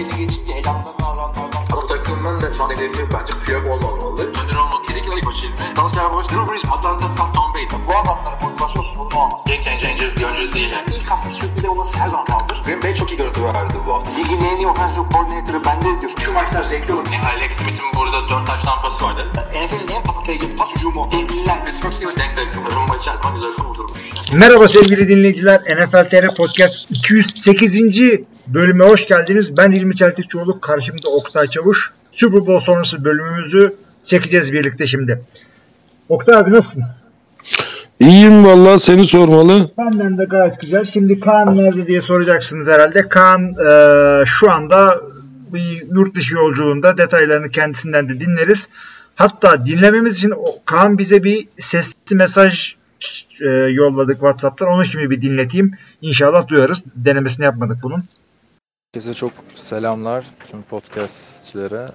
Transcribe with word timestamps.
belli 0.00 0.16
geçince 0.16 0.52
elanlarını 0.52 1.06
alanlardan. 1.06 1.64
Ama 1.72 1.86
takımın 1.86 2.40
da 2.40 2.54
şu 2.54 2.64
an 2.64 2.70
hedefi 2.70 2.98
bence 3.14 3.32
Piyok 3.44 3.66
olmamalı. 3.66 4.22
Önder 4.22 4.56
olmak 4.56 4.84
kesinlikle 4.86 5.16
ilk 5.16 5.26
başı 5.26 5.46
ilmi. 5.46 5.76
Dalsya 5.76 6.12
Boş, 6.12 6.26
Drew 6.28 6.52
Brees, 6.52 6.64
Atlanta, 6.64 7.06
Tom, 7.16 7.32
Tom 7.32 7.54
Brady. 7.54 7.66
Bu 7.88 7.92
adamların 7.96 8.42
motivasyon 8.42 8.82
sorunu 8.82 9.16
olmaz. 9.22 9.40
Game 9.46 9.62
changer 9.62 10.16
bir 10.16 10.24
oyuncu 10.24 10.52
değil 10.52 10.70
yani. 10.70 10.86
İlk 10.96 11.10
hafta 11.10 11.30
sürpriz 11.30 11.64
olması 11.64 11.98
her 11.98 12.08
zaman 12.08 12.26
kaldır. 12.26 12.62
Green 12.64 12.82
Bay 12.82 12.94
çok 12.94 13.10
iyi 13.12 13.16
görüntü 13.16 13.44
verdi 13.44 13.74
bu 13.86 13.94
hafta. 13.94 14.10
Ligin 14.10 14.40
en 14.40 14.56
iyi 14.56 14.66
offensive 14.66 15.04
coordinator'ı 15.12 15.64
bende 15.64 16.00
diyor. 16.00 16.12
Şu 16.24 16.32
maçlar 16.32 16.64
zevkli 16.64 16.92
olur. 16.92 17.06
Yani 17.12 17.26
Alex 17.26 17.52
Smith'in 17.52 17.86
burada 17.96 18.28
4 18.28 18.46
taş 18.46 18.62
tampası 18.62 19.04
vardı. 19.04 19.26
NFL'in 19.34 19.96
en 19.96 20.02
patlayıcı 20.02 20.56
pas 20.56 20.74
hücumu. 20.74 21.08
Devliler. 21.12 21.64
Pittsburgh 21.64 21.92
Steelers 21.92 22.16
denk 22.16 22.36
denk. 22.36 22.48
Rumba 22.76 22.96
içerisinde 22.96 23.32
güzel 23.34 23.50
vurdurmuş. 23.64 23.98
Merhaba 24.32 24.68
sevgili 24.68 25.08
dinleyiciler. 25.08 25.60
NFL 25.60 26.04
TR 26.10 26.34
Podcast 26.34 26.74
208. 26.90 28.30
bölüme 28.54 28.84
hoş 28.84 29.06
geldiniz. 29.06 29.56
Ben 29.56 29.72
İlmi 29.72 29.94
Çeltikçioğlu. 29.94 30.60
Karşımda 30.60 31.08
Oktay 31.08 31.46
Çavuş. 31.46 31.92
Super 32.12 32.46
Bowl 32.46 32.64
sonrası 32.64 33.04
bölümümüzü 33.04 33.74
çekeceğiz 34.04 34.52
birlikte 34.52 34.86
şimdi. 34.86 35.22
Oktay 36.08 36.36
abi 36.36 36.52
nasılsın? 36.52 36.84
İyiyim 38.00 38.44
vallahi 38.44 38.80
seni 38.80 39.06
sormalı. 39.06 39.70
Benden 39.78 40.18
de 40.18 40.24
gayet 40.24 40.60
güzel. 40.60 40.84
Şimdi 40.84 41.20
Kaan 41.20 41.56
nerede 41.56 41.86
diye 41.86 42.00
soracaksınız 42.00 42.66
herhalde. 42.66 43.08
Kaan 43.08 43.42
e, 43.42 44.24
şu 44.26 44.50
anda 44.50 45.00
bir 45.52 45.82
yurt 45.94 46.14
dışı 46.14 46.34
yolculuğunda 46.34 46.98
detaylarını 46.98 47.48
kendisinden 47.48 48.08
de 48.08 48.20
dinleriz. 48.20 48.68
Hatta 49.14 49.66
dinlememiz 49.66 50.16
için 50.16 50.34
Kaan 50.64 50.98
bize 50.98 51.22
bir 51.22 51.48
sesli 51.56 52.16
mesaj 52.16 52.74
e, 53.40 53.50
yolladık 53.50 54.16
WhatsApp'tan. 54.16 54.68
Onu 54.68 54.84
şimdi 54.84 55.10
bir 55.10 55.22
dinleteyim. 55.22 55.72
İnşallah 56.02 56.48
duyarız. 56.48 56.82
Denemesini 56.96 57.44
yapmadık 57.44 57.78
bunun. 57.82 58.04
Herkese 58.94 59.14
çok 59.14 59.32
selamlar 59.56 60.24
tüm 60.50 60.62
podcastçilere. 60.62 61.86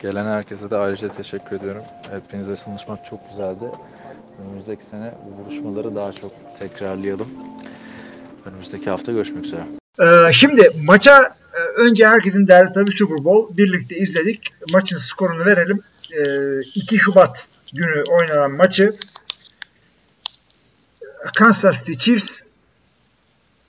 Gelen 0.00 0.26
herkese 0.26 0.70
de 0.70 0.76
ayrıca 0.76 1.08
teşekkür 1.08 1.56
ediyorum. 1.56 1.82
Hepinizle 2.10 2.54
tanışmak 2.54 3.04
çok 3.04 3.30
güzeldi. 3.30 3.64
Önümüzdeki 4.42 4.84
sene 4.90 5.14
bu 5.26 5.44
buluşmaları 5.44 5.94
daha 5.94 6.12
çok 6.12 6.32
tekrarlayalım. 6.58 7.28
Önümüzdeki 8.46 8.90
hafta 8.90 9.12
görüşmek 9.12 9.44
üzere. 9.44 9.62
Ee, 10.00 10.32
şimdi 10.32 10.70
maça 10.84 11.36
e, 11.54 11.80
önce 11.80 12.06
herkesin 12.06 12.48
derdi 12.48 12.72
tabii 12.74 12.92
Super 12.92 13.24
Bowl. 13.24 13.56
Birlikte 13.56 13.96
izledik. 13.96 14.48
Maçın 14.72 14.96
skorunu 14.96 15.44
verelim. 15.44 15.82
Ee, 16.12 16.60
2 16.74 16.98
Şubat 16.98 17.46
günü 17.72 18.04
oynanan 18.04 18.52
maçı 18.52 18.96
Kansas 21.38 21.84
City 21.84 22.04
Chiefs 22.04 22.47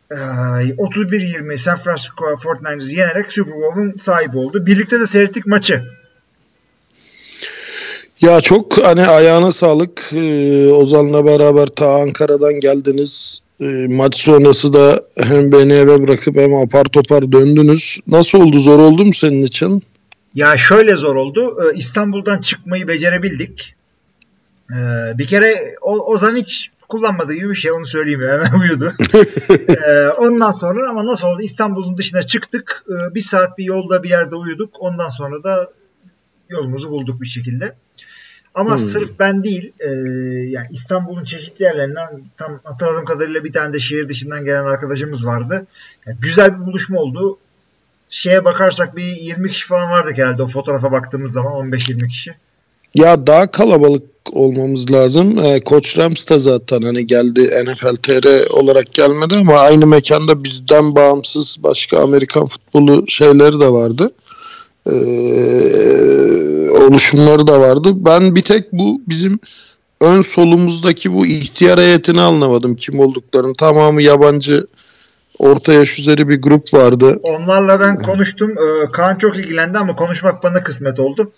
31-20 0.09 1.57
San 1.57 1.77
Francisco 1.77 2.25
49ers'ı 2.25 2.95
yenerek 2.95 3.31
Super 3.31 3.53
Bowl'un 3.53 3.97
sahibi 3.97 4.37
oldu. 4.37 4.65
Birlikte 4.65 4.99
de 4.99 5.07
seyrettik 5.07 5.45
maçı. 5.45 5.83
Ya 8.21 8.41
çok 8.41 8.85
hani 8.85 9.01
ayağına 9.07 9.51
sağlık. 9.51 10.09
Ee, 10.13 10.67
Ozan'la 10.67 11.25
beraber 11.25 11.67
ta 11.67 11.93
Ankara'dan 12.01 12.53
geldiniz. 12.59 13.39
Ee, 13.61 13.65
maç 13.89 14.17
sonrası 14.17 14.73
da 14.73 15.03
hem 15.17 15.51
beni 15.51 15.73
eve 15.73 16.01
bırakıp 16.07 16.35
hem 16.37 16.53
apar 16.55 16.83
topar 16.83 17.31
döndünüz. 17.31 17.99
Nasıl 18.07 18.37
oldu? 18.41 18.59
Zor 18.59 18.79
oldu 18.79 19.05
mu 19.05 19.13
senin 19.13 19.43
için? 19.43 19.83
Ya 20.35 20.57
şöyle 20.57 20.95
zor 20.95 21.15
oldu. 21.15 21.41
Ee, 21.41 21.77
İstanbul'dan 21.77 22.41
çıkmayı 22.41 22.87
becerebildik. 22.87 23.75
Ee, 24.71 24.75
bir 25.17 25.27
kere 25.27 25.53
o- 25.81 26.13
Ozan 26.13 26.35
hiç 26.35 26.71
kullanmadığı 26.89 27.33
gibi 27.33 27.49
bir 27.49 27.55
şey 27.55 27.71
onu 27.71 27.85
söyleyeyim 27.85 28.21
ya. 28.21 28.31
Hemen 28.43 28.59
uyudu. 28.59 28.93
Ee, 29.87 30.07
ondan 30.07 30.51
sonra 30.51 30.89
ama 30.89 31.05
nasıl 31.05 31.27
oldu? 31.27 31.41
İstanbul'un 31.41 31.97
dışına 31.97 32.23
çıktık. 32.23 32.83
Ee, 32.89 33.15
bir 33.15 33.21
saat 33.21 33.57
bir 33.57 33.63
yolda 33.63 34.03
bir 34.03 34.09
yerde 34.09 34.35
uyuduk. 34.35 34.75
Ondan 34.79 35.09
sonra 35.09 35.43
da 35.43 35.71
yolumuzu 36.49 36.89
bulduk 36.89 37.21
bir 37.21 37.27
şekilde. 37.27 37.75
Ama 38.55 38.71
Hmm. 38.71 38.77
sırf 38.77 39.19
ben 39.19 39.43
değil, 39.43 39.73
e, 39.79 39.89
yani 40.49 40.67
İstanbul'un 40.71 41.23
çeşitli 41.23 41.63
yerlerinden 41.63 42.07
tam 42.37 42.59
hatırladığım 42.63 43.05
kadarıyla 43.05 43.43
bir 43.43 43.53
tane 43.53 43.73
de 43.73 43.79
şehir 43.79 44.09
dışından 44.09 44.45
gelen 44.45 44.65
arkadaşımız 44.65 45.25
vardı. 45.25 45.67
Yani 46.07 46.17
güzel 46.21 46.59
bir 46.59 46.65
buluşma 46.65 46.99
oldu. 46.99 47.37
Şeye 48.07 48.45
bakarsak 48.45 48.97
bir 48.97 49.03
20 49.03 49.49
kişi 49.49 49.67
falan 49.67 49.89
vardı 49.91 50.11
herhalde 50.15 50.43
o 50.43 50.47
fotoğrafa 50.47 50.91
baktığımız 50.91 51.31
zaman 51.31 51.53
15-20 51.53 52.07
kişi. 52.07 52.35
Ya 52.93 53.27
daha 53.27 53.51
kalabalık 53.51 54.18
olmamız 54.31 54.91
lazım. 54.91 55.39
Ee, 55.45 55.63
Koç 55.63 55.97
Rams 55.97 56.27
da 56.29 56.39
zaten 56.39 56.81
hani 56.81 57.07
geldi 57.07 57.63
NFL 57.65 57.95
TR 57.95 58.49
olarak 58.49 58.93
gelmedi 58.93 59.37
ama 59.37 59.59
aynı 59.59 59.87
mekanda 59.87 60.43
bizden 60.43 60.95
bağımsız 60.95 61.57
başka 61.63 61.99
Amerikan 61.99 62.47
futbolu 62.47 63.05
şeyleri 63.07 63.59
de 63.59 63.67
vardı. 63.67 64.11
Ee, 64.85 64.91
oluşumları 66.69 67.47
da 67.47 67.59
vardı. 67.59 67.89
Ben 67.93 68.35
bir 68.35 68.41
tek 68.41 68.73
bu 68.73 69.01
bizim 69.07 69.39
ön 70.01 70.21
solumuzdaki 70.21 71.13
bu 71.13 71.25
ihtiyar 71.25 71.79
heyetini 71.79 72.21
anlamadım 72.21 72.75
kim 72.75 72.99
olduklarını. 72.99 73.55
Tamamı 73.55 74.01
yabancı 74.01 74.67
orta 75.39 75.73
yaş 75.73 75.99
üzeri 75.99 76.29
bir 76.29 76.41
grup 76.41 76.73
vardı. 76.73 77.19
Onlarla 77.23 77.79
ben 77.79 78.01
konuştum. 78.01 78.51
Ee, 78.51 78.91
Kaan 78.91 79.17
çok 79.17 79.37
ilgilendi 79.37 79.77
ama 79.77 79.95
konuşmak 79.95 80.43
bana 80.43 80.63
kısmet 80.63 80.99
oldu. 80.99 81.31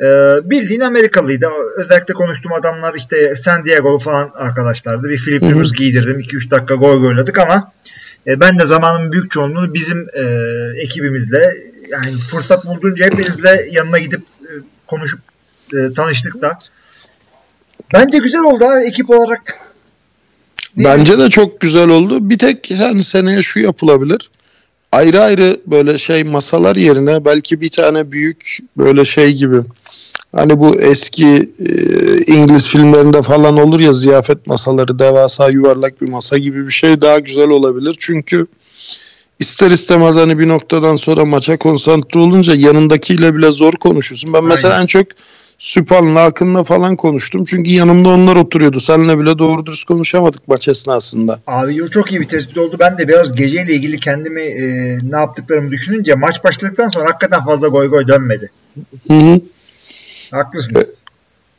Ee, 0.00 0.04
bildiğin 0.44 0.80
Amerikalıydı. 0.80 1.46
Özellikle 1.76 2.14
konuştuğum 2.14 2.52
adamlar 2.52 2.94
işte 2.94 3.36
San 3.36 3.64
Diego 3.64 3.98
falan 3.98 4.30
arkadaşlardı. 4.34 5.08
Bir 5.08 5.18
Philip. 5.18 5.42
Rivers 5.42 5.72
giydirdim. 5.72 6.20
2-3 6.20 6.50
dakika 6.50 6.74
gol 6.74 7.06
oynadık 7.06 7.38
ama 7.38 7.72
e, 8.26 8.40
ben 8.40 8.58
de 8.58 8.66
zamanın 8.66 9.12
büyük 9.12 9.30
çoğunluğunu 9.30 9.74
bizim 9.74 10.08
e, 10.14 10.24
ekibimizle 10.84 11.56
yani 11.88 12.18
fırsat 12.18 12.66
bulduğunca 12.66 13.06
hepinizle 13.06 13.68
yanına 13.70 13.98
gidip 13.98 14.20
e, 14.20 14.50
konuşup 14.86 15.20
e, 15.74 15.92
tanıştık 15.92 16.42
da. 16.42 16.58
Bence 17.94 18.18
güzel 18.18 18.42
oldu 18.42 18.64
ha 18.64 18.82
ekip 18.82 19.10
olarak. 19.10 19.60
Ne 20.76 20.84
Bence 20.84 21.18
de 21.18 21.30
çok 21.30 21.60
güzel 21.60 21.88
oldu. 21.88 22.30
Bir 22.30 22.38
tek 22.38 22.70
hani 22.78 23.04
seneye 23.04 23.42
şu 23.42 23.60
yapılabilir. 23.60 24.30
Ayrı 24.92 25.20
ayrı 25.20 25.60
böyle 25.66 25.98
şey 25.98 26.24
masalar 26.24 26.76
yerine 26.76 27.24
belki 27.24 27.60
bir 27.60 27.70
tane 27.70 28.12
büyük 28.12 28.58
böyle 28.76 29.04
şey 29.04 29.34
gibi. 29.34 29.60
Hani 30.32 30.60
bu 30.60 30.80
eski 30.80 31.52
e, 31.58 31.72
İngiliz 32.26 32.68
filmlerinde 32.68 33.22
falan 33.22 33.56
olur 33.56 33.80
ya 33.80 33.92
ziyafet 33.92 34.46
masaları 34.46 34.98
devasa 34.98 35.48
yuvarlak 35.48 36.02
bir 36.02 36.08
masa 36.08 36.38
gibi 36.38 36.66
bir 36.66 36.72
şey 36.72 37.02
daha 37.02 37.18
güzel 37.18 37.48
olabilir. 37.48 37.96
Çünkü 37.98 38.46
ister 39.38 39.70
istemez 39.70 40.16
hani 40.16 40.38
bir 40.38 40.48
noktadan 40.48 40.96
sonra 40.96 41.24
maça 41.24 41.58
konsantre 41.58 42.20
olunca 42.20 42.54
yanındakiyle 42.54 43.34
bile 43.34 43.52
zor 43.52 43.72
konuşuyorsun. 43.72 44.32
Ben 44.32 44.44
mesela 44.44 44.74
Aynen. 44.74 44.82
en 44.82 44.86
çok 44.86 45.06
Süphan'la 45.58 46.24
Akın'la 46.24 46.64
falan 46.64 46.96
konuştum. 46.96 47.44
Çünkü 47.44 47.70
yanımda 47.70 48.08
onlar 48.08 48.36
oturuyordu. 48.36 48.80
Seninle 48.80 49.18
bile 49.18 49.38
doğru 49.38 49.66
dürüst 49.66 49.84
konuşamadık 49.84 50.48
maç 50.48 50.68
esnasında. 50.68 51.40
Abi 51.46 51.90
çok 51.90 52.12
iyi 52.12 52.20
bir 52.20 52.28
tespit 52.28 52.58
oldu. 52.58 52.76
Ben 52.80 52.98
de 52.98 53.08
biraz 53.08 53.34
geceyle 53.34 53.74
ilgili 53.74 53.96
kendimi 53.96 54.42
e, 54.42 54.64
ne 55.02 55.16
yaptıklarımı 55.16 55.70
düşününce 55.70 56.14
maç 56.14 56.44
başladıktan 56.44 56.88
sonra 56.88 57.04
hakikaten 57.04 57.44
fazla 57.44 57.68
goy 57.68 57.88
goy 57.88 58.08
dönmedi. 58.08 58.50
Hı 59.06 59.14
hı. 59.14 59.40
Haklısın. 60.30 60.86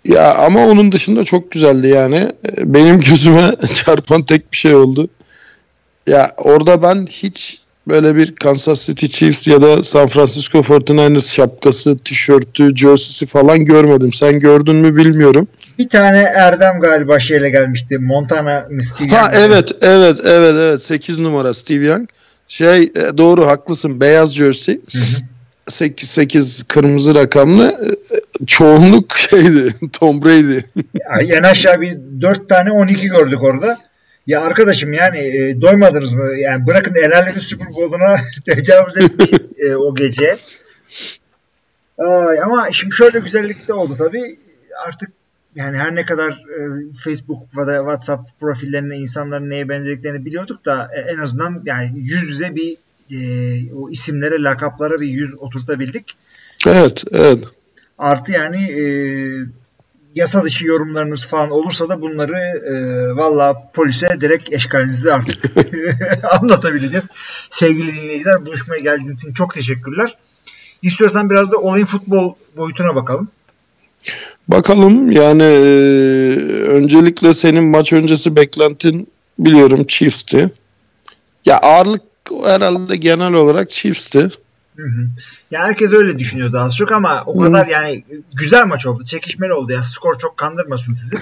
Ya 0.05 0.33
ama 0.33 0.65
onun 0.67 0.91
dışında 0.91 1.25
çok 1.25 1.51
güzeldi 1.51 1.87
yani. 1.87 2.15
Ee, 2.15 2.73
Benim 2.73 2.99
gözüme 2.99 3.51
çarpan 3.73 4.25
tek 4.25 4.51
bir 4.51 4.57
şey 4.57 4.75
oldu. 4.75 5.09
Ya 6.07 6.31
orada 6.37 6.81
ben 6.81 7.05
hiç 7.05 7.61
böyle 7.87 8.15
bir 8.15 8.35
Kansas 8.35 8.85
City 8.85 9.05
Chiefs 9.05 9.47
ya 9.47 9.61
da 9.61 9.83
San 9.83 10.07
Francisco 10.07 10.59
49ers 10.59 11.35
şapkası, 11.35 11.97
tişörtü, 11.97 12.75
jersey'si 12.75 13.25
falan 13.25 13.65
görmedim. 13.65 14.13
Sen 14.13 14.39
gördün 14.39 14.75
mü 14.75 14.95
bilmiyorum. 14.95 15.47
Bir 15.79 15.89
tane 15.89 16.21
Erdem 16.21 16.79
galiba 16.79 17.19
şeyle 17.19 17.49
gelmişti. 17.49 17.97
Montana 17.97 18.67
mı 18.71 18.83
Steve 18.83 19.09
Ha 19.09 19.21
Young 19.21 19.35
evet 19.37 19.71
evet 19.81 20.19
evet 20.23 20.55
evet 20.57 20.83
8 20.83 21.17
numara 21.19 21.53
Steve 21.53 21.85
Young. 21.85 22.09
Şey 22.47 22.83
e, 22.83 23.17
doğru 23.17 23.47
haklısın 23.47 24.01
beyaz 24.01 24.33
jersey. 24.35 24.81
Hı 24.91 24.97
hı. 24.97 25.30
8 25.71 26.09
8 26.09 26.63
kırmızı 26.63 27.15
rakamlı 27.15 27.67
e, 28.11 28.45
çoğunluk 28.45 29.17
şeydi 29.17 29.75
Tom 29.93 30.23
Brady. 30.23 30.59
Ya 30.93 31.37
en 31.37 31.43
aşağı 31.43 31.81
bir 31.81 31.97
4 32.21 32.49
tane 32.49 32.71
12 32.71 33.07
gördük 33.07 33.43
orada. 33.43 33.77
Ya 34.27 34.41
arkadaşım 34.41 34.93
yani 34.93 35.17
e, 35.17 35.61
doymadınız 35.61 36.13
mı? 36.13 36.29
Yani 36.37 36.67
bırakın 36.67 36.95
el 36.95 37.17
alemin 37.17 37.39
Super 37.39 37.67
Bowl'una 37.67 38.15
tecavüz 38.45 38.97
etmeyin 38.97 39.55
e, 39.57 39.75
o 39.75 39.95
gece. 39.95 40.37
Ay, 41.97 42.41
ama 42.41 42.67
şimdi 42.71 42.95
şöyle 42.95 43.19
güzellik 43.19 43.67
de 43.67 43.73
oldu 43.73 43.95
tabii. 43.97 44.39
Artık 44.87 45.11
yani 45.55 45.77
her 45.77 45.95
ne 45.95 46.05
kadar 46.05 46.31
e, 46.31 46.93
Facebook 46.93 47.41
da 47.67 47.77
WhatsApp 47.77 48.39
profillerine 48.39 48.97
insanların 48.97 49.49
neye 49.49 49.69
benzediklerini 49.69 50.25
biliyorduk 50.25 50.65
da 50.65 50.89
e, 50.95 51.13
en 51.13 51.17
azından 51.17 51.63
yani 51.65 51.91
yüz 51.95 52.23
yüze 52.23 52.55
bir 52.55 52.77
e, 53.11 53.73
o 53.73 53.89
isimlere, 53.89 54.43
lakaplara 54.43 55.01
bir 55.01 55.07
yüz 55.07 55.35
oturtabildik. 55.37 56.15
Evet 56.67 57.03
evet. 57.11 57.43
Artı 57.97 58.31
yani 58.31 58.57
e, 58.57 58.83
yasa 60.15 60.43
dışı 60.43 60.65
yorumlarınız 60.65 61.27
falan 61.27 61.51
olursa 61.51 61.89
da 61.89 62.01
bunları 62.01 62.37
e, 62.65 62.73
valla 63.15 63.71
polise 63.73 64.07
direkt 64.21 64.53
eşkalinizde 64.53 65.13
artık 65.13 65.43
anlatabileceğiz. 66.41 67.09
Sevgili 67.49 67.95
dinleyiciler 67.95 68.45
buluşmaya 68.45 68.79
geldiğiniz 68.79 69.13
için 69.13 69.33
çok 69.33 69.53
teşekkürler. 69.53 70.17
İstiyorsan 70.81 71.29
biraz 71.29 71.51
da 71.51 71.57
olayın 71.57 71.85
futbol 71.85 72.33
boyutuna 72.57 72.95
bakalım. 72.95 73.27
Bakalım 74.47 75.11
yani 75.11 75.43
e, 75.43 75.63
öncelikle 76.63 77.33
senin 77.33 77.63
maç 77.63 77.93
öncesi 77.93 78.35
beklentin 78.35 79.07
biliyorum 79.39 79.85
Chiefs'ti. 79.87 80.51
Ya 81.45 81.57
ağırlık 81.57 82.01
herhalde 82.45 82.97
genel 82.97 83.33
olarak 83.33 83.71
Chiefs'ti. 83.71 84.31
Hı 84.77 84.87
hı. 84.87 85.07
Ya 85.51 85.63
herkes 85.63 85.93
öyle 85.93 86.19
düşünüyordu 86.19 86.59
az 86.59 86.75
çok 86.75 86.91
ama 86.91 87.23
o 87.25 87.39
kadar 87.39 87.67
yani 87.67 88.03
güzel 88.33 88.65
maç 88.67 88.85
oldu. 88.85 89.03
Çekişmeli 89.03 89.53
oldu. 89.53 89.71
Ya 89.71 89.83
skor 89.83 90.17
çok 90.17 90.37
kandırmasın 90.37 90.93
sizi. 90.93 91.17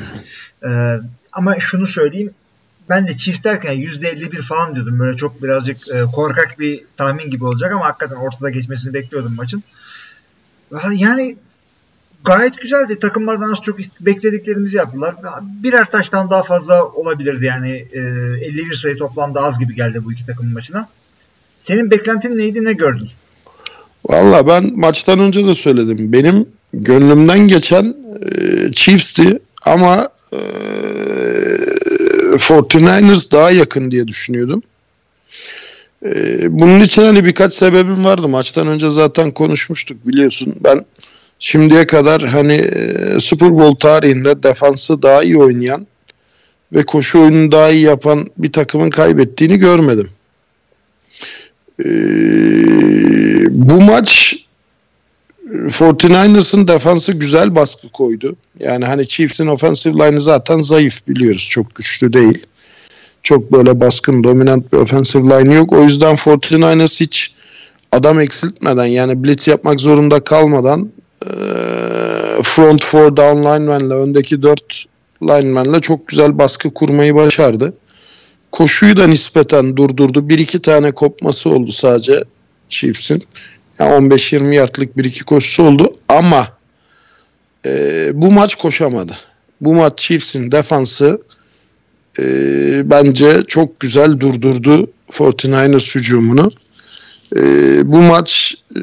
Ee, 0.63 0.99
ama 1.31 1.59
şunu 1.59 1.87
söyleyeyim. 1.87 2.31
Ben 2.89 3.07
de 3.07 3.17
Chiefs 3.17 3.43
derken 3.43 3.73
%51 3.73 4.41
falan 4.41 4.75
diyordum. 4.75 4.99
Böyle 4.99 5.17
çok 5.17 5.43
birazcık 5.43 5.89
e, 5.89 6.03
korkak 6.03 6.59
bir 6.59 6.83
tahmin 6.97 7.29
gibi 7.29 7.45
olacak 7.45 7.71
ama 7.71 7.85
hakikaten 7.85 8.15
ortada 8.15 8.49
geçmesini 8.49 8.93
bekliyordum 8.93 9.35
maçın. 9.35 9.63
Yani 10.95 11.37
gayet 12.25 12.61
güzeldi. 12.61 12.99
Takımlardan 12.99 13.51
az 13.51 13.61
çok 13.61 13.79
beklediklerimizi 14.01 14.77
yaptılar. 14.77 15.15
Birer 15.41 15.85
taştan 15.85 16.29
daha 16.29 16.43
fazla 16.43 16.85
olabilirdi 16.85 17.45
yani. 17.45 17.87
E, 17.91 17.99
51 17.99 18.73
sayı 18.75 18.97
toplamda 18.97 19.41
az 19.41 19.59
gibi 19.59 19.75
geldi 19.75 20.05
bu 20.05 20.13
iki 20.13 20.25
takımın 20.25 20.53
maçına. 20.53 20.89
Senin 21.59 21.91
beklentin 21.91 22.37
neydi? 22.37 22.65
Ne 22.65 22.73
gördün? 22.73 23.09
Valla 24.05 24.47
ben 24.47 24.79
maçtan 24.79 25.19
önce 25.19 25.47
de 25.47 25.55
söyledim. 25.55 26.13
Benim 26.13 26.45
gönlümden 26.73 27.39
geçen 27.47 27.95
e, 28.21 28.71
Chiefs'ti 28.71 29.39
ama 29.65 30.09
e, 30.33 30.37
49ers 32.37 33.31
daha 33.31 33.51
yakın 33.51 33.91
diye 33.91 34.07
düşünüyordum. 34.07 34.63
E, 36.05 36.11
bunun 36.59 36.79
için 36.79 37.01
hani 37.03 37.25
birkaç 37.25 37.53
sebebim 37.53 38.05
vardı. 38.05 38.27
Maçtan 38.27 38.67
önce 38.67 38.89
zaten 38.89 39.31
konuşmuştuk 39.31 40.07
biliyorsun. 40.07 40.55
Ben 40.63 40.85
şimdiye 41.39 41.87
kadar 41.87 42.21
hani 42.21 42.53
e, 42.53 43.19
Super 43.19 43.51
Bowl 43.57 43.75
tarihinde 43.87 44.43
defansı 44.43 45.01
daha 45.01 45.23
iyi 45.23 45.37
oynayan 45.37 45.87
ve 46.73 46.83
koşu 46.85 47.19
oyununu 47.19 47.51
daha 47.51 47.69
iyi 47.69 47.81
yapan 47.81 48.27
bir 48.37 48.51
takımın 48.51 48.89
kaybettiğini 48.89 49.57
görmedim. 49.57 50.09
Ee, 51.79 51.89
bu 53.49 53.81
maç 53.81 54.35
49ers'ın 55.53 56.67
defansı 56.67 57.13
güzel 57.13 57.55
baskı 57.55 57.89
koydu. 57.89 58.35
Yani 58.59 58.85
hani 58.85 59.07
Chiefs'in 59.07 59.47
offensive 59.47 59.93
line'ı 59.93 60.21
zaten 60.21 60.61
zayıf 60.61 61.07
biliyoruz. 61.07 61.47
Çok 61.51 61.75
güçlü 61.75 62.13
değil. 62.13 62.45
Çok 63.23 63.51
böyle 63.51 63.79
baskın, 63.79 64.23
dominant 64.23 64.73
bir 64.73 64.77
offensive 64.77 65.23
line 65.23 65.53
yok. 65.55 65.73
O 65.73 65.83
yüzden 65.83 66.15
49ers 66.15 66.99
hiç 66.99 67.33
adam 67.91 68.19
eksiltmeden 68.19 68.85
yani 68.85 69.23
blitz 69.23 69.47
yapmak 69.47 69.79
zorunda 69.79 70.19
kalmadan 70.19 70.89
front 72.43 72.85
four 72.85 73.17
down 73.17 73.39
lineman'la 73.39 73.95
öndeki 73.95 74.41
dört 74.41 74.85
lineman'la 75.23 75.79
çok 75.79 76.07
güzel 76.07 76.37
baskı 76.37 76.73
kurmayı 76.73 77.15
başardı. 77.15 77.73
Koşuyu 78.51 78.97
da 78.97 79.07
nispeten 79.07 79.77
durdurdu. 79.77 80.29
Bir 80.29 80.39
iki 80.39 80.61
tane 80.61 80.91
kopması 80.91 81.49
oldu 81.49 81.71
sadece 81.71 82.23
Chiefs'in. 82.69 83.23
Yani 83.79 84.13
15-20 84.13 84.55
yardlık 84.55 84.97
bir 84.97 85.05
iki 85.05 85.23
koşusu 85.23 85.63
oldu 85.63 85.93
ama 86.09 86.47
e, 87.65 87.71
bu 88.13 88.31
maç 88.31 88.55
koşamadı. 88.55 89.17
Bu 89.61 89.73
maç 89.75 89.93
Chiefs'in 89.97 90.51
defansı 90.51 91.21
e, 92.19 92.23
bence 92.89 93.43
çok 93.47 93.79
güzel 93.79 94.19
durdurdu 94.19 94.91
49ers 95.11 95.95
hücumunu. 95.95 96.51
E, 97.35 97.41
bu 97.91 98.01
maç 98.01 98.55
e, 98.75 98.79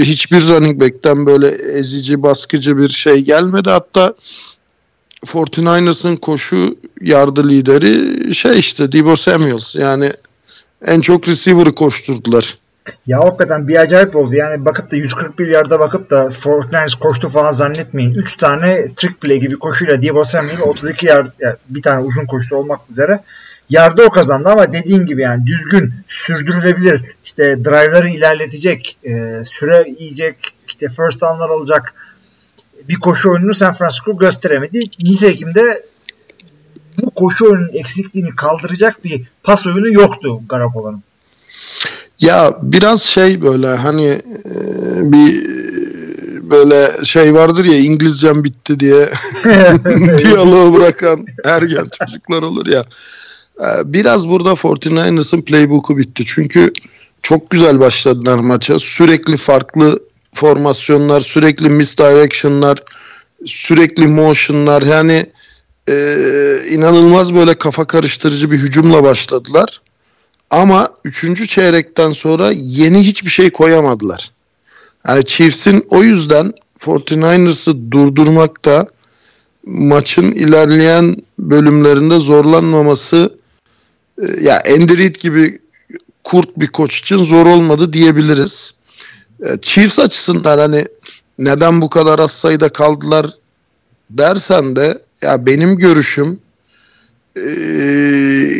hiçbir 0.00 0.48
running 0.48 0.80
back'ten 0.80 1.26
böyle 1.26 1.48
ezici, 1.48 2.22
baskıcı 2.22 2.78
bir 2.78 2.88
şey 2.88 3.20
gelmedi. 3.20 3.70
Hatta 3.70 4.14
49ers'ın 5.26 6.16
koşu 6.16 6.76
yardı 7.00 7.48
lideri 7.48 8.34
şey 8.34 8.58
işte 8.58 8.92
Debo 8.92 9.16
Samuels. 9.16 9.74
Yani 9.74 10.12
en 10.84 11.00
çok 11.00 11.28
receiver'ı 11.28 11.74
koşturdular. 11.74 12.58
Ya 13.06 13.20
hakikaten 13.20 13.68
bir 13.68 13.76
acayip 13.76 14.16
oldu. 14.16 14.34
Yani 14.34 14.64
bakıp 14.64 14.90
da 14.90 14.96
141 14.96 15.48
yarda 15.48 15.80
bakıp 15.80 16.10
da 16.10 16.30
Fortnite 16.30 16.98
koştu 17.00 17.28
falan 17.28 17.52
zannetmeyin. 17.52 18.14
3 18.14 18.36
tane 18.36 18.94
trick 18.96 19.20
play 19.20 19.40
gibi 19.40 19.58
koşuyla 19.58 20.02
Debo 20.02 20.24
Samuel 20.24 20.60
32 20.60 21.06
yard 21.06 21.30
yani 21.38 21.56
bir 21.68 21.82
tane 21.82 22.00
uzun 22.00 22.26
koştu 22.26 22.56
olmak 22.56 22.80
üzere 22.90 23.20
yarda 23.74 24.02
o 24.02 24.10
kazandı 24.10 24.48
ama 24.48 24.72
dediğin 24.72 25.06
gibi 25.06 25.22
yani 25.22 25.46
düzgün 25.46 25.94
sürdürülebilir 26.08 27.02
işte 27.24 27.64
drive'ları 27.64 28.08
ilerletecek 28.08 28.96
e, 29.04 29.44
süre 29.44 29.84
yiyecek 29.98 30.36
işte 30.66 30.88
first 30.88 31.20
down'lar 31.20 31.48
alacak 31.48 31.94
bir 32.88 32.94
koşu 32.94 33.30
oyununu 33.30 33.54
San 33.54 33.74
Francisco 33.74 34.18
gösteremedi. 34.18 34.80
Nitekim 35.02 35.54
de 35.54 35.86
bu 37.02 37.10
koşu 37.10 37.44
oyunun 37.44 37.70
eksikliğini 37.72 38.36
kaldıracak 38.36 39.04
bir 39.04 39.22
pas 39.42 39.66
oyunu 39.66 39.92
yoktu 39.92 40.40
Garoppolo'nun. 40.48 41.02
Ya 42.20 42.58
biraz 42.62 43.02
şey 43.02 43.42
böyle 43.42 43.66
hani 43.66 44.06
e, 44.44 44.54
bir 45.12 45.44
böyle 46.50 47.04
şey 47.04 47.34
vardır 47.34 47.64
ya 47.64 47.78
İngilizcem 47.78 48.44
bitti 48.44 48.80
diye 48.80 49.10
diyaloğu 50.18 50.74
bırakan 50.74 51.26
ergen 51.44 51.88
çocuklar 51.98 52.42
olur 52.42 52.66
ya. 52.66 52.84
E, 53.60 53.92
biraz 53.92 54.28
burada 54.28 54.50
49ers'ın 54.50 55.42
playbook'u 55.42 55.98
bitti. 55.98 56.24
Çünkü 56.26 56.72
çok 57.22 57.50
güzel 57.50 57.80
başladılar 57.80 58.38
maça. 58.38 58.78
Sürekli 58.78 59.36
farklı 59.36 60.00
formasyonlar, 60.34 61.20
sürekli 61.20 61.70
misdirection'lar, 61.70 62.78
sürekli 63.46 64.06
motion'lar 64.06 64.82
yani 64.82 65.26
e, 65.88 65.94
inanılmaz 66.70 67.34
böyle 67.34 67.54
kafa 67.54 67.84
karıştırıcı 67.84 68.50
bir 68.50 68.58
hücumla 68.58 69.04
başladılar. 69.04 69.80
Ama 70.50 70.86
3. 71.04 71.48
çeyrekten 71.48 72.10
sonra 72.10 72.50
yeni 72.54 73.06
hiçbir 73.06 73.30
şey 73.30 73.50
koyamadılar. 73.50 74.30
Yani 75.08 75.24
Chiefs'in 75.24 75.86
o 75.88 76.02
yüzden 76.02 76.52
49ers'ı 76.80 77.90
durdurmakta 77.90 78.86
maçın 79.66 80.32
ilerleyen 80.32 81.16
bölümlerinde 81.38 82.20
zorlanmaması 82.20 83.34
e, 84.22 84.44
ya 84.44 84.62
Andy 84.66 85.06
gibi 85.06 85.58
kurt 86.24 86.56
bir 86.56 86.66
koç 86.66 86.98
için 86.98 87.18
zor 87.18 87.46
olmadı 87.46 87.92
diyebiliriz. 87.92 88.74
E, 89.42 89.60
Chiefs 89.62 89.98
açısından 89.98 90.58
hani 90.58 90.86
neden 91.38 91.80
bu 91.80 91.90
kadar 91.90 92.18
az 92.18 92.32
sayıda 92.32 92.68
kaldılar 92.68 93.26
dersen 94.10 94.76
de 94.76 95.02
ya 95.22 95.46
benim 95.46 95.78
görüşüm 95.78 96.40
ee, 97.36 97.40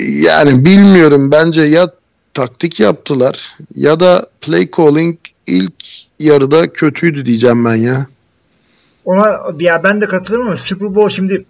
yani 0.08 0.66
bilmiyorum 0.66 1.30
bence 1.30 1.61
ya 1.61 1.90
taktik 2.34 2.80
yaptılar 2.80 3.56
ya 3.75 4.00
da 4.00 4.26
play 4.40 4.70
calling 4.76 5.18
ilk 5.46 5.84
yarıda 6.20 6.73
kötüydü 6.73 7.26
diyeceğim 7.26 7.64
ben 7.64 7.75
ya. 7.75 8.06
Ona 9.04 9.40
ya 9.61 9.82
ben 9.84 10.00
de 10.00 10.06
katılıyorum 10.06 10.46
ama 10.46 10.56
Super 10.56 10.94
Bowl 10.94 11.16
şimdi 11.16 11.44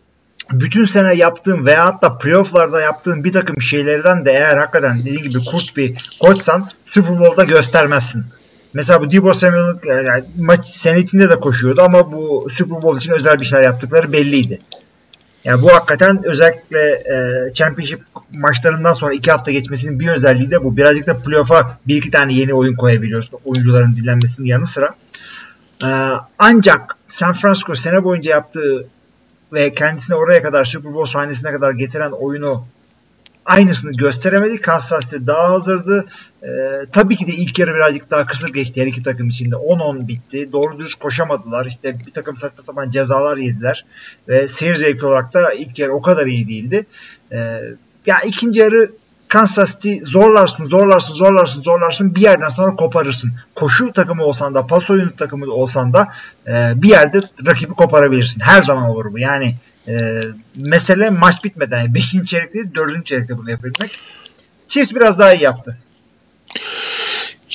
bütün 0.53 0.85
sene 0.85 1.15
yaptığım 1.15 1.67
veya 1.67 1.87
hatta 1.87 2.19
playofflarda 2.19 2.81
yaptığım 2.81 3.25
bir 3.25 3.33
takım 3.33 3.61
şeylerden 3.61 4.25
de 4.25 4.31
eğer 4.33 4.57
hakikaten 4.57 5.01
dediğim 5.01 5.23
gibi 5.23 5.45
kurt 5.45 5.77
bir 5.77 6.11
koçsan 6.21 6.69
Super 6.87 7.19
Bowl'da 7.19 7.45
göstermezsin. 7.45 8.25
Mesela 8.75 9.03
bu 9.03 9.11
Debo 9.11 9.35
Samuel'ın 9.35 9.81
yani 10.07 10.25
maç 10.39 10.65
senetinde 10.65 11.31
de 11.31 11.41
koşuyordu 11.41 11.83
ama 11.83 12.13
bu 12.13 12.47
Super 12.51 12.83
Bowl 12.83 12.99
için 12.99 13.13
özel 13.13 13.41
bir 13.41 13.45
şeyler 13.45 13.65
yaptıkları 13.65 14.13
belliydi. 14.13 14.61
Yani 15.45 15.63
bu 15.63 15.73
hakikaten 15.73 16.25
özellikle 16.25 16.91
e, 16.91 17.53
Championship 17.55 18.01
maçlarından 18.33 18.93
sonra 18.93 19.13
iki 19.13 19.31
hafta 19.31 19.51
geçmesinin 19.51 20.01
bir 20.01 20.09
özelliği 20.09 20.51
de 20.51 20.65
bu. 20.65 20.77
Birazcık 20.77 21.07
da 21.07 21.19
playoff'a 21.19 21.79
bir 21.89 21.97
iki 21.97 22.11
tane 22.11 22.35
yeni 22.35 22.55
oyun 22.55 22.75
koyabiliyorsun. 22.75 23.39
Oyuncuların 23.45 23.97
dinlenmesinin 23.97 24.47
yanı 24.47 24.67
sıra. 24.67 24.95
E, 25.83 25.89
ancak 26.39 26.97
San 27.07 27.33
Francisco 27.33 27.75
sene 27.75 28.05
boyunca 28.05 28.31
yaptığı 28.31 28.87
ve 29.55 29.73
kendisini 29.73 30.17
oraya 30.17 30.43
kadar 30.43 30.65
Super 30.65 30.95
Bowl 30.95 31.13
sahnesine 31.13 31.53
kadar 31.53 31.73
getiren 31.73 32.11
oyunu 32.11 32.65
aynısını 33.45 33.93
gösteremedi. 33.93 34.61
Kansas 34.61 35.11
City 35.11 35.17
daha 35.27 35.51
hazırdı. 35.51 36.05
Ee, 36.43 36.47
tabii 36.93 37.17
ki 37.17 37.27
de 37.27 37.33
ilk 37.33 37.59
yarı 37.59 37.75
birazcık 37.75 38.11
daha 38.11 38.27
kısır 38.27 38.49
geçti 38.49 38.83
her 38.83 38.87
iki 38.87 39.03
takım 39.03 39.29
içinde. 39.29 39.55
10-10 39.55 40.09
bitti. 40.09 40.53
Doğru 40.53 40.79
düz 40.79 40.95
koşamadılar. 40.95 41.67
İşte 41.67 41.99
bir 42.07 42.13
takım 42.13 42.37
saçma 42.37 42.63
sapan 42.63 42.91
cezalar 42.91 43.37
yediler. 43.37 43.87
Ve 44.29 44.49
seyir 44.49 44.77
zevki 44.77 45.07
olarak 45.07 45.35
da 45.35 45.53
ilk 45.53 45.79
yarı 45.79 45.93
o 45.93 46.03
kadar 46.03 46.27
iyi 46.27 46.49
değildi. 46.49 46.87
Ee, 47.33 47.61
ya 48.07 48.21
ikinci 48.27 48.61
yarı 48.61 48.93
Kansas 49.35 49.75
City 49.75 50.05
zorlarsın, 50.05 50.67
zorlarsın, 50.67 51.15
zorlarsın, 51.15 51.63
zorlarsın 51.63 52.15
bir 52.15 52.21
yerden 52.21 52.49
sonra 52.49 52.77
koparırsın. 52.77 53.33
Koşu 53.55 53.93
takımı 53.93 54.25
olsan 54.25 54.55
da, 54.55 54.67
pas 54.67 54.91
oyunu 54.91 55.17
takımı 55.17 55.53
olsan 55.53 55.93
da 55.93 56.09
e, 56.47 56.53
bir 56.83 56.89
yerde 56.89 57.21
rakibi 57.47 57.75
koparabilirsin. 57.75 58.41
Her 58.41 58.63
zaman 58.63 58.91
olur 58.91 59.13
bu. 59.13 59.19
Yani 59.19 59.55
e, 59.89 59.95
mesele 60.57 61.11
maç 61.11 61.45
bitmeden, 61.45 61.79
yani 61.79 61.95
5. 61.95 62.11
çeyrek 62.25 62.55
değil 62.55 62.67
4. 62.75 63.07
çeyrekte 63.07 63.39
bunu 63.39 63.51
yapabilmek. 63.51 63.99
Chiefs 64.69 64.95
biraz 64.95 65.19
daha 65.19 65.35
iyi 65.35 65.43
yaptı. 65.43 65.79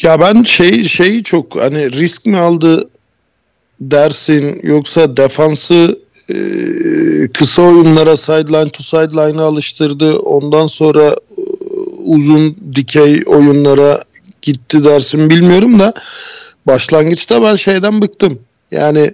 Ya 0.01 0.19
ben 0.19 0.43
şey 0.43 0.87
şeyi 0.87 1.23
çok 1.23 1.55
hani 1.55 1.91
risk 1.91 2.25
mi 2.25 2.37
aldı 2.37 2.89
dersin 3.81 4.59
yoksa 4.63 5.17
defansı 5.17 5.99
e, 6.29 6.35
kısa 7.33 7.61
oyunlara 7.61 8.17
sideline 8.17 8.69
to 8.69 8.83
sideline'a 8.83 9.43
alıştırdı. 9.43 10.17
Ondan 10.17 10.67
sonra 10.67 11.15
uzun 12.03 12.57
dikey 12.75 13.23
oyunlara 13.25 14.03
gitti 14.41 14.83
dersin 14.83 15.29
bilmiyorum 15.29 15.79
da 15.79 15.93
başlangıçta 16.67 17.41
ben 17.43 17.55
şeyden 17.55 18.01
bıktım. 18.01 18.39
Yani 18.71 19.13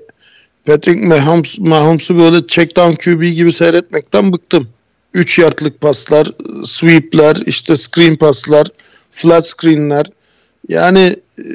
Patrick 0.65 1.07
Mahomes, 1.07 1.59
Mahomes'u 1.59 2.19
böyle 2.19 2.47
check 2.47 2.75
down 2.75 2.95
QB 2.95 3.21
gibi 3.21 3.53
seyretmekten 3.53 4.33
bıktım. 4.33 4.67
3 5.13 5.39
yardlık 5.39 5.81
paslar, 5.81 6.31
sweepler, 6.65 7.35
işte 7.45 7.77
screen 7.77 8.15
paslar, 8.15 8.67
flat 9.11 9.47
screenler. 9.47 10.05
Yani 10.69 11.15
e, 11.37 11.45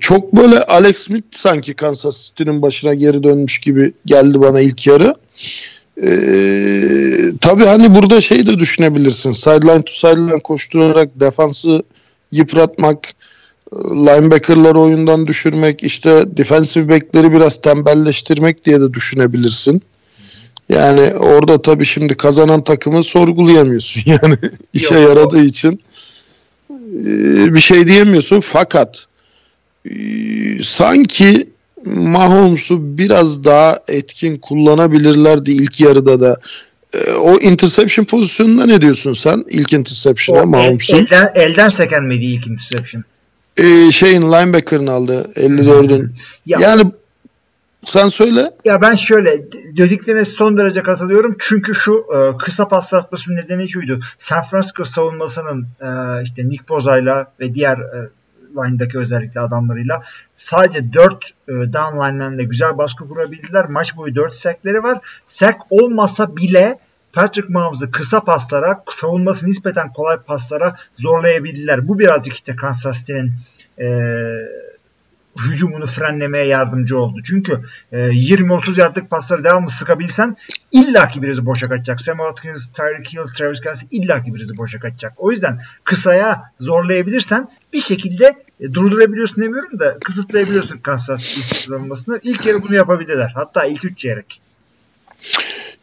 çok 0.00 0.36
böyle 0.36 0.58
Alex 0.58 0.98
Smith 0.98 1.26
sanki 1.30 1.74
Kansas 1.74 2.24
City'nin 2.24 2.62
başına 2.62 2.94
geri 2.94 3.22
dönmüş 3.22 3.58
gibi 3.58 3.92
geldi 4.06 4.40
bana 4.40 4.60
ilk 4.60 4.86
yarı. 4.86 5.14
E, 6.02 6.08
tabii 7.40 7.64
hani 7.64 7.94
burada 7.94 8.20
şey 8.20 8.46
de 8.46 8.58
düşünebilirsin. 8.58 9.32
Sideline 9.32 9.82
to 9.82 9.92
sideline 9.92 10.38
koşturarak 10.38 11.20
defansı 11.20 11.82
yıpratmak, 12.32 13.08
linebacker'ları 13.72 14.80
oyundan 14.80 15.26
düşürmek, 15.26 15.82
işte 15.82 16.24
defensive 16.36 16.88
back'leri 16.88 17.32
biraz 17.32 17.60
tembelleştirmek 17.60 18.64
diye 18.64 18.80
de 18.80 18.92
düşünebilirsin. 18.92 19.82
Yani 20.68 21.14
orada 21.14 21.62
tabii 21.62 21.84
şimdi 21.84 22.14
kazanan 22.14 22.64
takımı 22.64 23.04
sorgulayamıyorsun. 23.04 24.02
Yani 24.06 24.34
işe 24.72 24.94
Yok, 24.94 25.08
yaradığı 25.08 25.44
için 25.44 25.80
e, 27.04 27.54
bir 27.54 27.60
şey 27.60 27.86
diyemiyorsun. 27.86 28.40
Fakat 28.40 29.06
e, 29.90 29.94
sanki 30.62 31.48
Mahomes'u 31.86 32.98
biraz 32.98 33.44
daha 33.44 33.78
etkin 33.88 34.38
kullanabilirlerdi 34.38 35.50
ilk 35.50 35.80
yarıda 35.80 36.20
da. 36.20 36.40
E, 36.94 37.12
O 37.12 37.38
interception 37.38 38.04
pozisyonunda 38.04 38.66
ne 38.66 38.80
diyorsun 38.80 39.14
sen? 39.14 39.44
İlk 39.50 39.72
interception'a 39.72 40.38
O 40.38 40.42
el- 40.42 40.46
Mahomes'un. 40.48 40.96
elden, 40.96 41.28
elden 41.34 41.68
seken 41.68 42.04
miydi 42.04 42.24
ilk 42.24 42.46
interception? 42.46 43.04
E, 43.56 43.92
şeyin 43.92 44.22
linebacker'ını 44.22 44.90
aldı 44.90 45.30
54'ün. 45.36 46.12
Ya, 46.46 46.58
Yani 46.60 46.92
sen 47.84 48.08
söyle. 48.08 48.50
ya 48.64 48.80
ben 48.82 48.94
şöyle 48.94 49.30
dediklerine 49.76 50.24
son 50.24 50.56
derece 50.56 50.82
katılıyorum. 50.82 51.36
Çünkü 51.38 51.74
şu 51.74 52.04
e, 52.16 52.38
kısa 52.38 52.68
pas 52.68 52.94
atmasının 52.94 53.36
nedeni 53.36 53.68
şuydu. 53.68 54.00
San 54.18 54.42
Francisco 54.42 54.84
savunmasının 54.84 55.66
e, 55.80 55.88
işte 56.24 56.48
Nick 56.48 56.68
Boza'yla 56.68 57.32
ve 57.40 57.54
diğer 57.54 57.76
e, 57.78 58.08
line'daki 58.56 58.98
özellikle 58.98 59.40
adamlarıyla 59.40 60.02
sadece 60.36 60.92
4 60.92 61.30
e, 61.48 61.52
down 61.52 61.96
line'lerle 61.96 62.44
güzel 62.44 62.78
baskı 62.78 63.08
kurabildiler. 63.08 63.68
Maç 63.68 63.96
boyu 63.96 64.14
4 64.14 64.34
sekleri 64.34 64.82
var. 64.82 64.98
Sek 65.26 65.56
olmasa 65.70 66.36
bile 66.36 66.76
Patrick 67.12 67.48
Mahomes'ı 67.52 67.90
kısa 67.90 68.20
paslara, 68.20 68.84
savunması 68.90 69.46
nispeten 69.46 69.92
kolay 69.92 70.16
paslara 70.16 70.76
zorlayabildiler. 70.94 71.88
Bu 71.88 71.98
birazcık 71.98 72.34
işte 72.34 72.56
Kansas 72.56 72.98
City'nin 72.98 73.32
e, 73.78 73.86
hücumunu 75.40 75.86
frenlemeye 75.86 76.46
yardımcı 76.46 76.98
oldu. 76.98 77.18
Çünkü 77.24 77.60
e, 77.92 77.98
20-30 77.98 78.80
yardlık 78.80 79.10
pasları 79.10 79.44
devamlı 79.44 79.70
sıkabilsen 79.70 80.36
illaki 80.72 81.22
birisi 81.22 81.46
boşa 81.46 81.68
kaçacak. 81.68 82.02
Sam 82.02 82.16
Watkins, 82.16 82.68
Tyreek 82.68 83.12
Hill, 83.12 83.34
Travis 83.36 83.60
Kelsey 83.60 83.88
illaki 83.92 84.34
birisi 84.34 84.56
boşa 84.56 84.80
kaçacak. 84.80 85.12
O 85.16 85.30
yüzden 85.30 85.58
kısaya 85.84 86.42
zorlayabilirsen 86.60 87.48
bir 87.72 87.80
şekilde 87.80 88.32
e, 88.60 88.74
durdurabiliyorsun 88.74 89.42
demiyorum 89.42 89.78
da 89.78 89.98
kısıtlayabiliyorsun 89.98 90.78
Kansas 90.78 91.22
City 91.22 91.40
savunmasını. 91.40 92.20
İlk 92.22 92.46
yarı 92.46 92.62
bunu 92.62 92.74
yapabilirler. 92.74 93.32
Hatta 93.34 93.64
ilk 93.64 93.84
3 93.84 93.98
çeyrek. 93.98 94.40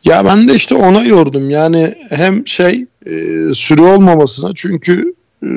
Ya 0.04 0.26
ben 0.26 0.50
de 0.50 0.56
işte 0.56 0.76
ona 0.76 1.04
yordum. 1.04 1.50
Yani 1.50 1.96
hem 2.10 2.48
şey 2.48 2.86
e, 3.06 3.14
süre 3.54 3.82
olmamasına 3.82 4.52
çünkü 4.56 5.14
e, 5.44 5.48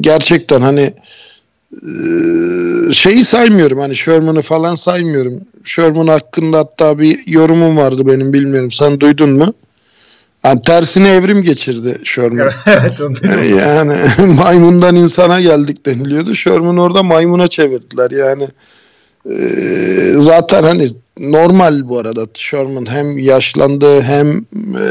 gerçekten 0.00 0.60
hani 0.60 0.94
e, 1.72 1.88
şeyi 2.92 3.24
saymıyorum 3.24 3.78
hani 3.78 3.96
Sherman'ı 3.96 4.42
falan 4.42 4.74
saymıyorum. 4.74 5.40
Sherman 5.64 6.06
hakkında 6.06 6.58
hatta 6.58 6.98
bir 6.98 7.26
yorumum 7.26 7.76
vardı 7.76 8.06
benim 8.06 8.32
bilmiyorum. 8.32 8.70
Sen 8.70 9.00
duydun 9.00 9.30
mu? 9.30 9.54
Yani 10.44 10.62
tersine 10.62 11.14
evrim 11.14 11.42
geçirdi 11.42 12.00
Sherman. 12.04 12.48
evet. 12.66 13.00
Yani 13.60 13.96
maymundan 14.36 14.96
insana 14.96 15.40
geldik 15.40 15.86
deniliyordu. 15.86 16.34
Sherman 16.34 16.76
orada 16.76 17.02
maymuna 17.02 17.48
çevirdiler. 17.48 18.10
Yani 18.10 18.48
e, 19.30 19.36
zaten 20.20 20.62
hani 20.62 20.88
normal 21.18 21.88
bu 21.88 21.98
arada 21.98 22.26
Sherman 22.34 22.86
hem 22.86 23.18
yaşlandı 23.18 24.00
hem 24.02 24.36
e, 24.56 24.86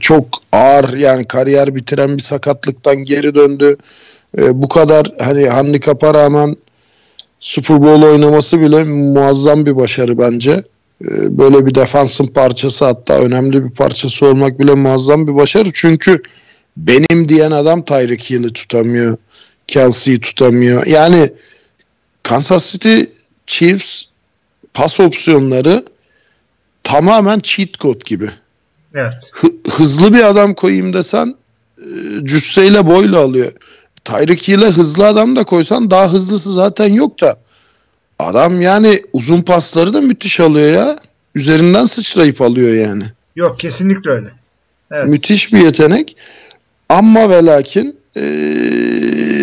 çok 0.00 0.24
ağır 0.52 0.94
yani 0.94 1.24
kariyer 1.24 1.74
bitiren 1.74 2.16
bir 2.16 2.22
sakatlıktan 2.22 2.96
geri 2.96 3.34
döndü. 3.34 3.76
E, 4.38 4.62
bu 4.62 4.68
kadar 4.68 5.12
hani 5.18 5.48
handikapa 5.48 6.14
rağmen 6.14 6.56
Super 7.40 7.82
Bowl 7.82 8.02
oynaması 8.02 8.60
bile 8.60 8.84
muazzam 8.84 9.66
bir 9.66 9.76
başarı 9.76 10.18
bence. 10.18 10.62
E, 11.04 11.38
böyle 11.38 11.66
bir 11.66 11.74
defansın 11.74 12.24
parçası 12.24 12.84
hatta 12.84 13.18
önemli 13.18 13.64
bir 13.64 13.70
parçası 13.70 14.26
olmak 14.26 14.58
bile 14.58 14.74
muazzam 14.74 15.26
bir 15.26 15.34
başarı. 15.34 15.70
Çünkü 15.74 16.22
benim 16.76 17.28
diyen 17.28 17.50
adam 17.50 17.84
Tyreek 17.84 18.30
Hill'i 18.30 18.52
tutamıyor. 18.52 19.16
Kelsey'yi 19.66 20.20
tutamıyor. 20.20 20.86
Yani 20.86 21.32
Kansas 22.22 22.72
City 22.72 23.00
Chiefs 23.46 24.02
pas 24.74 25.00
opsiyonları 25.00 25.84
tamamen 26.84 27.40
cheat 27.40 27.74
code 27.74 28.04
gibi. 28.04 28.30
Evet. 28.94 29.30
Hı- 29.32 29.70
hızlı 29.70 30.14
bir 30.14 30.28
adam 30.28 30.54
koyayım 30.54 30.92
desen 30.92 31.34
e, 31.78 31.86
cüsseyle 32.24 32.86
boyla 32.86 33.18
alıyor. 33.18 33.52
Tyreek 34.04 34.48
Hill'e 34.48 34.66
hızlı 34.66 35.06
adam 35.06 35.36
da 35.36 35.44
koysan 35.44 35.90
daha 35.90 36.12
hızlısı 36.12 36.52
zaten 36.52 36.92
yok 36.92 37.20
da. 37.20 37.38
Adam 38.18 38.60
yani 38.60 39.02
uzun 39.12 39.42
pasları 39.42 39.94
da 39.94 40.00
müthiş 40.00 40.40
alıyor 40.40 40.70
ya. 40.70 40.98
Üzerinden 41.34 41.84
sıçrayıp 41.84 42.40
alıyor 42.40 42.86
yani. 42.86 43.04
Yok 43.36 43.58
kesinlikle 43.58 44.10
öyle. 44.10 44.28
Evet. 44.92 45.08
Müthiş 45.08 45.52
bir 45.52 45.58
yetenek. 45.58 46.16
Ama 46.88 47.30
ve 47.30 47.44
lakin 47.44 47.96
e, 48.16 48.22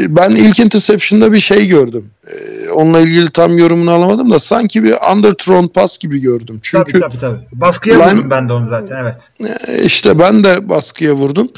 ben 0.09 0.29
ilk 0.29 0.59
interception'da 0.59 1.33
bir 1.33 1.39
şey 1.39 1.67
gördüm. 1.67 2.11
E, 2.27 2.35
onunla 2.73 2.99
ilgili 2.99 3.31
tam 3.31 3.57
yorumunu 3.57 3.91
alamadım 3.91 4.31
da 4.31 4.39
sanki 4.39 4.83
bir 4.83 4.95
underthrown 5.15 5.67
pass 5.67 5.97
gibi 5.97 6.19
gördüm. 6.19 6.59
Çünkü 6.63 6.91
Tabii 6.91 7.01
tabii 7.01 7.17
tabii. 7.17 7.39
Baskıya 7.53 7.95
Line- 7.95 8.13
vurdum 8.13 8.29
ben 8.29 8.49
de 8.49 8.53
onu 8.53 8.65
zaten 8.65 8.97
evet. 9.01 9.29
e, 9.67 9.83
işte 9.83 10.19
ben 10.19 10.43
de 10.43 10.69
baskıya 10.69 11.13
vurdum. 11.13 11.49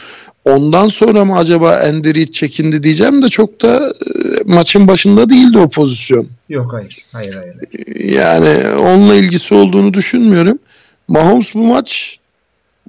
Ondan 0.45 0.87
sonra 0.87 1.25
mı 1.25 1.37
acaba 1.37 1.81
Andy 1.89 2.15
Reid 2.15 2.29
çekindi 2.29 2.83
diyeceğim 2.83 3.23
de 3.23 3.29
çok 3.29 3.61
da 3.61 3.87
e, 3.87 4.53
maçın 4.53 4.87
başında 4.87 5.29
değildi 5.29 5.57
o 5.57 5.69
pozisyon. 5.69 6.27
Yok 6.49 6.73
hayır. 6.73 7.05
Hayır 7.11 7.35
hayır. 7.35 7.55
Yani 8.15 8.77
onunla 8.79 9.15
ilgisi 9.15 9.53
olduğunu 9.53 9.93
düşünmüyorum. 9.93 10.59
Mahomes 11.07 11.53
bu 11.53 11.65
maç 11.65 12.19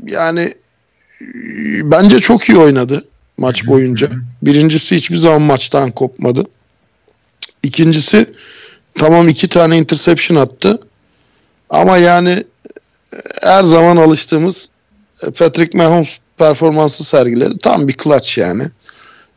yani 0.07 0.55
e, 1.21 1.25
bence 1.91 2.19
çok 2.19 2.49
iyi 2.49 2.59
oynadı 2.59 3.05
maç 3.39 3.67
boyunca. 3.67 4.11
Birincisi 4.43 4.97
hiçbir 4.97 5.17
zaman 5.17 5.43
maçtan 5.43 5.91
kopmadı. 5.91 6.45
İkincisi 7.63 8.27
tamam 8.99 9.29
iki 9.29 9.49
tane 9.49 9.79
interception 9.79 10.37
attı. 10.37 10.81
Ama 11.71 11.99
yani 11.99 12.31
e, 12.31 13.19
her 13.43 13.63
zaman 13.63 13.97
alıştığımız 13.97 14.69
e, 15.27 15.31
Patrick 15.31 15.79
Mahomes 15.79 16.19
performansı 16.39 17.05
sergiledi. 17.05 17.59
Tam 17.59 17.89
bir 17.89 17.97
clutch 18.03 18.39
yani. 18.39 18.65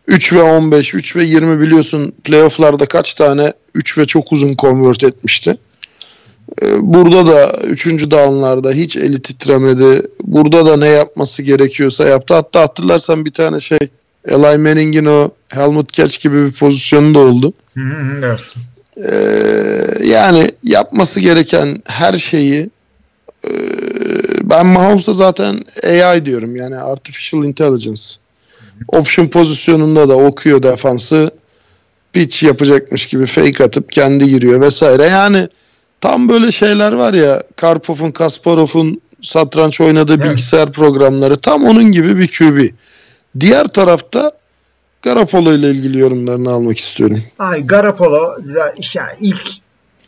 3 0.07 0.33
ve 0.33 0.41
15, 0.41 0.93
3 0.93 1.15
ve 1.15 1.23
20 1.23 1.59
biliyorsun 1.59 2.13
playofflarda 2.23 2.85
kaç 2.85 3.13
tane 3.13 3.53
3 3.75 3.97
ve 3.97 4.05
çok 4.05 4.31
uzun 4.31 4.55
convert 4.55 5.03
etmişti. 5.03 5.57
Ee, 6.61 6.65
Burada 6.81 7.27
da 7.27 7.61
3. 7.63 7.87
downlarda 8.11 8.71
hiç 8.71 8.95
eli 8.95 9.21
titremedi. 9.21 10.01
Burada 10.23 10.65
da 10.65 10.77
ne 10.77 10.87
yapması 10.87 11.43
gerekiyorsa 11.43 12.05
yaptı. 12.05 12.33
Hatta 12.33 12.61
hatırlarsan 12.61 13.25
bir 13.25 13.31
tane 13.31 13.59
şey 13.59 13.79
Eli 14.25 14.57
Manning'in 14.57 15.05
o 15.05 15.31
Helmut 15.47 15.93
Catch 15.93 16.19
gibi 16.19 16.45
bir 16.45 16.51
pozisyonu 16.51 17.15
da 17.15 17.19
oldu. 17.19 17.53
Hı 17.73 17.83
hı 17.83 18.01
hı, 18.01 18.25
evet. 18.25 18.55
Ee, 18.97 20.05
yani 20.05 20.47
yapması 20.63 21.19
gereken 21.19 21.81
her 21.87 22.13
şeyi 22.13 22.69
e, 23.45 23.51
ben 24.43 24.65
Mahomes'a 24.65 25.13
zaten 25.13 25.59
AI 25.83 26.25
diyorum 26.25 26.55
yani 26.55 26.77
Artificial 26.77 27.43
Intelligence. 27.43 28.01
Option 28.87 29.27
pozisyonunda 29.27 30.09
da 30.09 30.17
okuyor 30.17 30.63
defansı 30.63 31.31
pitch 32.13 32.43
yapacakmış 32.43 33.07
gibi 33.07 33.25
fake 33.25 33.63
atıp 33.63 33.91
kendi 33.91 34.29
giriyor 34.29 34.61
vesaire. 34.61 35.05
Yani 35.05 35.47
tam 36.01 36.29
böyle 36.29 36.51
şeyler 36.51 36.91
var 36.91 37.13
ya 37.13 37.43
Karpov'un 37.55 38.11
Kasparov'un 38.11 39.01
satranç 39.21 39.81
oynadığı 39.81 40.13
Evet. 40.13 40.25
bilgisayar 40.25 40.71
programları 40.71 41.37
tam 41.37 41.63
onun 41.65 41.91
gibi 41.91 42.17
bir 42.17 42.27
QB. 42.27 42.69
Diğer 43.39 43.67
tarafta 43.67 44.31
Garoppolo 45.01 45.53
ile 45.53 45.69
ilgili 45.69 45.99
yorumlarını 45.99 46.49
almak 46.51 46.77
istiyorum. 46.77 47.17
Ay 47.39 47.67
ve 48.39 48.73
işte 48.77 49.01
ilk 49.19 49.49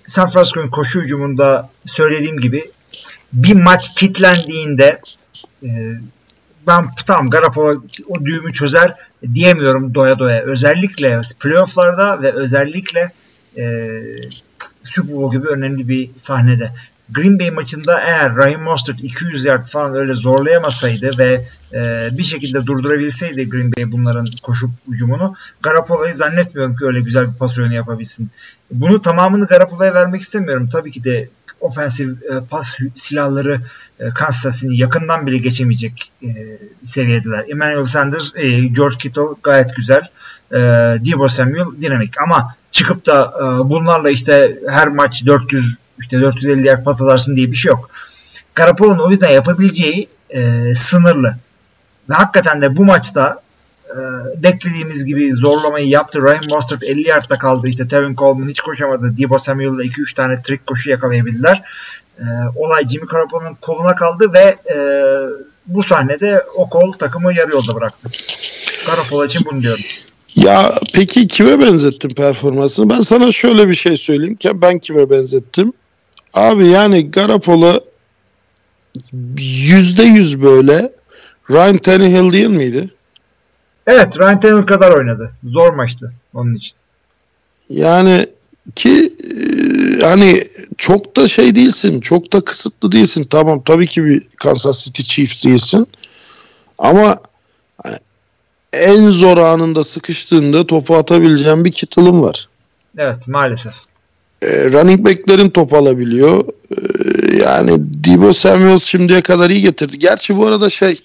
San 0.04 0.30
Francisco'nun 0.30 0.70
koşu 0.70 1.02
hücumunda 1.02 1.70
söylediğim 1.84 2.40
gibi 2.40 2.72
bir 3.34 3.54
maç 3.54 3.94
kitlendiğinde 3.96 5.02
e, 5.64 5.70
ben 6.68 6.86
tamam 7.06 7.30
Garoppolo 7.30 7.84
o 8.08 8.26
düğümü 8.26 8.54
çözer 8.54 8.96
diyemiyorum 9.34 9.96
doya 9.96 10.20
doya. 10.20 10.42
Özellikle 10.42 11.22
playofflarda 11.40 12.22
ve 12.22 12.32
özellikle 12.32 13.12
e, 13.58 13.90
Super 14.84 15.16
Bowl 15.16 15.38
gibi 15.38 15.48
önemli 15.48 15.88
bir 15.88 16.10
sahnede. 16.16 16.72
Green 17.14 17.40
Bay 17.40 17.52
maçında 17.52 18.02
eğer 18.02 18.36
Raheem 18.36 18.62
Mostert 18.62 19.00
200 19.04 19.46
yard 19.46 19.66
falan 19.66 19.96
öyle 19.96 20.14
zorlayamasaydı 20.14 21.18
ve 21.18 21.48
e, 21.74 22.10
bir 22.18 22.24
şekilde 22.24 22.66
durdurabilseydi 22.66 23.50
Green 23.50 23.72
Bay 23.78 23.92
bunların 23.92 24.28
koşup 24.44 24.70
hücumunu 24.88 25.36
Garoppolo'yu 25.62 26.14
zannetmiyorum 26.14 26.76
ki 26.76 26.86
öyle 26.86 27.00
güzel 27.00 27.32
bir 27.34 27.38
pas 27.38 27.60
oyunu 27.60 27.74
yapabilsin. 27.74 28.30
Bunu 28.72 29.02
tamamını 29.02 29.48
Garoppolo'ya 29.48 29.94
vermek 29.94 30.22
istemiyorum. 30.22 30.68
Tabii 30.72 30.92
ki 30.92 31.04
de 31.04 31.30
ofensif 31.62 32.10
e, 32.10 32.40
pas 32.50 32.80
silahları 32.96 33.62
e, 34.00 34.10
Kansas 34.10 34.64
yakından 34.68 35.28
bile 35.28 35.38
geçemeyecek 35.38 36.12
e, 36.24 36.30
seviyedeler. 36.84 37.46
Emmanuel 37.50 37.84
Sanders, 37.84 38.32
e, 38.36 38.68
George 38.68 38.98
Kittle 38.98 39.22
gayet 39.44 39.76
güzel. 39.76 40.02
E, 40.52 40.58
Debo 41.06 41.28
Samuel 41.28 41.82
dinamik 41.82 42.22
ama 42.22 42.56
çıkıp 42.72 43.06
da 43.06 43.34
e, 43.38 43.70
bunlarla 43.70 44.10
işte 44.10 44.60
her 44.70 44.88
maç 44.88 45.26
400 45.26 45.83
işte 46.04 46.22
450 46.22 46.66
yer 46.66 46.84
pas 46.84 47.02
alarsın 47.02 47.36
diye 47.36 47.52
bir 47.52 47.56
şey 47.56 47.70
yok. 47.70 47.90
Garoppolo'nun 48.56 49.00
o 49.00 49.10
yüzden 49.10 49.32
yapabileceği 49.32 50.10
e, 50.30 50.74
sınırlı. 50.74 51.36
Ve 52.10 52.14
hakikaten 52.14 52.62
de 52.62 52.76
bu 52.76 52.86
maçta 52.86 53.42
e, 53.90 53.98
beklediğimiz 54.44 55.06
gibi 55.06 55.34
zorlamayı 55.34 55.88
yaptı. 55.88 56.22
Ryan 56.22 56.46
Mostert 56.50 56.84
50 56.84 57.08
yardta 57.08 57.38
kaldı. 57.38 57.68
İşte 57.68 57.88
Tevin 57.88 58.16
Coleman 58.16 58.50
hiç 58.50 58.60
koşamadı. 58.60 59.18
Debo 59.18 59.40
Samuel'la 59.40 59.84
2-3 59.84 60.16
tane 60.16 60.42
trick 60.42 60.66
koşu 60.66 60.90
yakalayabildiler. 60.90 61.62
E, 62.20 62.24
olay 62.56 62.88
Jimmy 62.88 63.08
Garoppolo'nun 63.08 63.58
koluna 63.62 63.96
kaldı 63.96 64.34
ve 64.34 64.74
e, 64.74 64.78
bu 65.68 65.84
sahnede 65.84 66.44
o 66.56 66.70
kol 66.70 66.92
takımı 66.92 67.34
yarı 67.34 67.52
yolda 67.52 67.76
bıraktı. 67.76 68.10
Garoppolo 68.88 69.26
için 69.26 69.46
bunu 69.52 69.62
diyorum. 69.62 69.84
Ya 70.36 70.76
peki 70.94 71.28
kime 71.28 71.60
benzettin 71.60 72.10
performansını? 72.10 72.90
Ben 72.90 73.02
sana 73.02 73.32
şöyle 73.32 73.70
bir 73.70 73.76
şey 73.76 73.98
söyleyeyim 73.98 74.38
ben 74.54 74.80
kime 74.80 75.10
benzettim? 75.10 75.74
Abi 76.34 76.68
yani 76.68 77.12
Garoppolo 77.12 77.80
yüzde 79.38 80.04
yüz 80.04 80.42
böyle 80.42 80.92
Ryan 81.50 81.78
Tannehill 81.78 82.32
değil 82.32 82.48
miydi? 82.48 82.92
Evet 83.88 84.20
Ryan 84.20 84.40
Tannehill 84.40 84.66
kadar 84.66 84.92
oynadı. 84.92 85.32
Zor 85.44 85.74
maçtı 85.74 86.14
onun 86.34 86.54
için. 86.54 86.78
Yani 87.70 88.26
ki 88.76 89.14
hani 90.02 90.44
çok 90.78 91.16
da 91.16 91.28
şey 91.28 91.56
değilsin. 91.56 92.02
Çok 92.02 92.34
da 92.34 92.42
kısıtlı 92.42 92.92
değilsin. 92.92 93.28
Tamam 93.30 93.64
tabii 93.66 93.88
ki 93.88 94.06
bir 94.06 94.28
Kansas 94.38 94.86
City 94.86 95.02
Chiefs 95.02 95.46
değilsin. 95.46 95.88
Ama 96.78 97.20
en 98.74 99.10
zor 99.10 99.38
anında 99.38 99.84
sıkıştığında 99.84 100.68
topu 100.68 100.96
atabileceğin 100.96 101.66
bir 101.66 101.72
Kittle'ın 101.72 102.22
var. 102.22 102.50
Evet 102.98 103.28
maalesef. 103.28 103.74
E, 104.44 104.72
running 104.72 105.06
back'lerin 105.06 105.50
top 105.50 105.74
alabiliyor. 105.74 106.46
E, 106.72 106.78
yani 107.44 107.72
Debo 107.80 108.34
Samuel 108.34 108.80
şimdiye 108.80 109.22
kadar 109.22 109.50
iyi 109.50 109.62
getirdi. 109.62 110.00
Gerçi 110.00 110.38
bu 110.38 110.48
arada 110.48 110.70
şey 110.70 111.02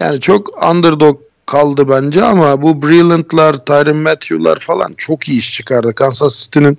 yani 0.00 0.20
çok 0.20 0.64
underdog 0.72 1.20
kaldı 1.46 1.88
bence 1.88 2.24
ama 2.24 2.62
bu 2.62 2.82
Brilliant'lar, 2.82 3.64
Tyron 3.64 3.96
Matthew'lar 3.96 4.58
falan 4.58 4.94
çok 4.96 5.28
iyi 5.28 5.38
iş 5.38 5.52
çıkardı. 5.52 5.94
Kansas 5.94 6.42
City'nin 6.42 6.78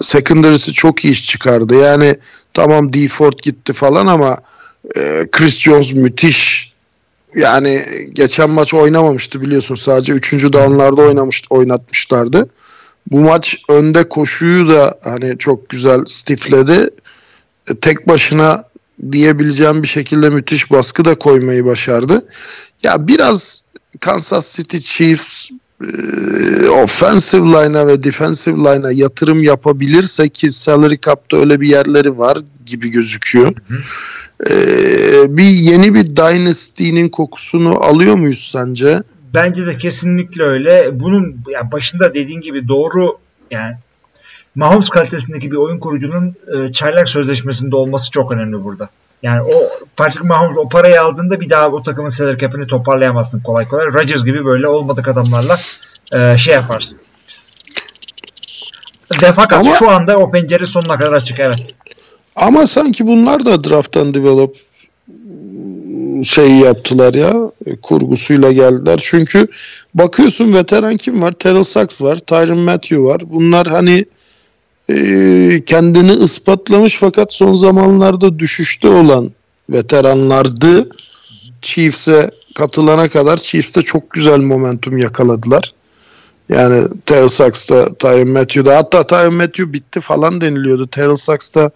secondary'si 0.00 0.72
çok 0.72 1.04
iyi 1.04 1.12
iş 1.12 1.26
çıkardı. 1.26 1.74
Yani 1.74 2.16
tamam 2.54 2.92
D 2.92 3.08
Ford 3.08 3.38
gitti 3.42 3.72
falan 3.72 4.06
ama 4.06 4.38
e, 4.96 5.26
Chris 5.32 5.60
Jones 5.60 5.92
müthiş 5.92 6.72
yani 7.34 7.82
geçen 8.12 8.50
maç 8.50 8.74
oynamamıştı 8.74 9.40
biliyorsun. 9.40 9.74
Sadece 9.74 10.12
3. 10.12 10.32
downlarda 10.32 11.02
oynamış, 11.02 11.42
oynatmışlardı. 11.50 12.48
Bu 13.10 13.20
maç 13.20 13.56
önde 13.68 14.08
koşuyu 14.08 14.68
da 14.68 14.98
hani 15.02 15.38
çok 15.38 15.68
güzel 15.68 16.04
stifledi. 16.06 16.90
E, 17.70 17.74
tek 17.74 18.08
başına 18.08 18.64
diyebileceğim 19.12 19.82
bir 19.82 19.88
şekilde 19.88 20.30
müthiş 20.30 20.70
baskı 20.70 21.04
da 21.04 21.14
koymayı 21.14 21.64
başardı. 21.64 22.28
Ya 22.82 23.08
biraz 23.08 23.62
Kansas 24.00 24.56
City 24.56 24.76
Chiefs 24.76 25.50
e, 25.82 26.68
offensive 26.68 27.46
line'a 27.46 27.86
ve 27.86 28.02
defensive 28.04 28.56
line'a 28.56 28.92
yatırım 28.92 29.42
yapabilirse 29.42 30.28
ki 30.28 30.52
salary 30.52 30.96
cap'ta 31.06 31.36
öyle 31.36 31.60
bir 31.60 31.68
yerleri 31.68 32.18
var 32.18 32.38
gibi 32.66 32.90
gözüküyor. 32.90 33.54
Hı 33.68 33.74
hı. 33.74 33.82
E, 34.50 35.36
bir 35.36 35.48
yeni 35.48 35.94
bir 35.94 36.16
dynasty'nin 36.16 37.08
kokusunu 37.08 37.84
alıyor 37.84 38.14
muyuz 38.14 38.50
sence? 38.52 39.02
Bence 39.34 39.66
de 39.66 39.76
kesinlikle 39.76 40.42
öyle. 40.42 41.00
Bunun 41.00 41.36
yani 41.48 41.72
başında 41.72 42.14
dediğin 42.14 42.40
gibi 42.40 42.68
doğru 42.68 43.18
yani 43.50 43.76
Mahomes 44.54 44.88
kalitesindeki 44.88 45.50
bir 45.50 45.56
oyun 45.56 45.78
kurucunun 45.78 46.34
e, 46.54 46.72
çaylak 46.72 47.08
sözleşmesinde 47.08 47.76
olması 47.76 48.10
çok 48.10 48.32
önemli 48.32 48.64
burada. 48.64 48.88
Yani 49.22 49.42
o 49.42 49.68
Patrick 49.96 50.28
Mahomes 50.28 50.56
o 50.58 50.68
parayı 50.68 51.02
aldığında 51.02 51.40
bir 51.40 51.50
daha 51.50 51.68
o 51.68 51.82
takımın 51.82 52.08
salary 52.08 52.36
cap'ini 52.36 52.66
toparlayamazsın 52.66 53.40
kolay 53.40 53.68
kolay. 53.68 53.86
Rodgers 53.86 54.24
gibi 54.24 54.44
böyle 54.44 54.68
olmadık 54.68 55.08
adamlarla 55.08 55.58
e, 56.12 56.38
şey 56.38 56.54
yaparsın. 56.54 57.00
Ve 59.22 59.32
fakat 59.32 59.66
Ama, 59.66 59.76
şu 59.76 59.90
anda 59.90 60.18
o 60.18 60.30
pencere 60.30 60.66
sonuna 60.66 60.96
kadar 60.96 61.12
açık 61.12 61.40
evet. 61.40 61.74
Ama 62.36 62.66
sanki 62.66 63.06
bunlar 63.06 63.44
da 63.44 63.64
drafttan 63.64 64.14
develop 64.14 64.56
şey 66.22 66.50
yaptılar 66.50 67.14
ya 67.14 67.34
kurgusuyla 67.82 68.52
geldiler. 68.52 69.00
Çünkü 69.02 69.48
bakıyorsun 69.94 70.54
veteran 70.54 70.96
kim 70.96 71.22
var? 71.22 71.32
Terrell 71.32 71.64
Sachs 71.64 72.02
var. 72.02 72.18
Tyron 72.18 72.58
Matthew 72.58 73.02
var. 73.02 73.22
Bunlar 73.26 73.66
hani 73.66 74.04
e, 74.88 75.62
kendini 75.66 76.12
ispatlamış 76.12 76.96
fakat 76.96 77.34
son 77.34 77.56
zamanlarda 77.56 78.38
düşüşte 78.38 78.88
olan 78.88 79.30
veteranlardı. 79.70 80.88
Chiefs'e 81.62 82.30
katılana 82.54 83.10
kadar 83.10 83.36
Chiefs'te 83.36 83.82
çok 83.82 84.10
güzel 84.10 84.38
momentum 84.38 84.98
yakaladılar. 84.98 85.72
Yani 86.48 86.84
Terrell 87.06 87.28
Sachs'ta, 87.28 87.94
Tyron 87.94 88.28
Matthew'da 88.28 88.76
hatta 88.76 89.06
Tyron 89.06 89.34
Matthew 89.34 89.72
bitti 89.72 90.00
falan 90.00 90.40
deniliyordu. 90.40 90.86
Terrell 90.86 91.16
Sachs'ta 91.16 91.70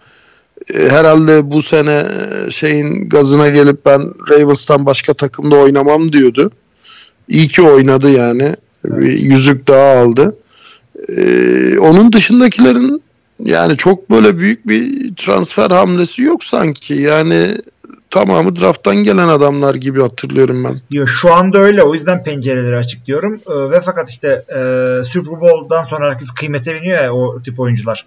herhalde 0.73 1.51
bu 1.51 1.61
sene 1.61 2.05
e, 2.47 2.51
şeyin 2.51 3.09
gazına 3.09 3.49
gelip 3.49 3.85
ben 3.85 4.01
Ravens'tan 4.29 4.85
başka 4.85 5.13
takımda 5.13 5.55
oynamam 5.55 6.13
diyordu. 6.13 6.51
İyi 7.27 7.47
ki 7.47 7.61
oynadı 7.61 8.09
yani. 8.11 8.55
Evet. 8.85 9.01
Bir 9.01 9.19
yüzük 9.19 9.67
daha 9.67 9.97
aldı. 9.97 10.37
Ee, 11.17 11.79
onun 11.79 12.13
dışındakilerin 12.13 13.01
yani 13.39 13.77
çok 13.77 14.09
böyle 14.11 14.37
büyük 14.37 14.67
bir 14.67 15.15
transfer 15.15 15.71
hamlesi 15.71 16.21
yok 16.21 16.43
sanki. 16.43 16.93
Yani 16.93 17.57
tamamı 18.09 18.55
drafttan 18.55 18.95
gelen 18.95 19.27
adamlar 19.27 19.75
gibi 19.75 20.01
hatırlıyorum 20.01 20.63
ben. 20.63 20.75
Yo, 20.91 21.07
şu 21.07 21.33
anda 21.33 21.57
öyle 21.57 21.83
o 21.83 21.93
yüzden 21.93 22.23
pencereleri 22.23 22.75
açık 22.75 23.05
diyorum. 23.05 23.41
Ee, 23.47 23.71
ve 23.71 23.81
fakat 23.81 24.09
işte 24.09 24.45
e, 24.49 24.59
Super 25.03 25.41
Bowl'dan 25.41 25.83
sonra 25.83 26.09
herkes 26.09 26.31
kıymete 26.31 26.75
biniyor 26.75 27.03
ya 27.03 27.13
o 27.13 27.41
tip 27.41 27.59
oyuncular. 27.59 28.05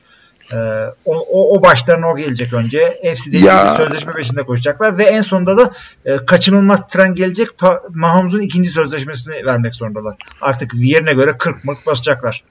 Ee, 0.52 0.56
o, 1.04 1.14
o, 1.14 1.56
o 1.56 1.62
başlarına 1.62 2.08
o 2.08 2.16
gelecek 2.16 2.52
önce. 2.52 2.98
Hepsi 3.02 3.32
de 3.32 3.38
ya. 3.38 3.74
sözleşme 3.74 4.12
peşinde 4.12 4.42
koşacaklar 4.42 4.98
ve 4.98 5.04
en 5.04 5.22
sonunda 5.22 5.58
da 5.58 5.70
e, 6.04 6.16
kaçınılmaz 6.16 6.86
tren 6.86 7.14
gelecek. 7.14 7.48
Mahomes'un 7.90 8.40
ikinci 8.40 8.70
sözleşmesini 8.70 9.46
vermek 9.46 9.74
zorundalar. 9.74 10.16
Artık 10.40 10.74
yerine 10.74 11.12
göre 11.12 11.30
40 11.38 11.64
mırk 11.64 11.86
basacaklar. 11.86 12.44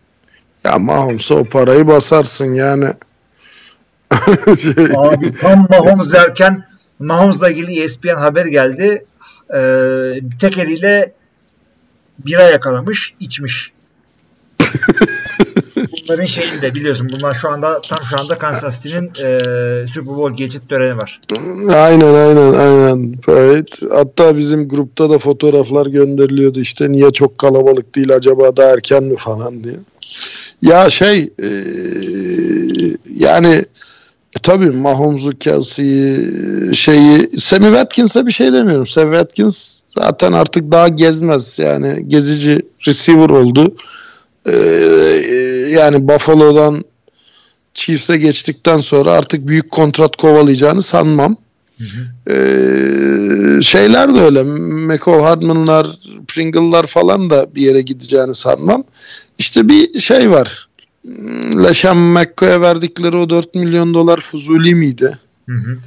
Ya 0.63 0.79
Mahomes'a 0.79 1.35
o 1.35 1.45
parayı 1.45 1.87
basarsın 1.87 2.53
yani. 2.53 2.85
şey. 4.59 4.87
Abi 4.95 5.37
tam 5.37 5.67
Mahomes 5.69 6.13
derken 6.13 6.65
Mahomes'la 6.99 7.49
ilgili 7.49 7.81
ESPN 7.81 8.15
haber 8.15 8.45
geldi. 8.45 9.05
Ee, 9.53 10.13
tek 10.39 10.57
eliyle 10.57 11.13
bira 12.25 12.43
yakalamış, 12.43 13.15
içmiş. 13.19 13.71
Bunların 16.09 16.25
şeyinde 16.25 16.75
biliyorsun 16.75 17.09
bunlar 17.11 17.33
şu 17.33 17.49
anda 17.49 17.81
tam 17.81 17.99
şu 18.09 18.19
anda 18.19 18.37
Kansas 18.37 18.83
City'nin 18.83 19.11
e, 19.19 19.87
Super 19.87 20.15
Bowl 20.15 20.35
geçit 20.35 20.69
töreni 20.69 20.97
var. 20.97 21.21
Aynen 21.75 22.13
aynen 22.13 22.53
aynen. 22.53 23.15
Evet. 23.27 23.67
Hatta 23.91 24.37
bizim 24.37 24.67
grupta 24.69 25.09
da 25.09 25.19
fotoğraflar 25.19 25.85
gönderiliyordu 25.85 26.59
işte 26.59 26.91
niye 26.91 27.11
çok 27.11 27.37
kalabalık 27.37 27.95
değil 27.95 28.13
acaba 28.13 28.57
da 28.57 28.73
erken 28.73 29.03
mi 29.03 29.17
falan 29.17 29.63
diye. 29.63 29.75
Ya 30.61 30.89
şey 30.89 31.29
e, 31.43 31.49
yani 33.15 33.65
E, 34.35 34.39
tabii 34.41 34.69
Mahomes'u, 34.69 35.29
Kelsey'yi, 35.29 36.75
şeyi 36.75 37.39
Sammy 37.39 37.65
Watkins'e 37.65 38.25
bir 38.25 38.31
şey 38.31 38.53
demiyorum. 38.53 38.87
Sammy 38.87 39.11
Watkins 39.11 39.79
zaten 39.99 40.31
artık 40.31 40.71
daha 40.71 40.87
gezmez. 40.87 41.59
Yani 41.59 42.03
gezici 42.07 42.61
receiver 42.87 43.29
oldu. 43.29 43.75
Ee, 44.45 44.51
yani 45.69 46.07
Buffalo'dan 46.07 46.83
Chiefs'e 47.73 48.17
geçtikten 48.17 48.77
sonra 48.77 49.11
artık 49.11 49.47
büyük 49.47 49.71
kontrat 49.71 50.15
kovalayacağını 50.15 50.83
sanmam. 50.83 51.37
Ee, 52.29 53.61
şeyler 53.61 54.15
de 54.15 54.19
öyle. 54.21 54.43
McCall 54.43 55.23
Hardman'lar, 55.23 55.87
Pringle'lar 56.27 56.87
falan 56.87 57.29
da 57.29 57.55
bir 57.55 57.61
yere 57.61 57.81
gideceğini 57.81 58.35
sanmam. 58.35 58.83
İşte 59.37 59.69
bir 59.69 59.99
şey 59.99 60.31
var. 60.31 60.69
LeSean 61.63 61.97
McCoy'a 61.97 62.61
verdikleri 62.61 63.17
o 63.17 63.29
4 63.29 63.55
milyon 63.55 63.93
dolar 63.93 64.19
fuzuli 64.19 64.75
miydi? 64.75 65.19
Hı 65.49 65.55
hı. 65.55 65.77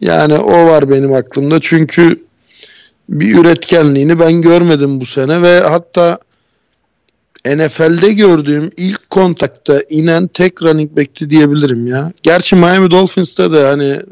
Yani 0.00 0.34
o 0.34 0.66
var 0.66 0.90
benim 0.90 1.12
aklımda. 1.12 1.60
Çünkü 1.60 2.24
bir 3.08 3.38
üretkenliğini 3.38 4.18
ben 4.18 4.42
görmedim 4.42 5.00
bu 5.00 5.04
sene 5.04 5.42
ve 5.42 5.60
hatta 5.60 6.18
NFL'de 7.46 8.12
gördüğüm 8.12 8.70
ilk 8.76 9.10
kontakta 9.10 9.82
inen 9.88 10.26
tek 10.26 10.62
running 10.62 10.96
back'ti 10.96 11.30
diyebilirim 11.30 11.86
ya. 11.86 12.12
Gerçi 12.22 12.56
Miami 12.56 12.90
Dolphins'te 12.90 13.52
de 13.52 13.64
hani 13.64 13.88
e, 13.88 14.02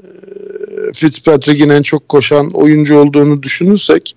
Fitzpatrick'in 0.94 1.68
en 1.68 1.82
çok 1.82 2.08
koşan 2.08 2.50
oyuncu 2.50 2.98
olduğunu 2.98 3.42
düşünürsek 3.42 4.16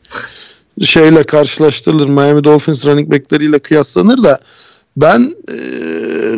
şeyle 0.82 1.24
karşılaştırılır. 1.24 2.08
Miami 2.08 2.44
Dolphins 2.44 2.86
running 2.86 3.12
back'leriyle 3.12 3.60
kıyaslanır 3.60 4.24
da 4.24 4.40
ben 4.98 5.36
e, 5.48 5.56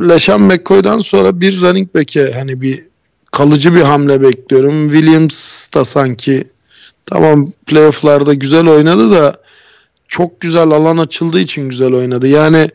LeSean 0.10 0.42
McCoy'dan 0.42 1.00
sonra 1.00 1.40
bir 1.40 1.62
running 1.62 1.96
back'e 1.96 2.32
hani 2.32 2.62
bir 2.62 2.84
kalıcı 3.32 3.76
bir 3.76 3.82
hamle 3.82 4.22
bekliyorum. 4.22 4.92
Williams 4.92 5.68
da 5.74 5.86
sanki 5.86 6.44
tamam 7.06 7.52
playoff'larda 7.66 8.34
güzel 8.34 8.68
oynadı 8.68 9.12
da 9.12 9.43
çok 10.14 10.42
güzel 10.42 10.70
alan 10.70 10.98
açıldığı 10.98 11.40
için 11.40 11.70
güzel 11.70 11.94
oynadı. 11.94 12.28
Yani 12.28 12.70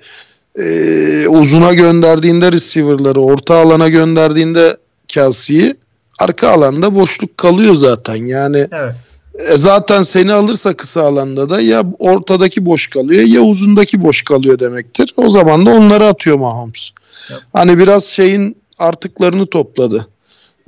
e, 0.58 1.28
uzuna 1.28 1.74
gönderdiğinde 1.74 2.52
receiver'ları, 2.52 3.20
orta 3.20 3.56
alana 3.56 3.88
gönderdiğinde 3.88 4.76
Kelsey'yi 5.08 5.74
arka 6.18 6.48
alanda 6.48 6.94
boşluk 6.94 7.38
kalıyor 7.38 7.74
zaten. 7.74 8.16
Yani 8.16 8.68
Evet. 8.72 8.94
e, 9.34 9.56
zaten 9.56 10.02
seni 10.02 10.32
alırsa 10.32 10.74
kısa 10.76 11.02
alanda 11.02 11.50
da 11.50 11.60
ya 11.60 11.82
ortadaki 11.98 12.66
boş 12.66 12.86
kalıyor 12.86 13.22
ya 13.22 13.40
uzundaki 13.40 14.02
boş 14.02 14.22
kalıyor 14.22 14.58
demektir. 14.58 15.14
O 15.16 15.30
zaman 15.30 15.66
da 15.66 15.70
onları 15.70 16.06
atıyor 16.06 16.36
Mahomes. 16.36 16.90
Yep. 17.30 17.38
Hani 17.52 17.78
biraz 17.78 18.04
şeyin 18.04 18.56
artıklarını 18.78 19.46
topladı. 19.46 20.06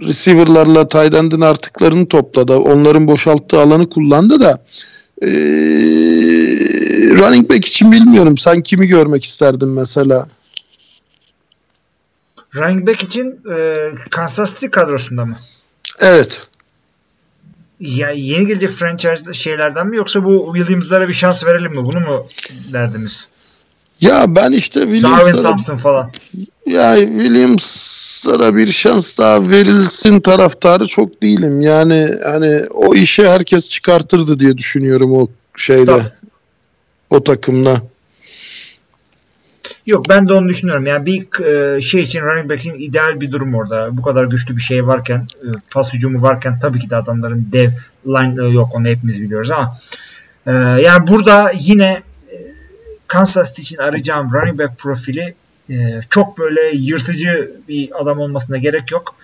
Receiver'larla 0.03 0.89
tight 0.89 1.43
artıklarını 1.43 2.09
topladı. 2.09 2.57
Onların 2.57 3.09
boşalttığı 3.09 3.61
alanı 3.61 3.91
kullandı 3.91 4.41
da 4.41 4.65
e, 5.23 5.29
running 7.09 7.51
back 7.51 7.67
için 7.67 7.93
bilmiyorum. 7.93 8.39
Sen 8.39 8.63
kimi 8.63 8.87
görmek 8.87 9.25
isterdin 9.25 9.69
mesela? 9.69 10.29
Running 12.55 12.89
back 12.89 13.03
için 13.03 13.41
e, 13.55 13.89
Kansas 14.11 14.55
City 14.55 14.67
kadrosunda 14.67 15.25
mı? 15.25 15.39
Evet. 15.99 16.47
Ya 17.81 18.11
yeni 18.11 18.47
gelecek 18.47 18.71
franchise 18.71 19.33
şeylerden 19.33 19.87
mi 19.87 19.97
yoksa 19.97 20.25
bu 20.25 20.53
Williams'lara 20.57 21.09
bir 21.09 21.15
şans 21.15 21.47
verelim 21.47 21.73
mi? 21.73 21.87
Bunu 21.87 22.01
mu 22.01 22.27
derdiniz? 22.73 23.29
Ya 24.01 24.37
ben 24.37 24.53
işte 24.53 24.81
Darwin 24.81 24.95
Williams'lara 24.95 25.43
Thompson 25.43 25.77
falan. 25.77 26.11
Ya 26.67 26.97
Williams'lara 26.97 28.57
bir 28.57 28.73
şans 28.73 29.19
daha 29.19 29.49
verilsin 29.49 30.21
taraftarı 30.21 30.87
çok 30.87 31.23
değilim. 31.23 31.61
Yani 31.61 32.15
hani 32.25 32.67
o 32.71 32.95
işi 32.95 33.29
herkes 33.29 33.69
çıkartırdı 33.69 34.41
diye 34.41 34.59
düşünüyorum 34.59 35.13
o 35.13 35.29
şeyde. 35.57 35.87
Tabii. 35.87 36.13
O 37.11 37.25
takımla. 37.25 37.83
Yok 39.87 40.09
ben 40.09 40.29
de 40.29 40.33
onu 40.33 40.49
düşünüyorum. 40.49 40.87
Yani 40.87 41.07
bir 41.07 41.45
e, 41.45 41.81
şey 41.81 42.01
için 42.01 42.21
running 42.21 42.51
back'in 42.51 42.75
ideal 42.75 43.21
bir 43.21 43.33
durum 43.33 43.55
orada. 43.55 43.97
Bu 43.97 44.03
kadar 44.03 44.25
güçlü 44.25 44.57
bir 44.57 44.63
şey 44.63 44.87
varken, 44.87 45.27
e, 45.43 45.47
pas 45.71 45.95
hücumu 45.95 46.23
varken 46.23 46.59
tabii 46.59 46.79
ki 46.79 46.91
de 46.91 46.97
adamların 46.97 47.49
dev 47.53 47.71
line 48.07 48.47
e, 48.47 48.49
yok 48.49 48.75
onu 48.75 48.89
hepimiz 48.89 49.23
biliyoruz 49.23 49.51
ama 49.51 49.77
e, 50.47 50.53
yani 50.83 51.07
burada 51.07 51.53
yine 51.55 52.03
e, 52.29 52.37
Kansas 53.07 53.49
City 53.49 53.63
için 53.63 53.77
arayacağım 53.77 54.33
running 54.33 54.59
back 54.59 54.79
profili 54.79 55.35
e, 55.71 56.01
çok 56.11 56.39
böyle 56.39 56.77
yırtıcı 56.77 57.53
bir 57.69 58.03
adam 58.03 58.19
olmasına 58.19 58.59
gerek 58.59 58.93
yok. 58.93 59.15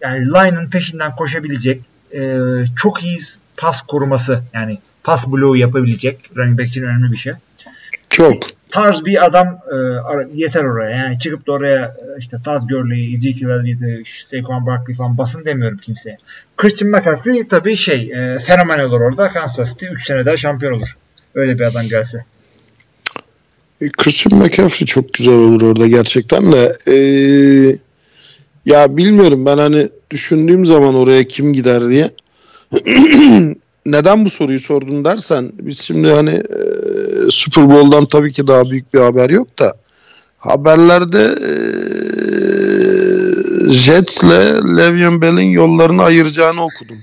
Yani 0.00 0.26
line'ın 0.26 0.70
peşinden 0.70 1.14
koşabilecek, 1.16 1.82
e, 2.14 2.38
çok 2.76 3.04
iyi 3.04 3.18
pas 3.56 3.82
koruması 3.82 4.42
yani 4.52 4.78
pas 5.06 5.28
bloğu 5.28 5.56
yapabilecek 5.56 6.18
running 6.36 6.58
back 6.58 6.68
için 6.68 6.82
önemli 6.82 7.12
bir 7.12 7.16
şey 7.16 7.32
Çok. 8.10 8.34
tarz 8.70 9.04
bir 9.04 9.24
adam 9.26 9.46
e, 9.46 9.76
yeter 10.34 10.64
oraya. 10.64 10.96
Yani 10.96 11.18
çıkıp 11.18 11.46
da 11.46 11.52
oraya 11.52 11.84
e, 11.84 12.18
işte 12.18 12.36
Todd 12.44 12.68
Gurley, 12.68 13.12
Ezekiel 13.12 13.50
Elliott, 13.50 14.08
Saquon 14.08 14.66
Barkley 14.66 14.96
falan 14.96 15.18
basın 15.18 15.44
demiyorum 15.44 15.78
kimseye. 15.78 16.18
Christian 16.56 16.90
McCaffrey 16.90 17.46
tabii 17.46 17.76
şey 17.76 18.12
e, 18.14 18.38
fenomen 18.38 18.78
olur 18.78 19.00
orada. 19.00 19.28
Kansas 19.28 19.72
City 19.72 19.86
3 19.86 20.06
sene 20.06 20.26
daha 20.26 20.36
şampiyon 20.36 20.72
olur. 20.72 20.96
Öyle 21.34 21.58
bir 21.58 21.64
adam 21.64 21.88
gelse. 21.88 22.24
E, 23.80 23.88
Christian 23.88 24.42
McCaffrey 24.42 24.86
çok 24.86 25.14
güzel 25.14 25.34
olur 25.34 25.62
orada 25.62 25.86
gerçekten 25.86 26.52
de. 26.52 26.78
E, 26.86 26.96
ya 28.66 28.96
bilmiyorum 28.96 29.46
ben 29.46 29.58
hani 29.58 29.88
düşündüğüm 30.10 30.66
zaman 30.66 30.94
oraya 30.94 31.24
kim 31.24 31.52
gider 31.52 31.88
diye. 31.88 32.10
Neden 33.86 34.24
bu 34.24 34.30
soruyu 34.30 34.60
sordun 34.60 35.04
dersen 35.04 35.52
biz 35.58 35.80
şimdi 35.80 36.10
hani 36.10 36.30
e, 36.30 36.60
Super 37.30 37.70
Bowl'dan 37.70 38.06
tabii 38.06 38.32
ki 38.32 38.46
daha 38.46 38.70
büyük 38.70 38.94
bir 38.94 39.00
haber 39.00 39.30
yok 39.30 39.58
da 39.58 39.72
haberlerde 40.38 41.22
e, 41.22 41.52
Jets'le 43.72 44.76
Le'Veon 44.76 45.22
Bell'in 45.22 45.50
yollarını 45.50 46.02
ayıracağını 46.02 46.64
okudum. 46.64 46.96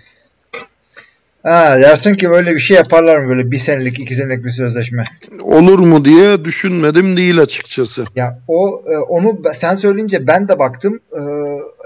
Ha, 1.43 1.81
dersin 1.81 2.15
ki 2.15 2.29
böyle 2.29 2.55
bir 2.55 2.59
şey 2.59 2.77
yaparlar 2.77 3.19
mı 3.19 3.29
böyle 3.29 3.51
bir 3.51 3.57
senelik 3.57 3.99
iki 3.99 4.15
senelik 4.15 4.45
bir 4.45 4.49
sözleşme. 4.49 5.03
Olur 5.41 5.79
mu 5.79 6.05
diye 6.05 6.43
düşünmedim 6.43 7.17
değil 7.17 7.39
açıkçası. 7.39 8.03
Ya 8.15 8.39
o 8.47 8.83
e, 8.87 8.97
onu 8.97 9.41
sen 9.57 9.75
söyleyince 9.75 10.27
ben 10.27 10.47
de 10.47 10.59
baktım. 10.59 10.99
E, 11.11 11.21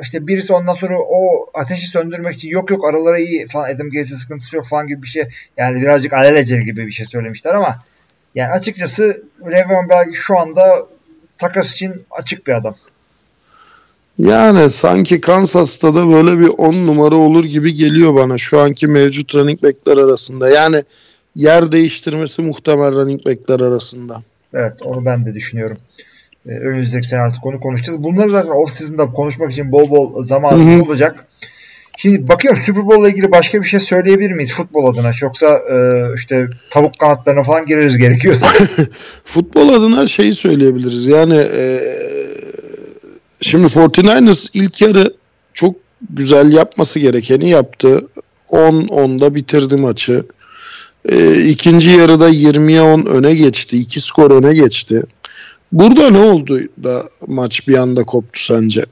işte 0.02 0.28
birisi 0.28 0.54
ondan 0.54 0.74
sonra 0.74 0.98
o 1.00 1.46
ateşi 1.54 1.88
söndürmek 1.88 2.36
için 2.36 2.50
yok 2.50 2.72
yok 2.72 2.90
aralara 2.90 3.18
iyi 3.18 3.46
falan 3.48 3.70
Adam 3.70 3.90
Gates'e 3.90 4.16
sıkıntısı 4.16 4.56
yok 4.56 4.66
falan 4.66 4.88
gibi 4.88 5.04
bir 5.04 5.08
şey. 5.08 5.24
Yani 5.58 5.82
birazcık 5.82 6.14
alelacele 6.14 6.64
gibi 6.64 6.88
bir 6.88 6.92
şey 6.92 7.06
söylemişler 7.06 7.54
ama 7.54 7.84
yani 8.36 8.52
açıkçası 8.52 9.24
Le'Veon 9.52 9.90
Bell 9.90 10.14
şu 10.14 10.38
anda 10.38 10.86
takas 11.38 11.74
için 11.74 12.06
açık 12.12 12.48
bir 12.48 12.54
adam. 12.54 12.76
Yani 14.20 14.72
sanki 14.72 15.22
Kansas'ta 15.22 15.96
da 15.96 16.10
böyle 16.10 16.40
bir 16.40 16.48
10 16.48 16.74
numara 16.74 17.16
olur 17.16 17.46
gibi 17.46 17.74
geliyor 17.74 18.16
bana 18.16 18.38
şu 18.38 18.60
anki 18.60 18.88
mevcut 18.88 19.36
running 19.36 19.64
back'ler 19.64 19.98
arasında. 19.98 20.50
Yani 20.50 20.84
yer 21.36 21.72
değiştirmesi 21.72 22.42
muhtemel 22.42 22.92
running 22.92 23.26
back'ler 23.26 23.60
arasında. 23.60 24.22
Evet 24.54 24.74
onu 24.86 25.06
ben 25.06 25.26
de 25.26 25.34
düşünüyorum. 25.34 25.78
Ee, 26.46 26.50
önümüzdeki 26.50 27.08
sene 27.08 27.20
artık 27.20 27.46
onu 27.46 27.60
konuşacağız. 27.60 28.04
Bunları 28.04 28.30
zaten 28.30 28.52
off 28.52 28.70
season'da 28.72 29.06
konuşmak 29.06 29.52
için 29.52 29.72
bol 29.72 29.90
bol 29.90 30.24
zamanımız 30.24 30.88
olacak. 30.88 31.26
Şimdi 31.98 32.28
bakıyorum 32.28 32.62
Super 32.62 32.88
Bowl'la 32.88 33.10
ilgili 33.10 33.32
başka 33.32 33.62
bir 33.62 33.68
şey 33.68 33.80
söyleyebilir 33.80 34.32
miyiz 34.32 34.54
futbol 34.54 34.94
adına? 34.94 35.12
Yoksa 35.22 35.48
e, 35.72 36.04
işte 36.16 36.48
tavuk 36.70 37.00
kanatlarına 37.00 37.44
falan 37.44 37.66
gireriz 37.66 37.98
gerekiyorsa. 37.98 38.48
Futbol 39.26 39.70
adına 39.70 40.08
şeyi 40.08 40.36
söyleyebiliriz. 40.36 41.08
Yani 41.08 41.36
e, 41.36 41.82
şimdi 43.42 43.68
49ers 43.68 44.48
ilk 44.54 44.82
yarı 44.82 45.14
çok 45.54 45.76
güzel 46.10 46.54
yapması 46.54 47.00
gerekeni 47.00 47.50
yaptı. 47.50 48.08
10-10'da 48.50 49.36
bitirdi 49.36 49.76
maçı. 49.76 50.24
E, 51.06 51.42
ikinci 51.42 51.90
yarıda 51.90 52.30
20'ye 52.30 52.82
10 52.82 53.06
öne 53.06 53.36
geçti. 53.36 53.78
2 53.78 54.02
skor 54.02 54.32
öne 54.32 54.54
geçti. 54.54 55.04
Burada 55.72 56.10
ne 56.10 56.20
oldu 56.20 56.60
da 56.84 57.04
maç 57.28 57.68
bir 57.68 57.78
anda 57.78 58.04
koptu 58.04 58.44
sence? 58.44 58.86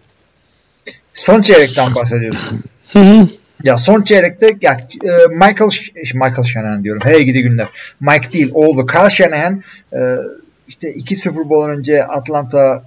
Son 1.14 1.42
çeyrekten 1.42 1.96
bahsediyorsun. 1.96 2.64
Hı 2.88 3.00
hı. 3.00 3.28
Ya 3.64 3.78
son 3.78 4.02
çeyrekte 4.02 4.52
ya 4.62 4.88
e, 5.04 5.28
Michael 5.30 5.70
Ş- 5.70 5.92
Michael 6.14 6.44
Shanahan 6.44 6.84
diyorum. 6.84 7.02
Hey 7.06 7.24
gidi 7.24 7.42
günler. 7.42 7.68
Mike 8.00 8.34
değil 8.34 8.52
oğlu 8.54 8.86
Kyle 8.86 9.10
Shanahan 9.10 9.64
e, 9.94 10.00
işte 10.68 10.94
iki 10.94 11.16
Super 11.16 11.50
Bowl 11.50 11.78
önce 11.78 12.06
Atlanta 12.06 12.84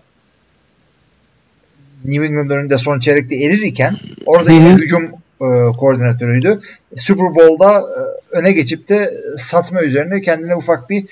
New 2.05 2.27
England 2.27 2.51
önünde 2.51 2.79
son 2.79 2.99
çeyrekte 2.99 3.37
erirken 3.37 3.97
orada 4.27 4.53
yine 4.53 4.75
hücum 4.75 5.05
e, 5.41 5.47
koordinatörüydü. 5.79 6.61
Super 6.97 7.35
Bowl'da 7.35 7.79
e, 7.79 8.01
öne 8.37 8.53
geçip 8.53 8.89
de 8.89 9.11
satma 9.37 9.83
üzerine 9.83 10.21
kendine 10.21 10.55
ufak 10.55 10.91
bir 10.91 11.05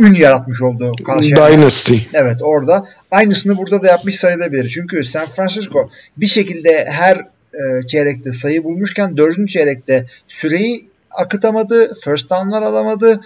ün 0.00 0.14
yaratmış 0.14 0.62
oldu. 0.62 0.92
Dynasty. 1.36 1.96
Evet 2.12 2.38
orada. 2.42 2.86
Aynısını 3.10 3.56
burada 3.58 3.82
da 3.82 3.86
yapmış 3.86 4.16
sayılabilir. 4.16 4.68
Çünkü 4.68 5.04
San 5.04 5.26
Francisco 5.26 5.90
bir 6.16 6.26
şekilde 6.26 6.86
her 6.90 7.16
e, 7.54 7.86
çeyrekte 7.86 8.32
sayı 8.32 8.64
bulmuşken 8.64 9.16
dördüncü 9.16 9.52
çeyrekte 9.52 10.06
süreyi 10.28 10.80
akıtamadı. 11.10 11.94
First 11.94 12.30
down'lar 12.30 12.62
alamadı. 12.62 13.20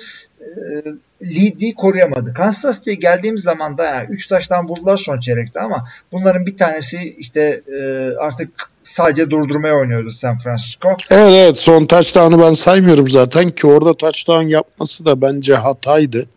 E, 0.48 0.84
lead'i 1.22 1.74
koruyamadı. 1.74 2.34
Kansas 2.34 2.76
City'ye 2.76 2.96
geldiğimiz 2.96 3.42
zaman 3.42 3.78
da 3.78 3.84
yani 3.84 4.06
3 4.10 4.26
taştan 4.26 4.68
buldular 4.68 4.96
son 4.96 5.20
çeyrekte 5.20 5.60
ama 5.60 5.84
bunların 6.12 6.46
bir 6.46 6.56
tanesi 6.56 7.14
işte 7.18 7.62
e, 7.78 7.80
artık 8.18 8.50
sadece 8.82 9.30
durdurmaya 9.30 9.74
oynuyordu 9.74 10.10
San 10.10 10.38
Francisco. 10.38 10.88
Evet 11.10 11.32
evet 11.34 11.58
son 11.58 11.86
touchdown'ı 11.86 12.42
ben 12.42 12.52
saymıyorum 12.52 13.08
zaten 13.08 13.50
ki 13.50 13.66
orada 13.66 13.94
touchdown 13.94 14.46
yapması 14.46 15.04
da 15.04 15.20
bence 15.20 15.54
hataydı. 15.54 16.28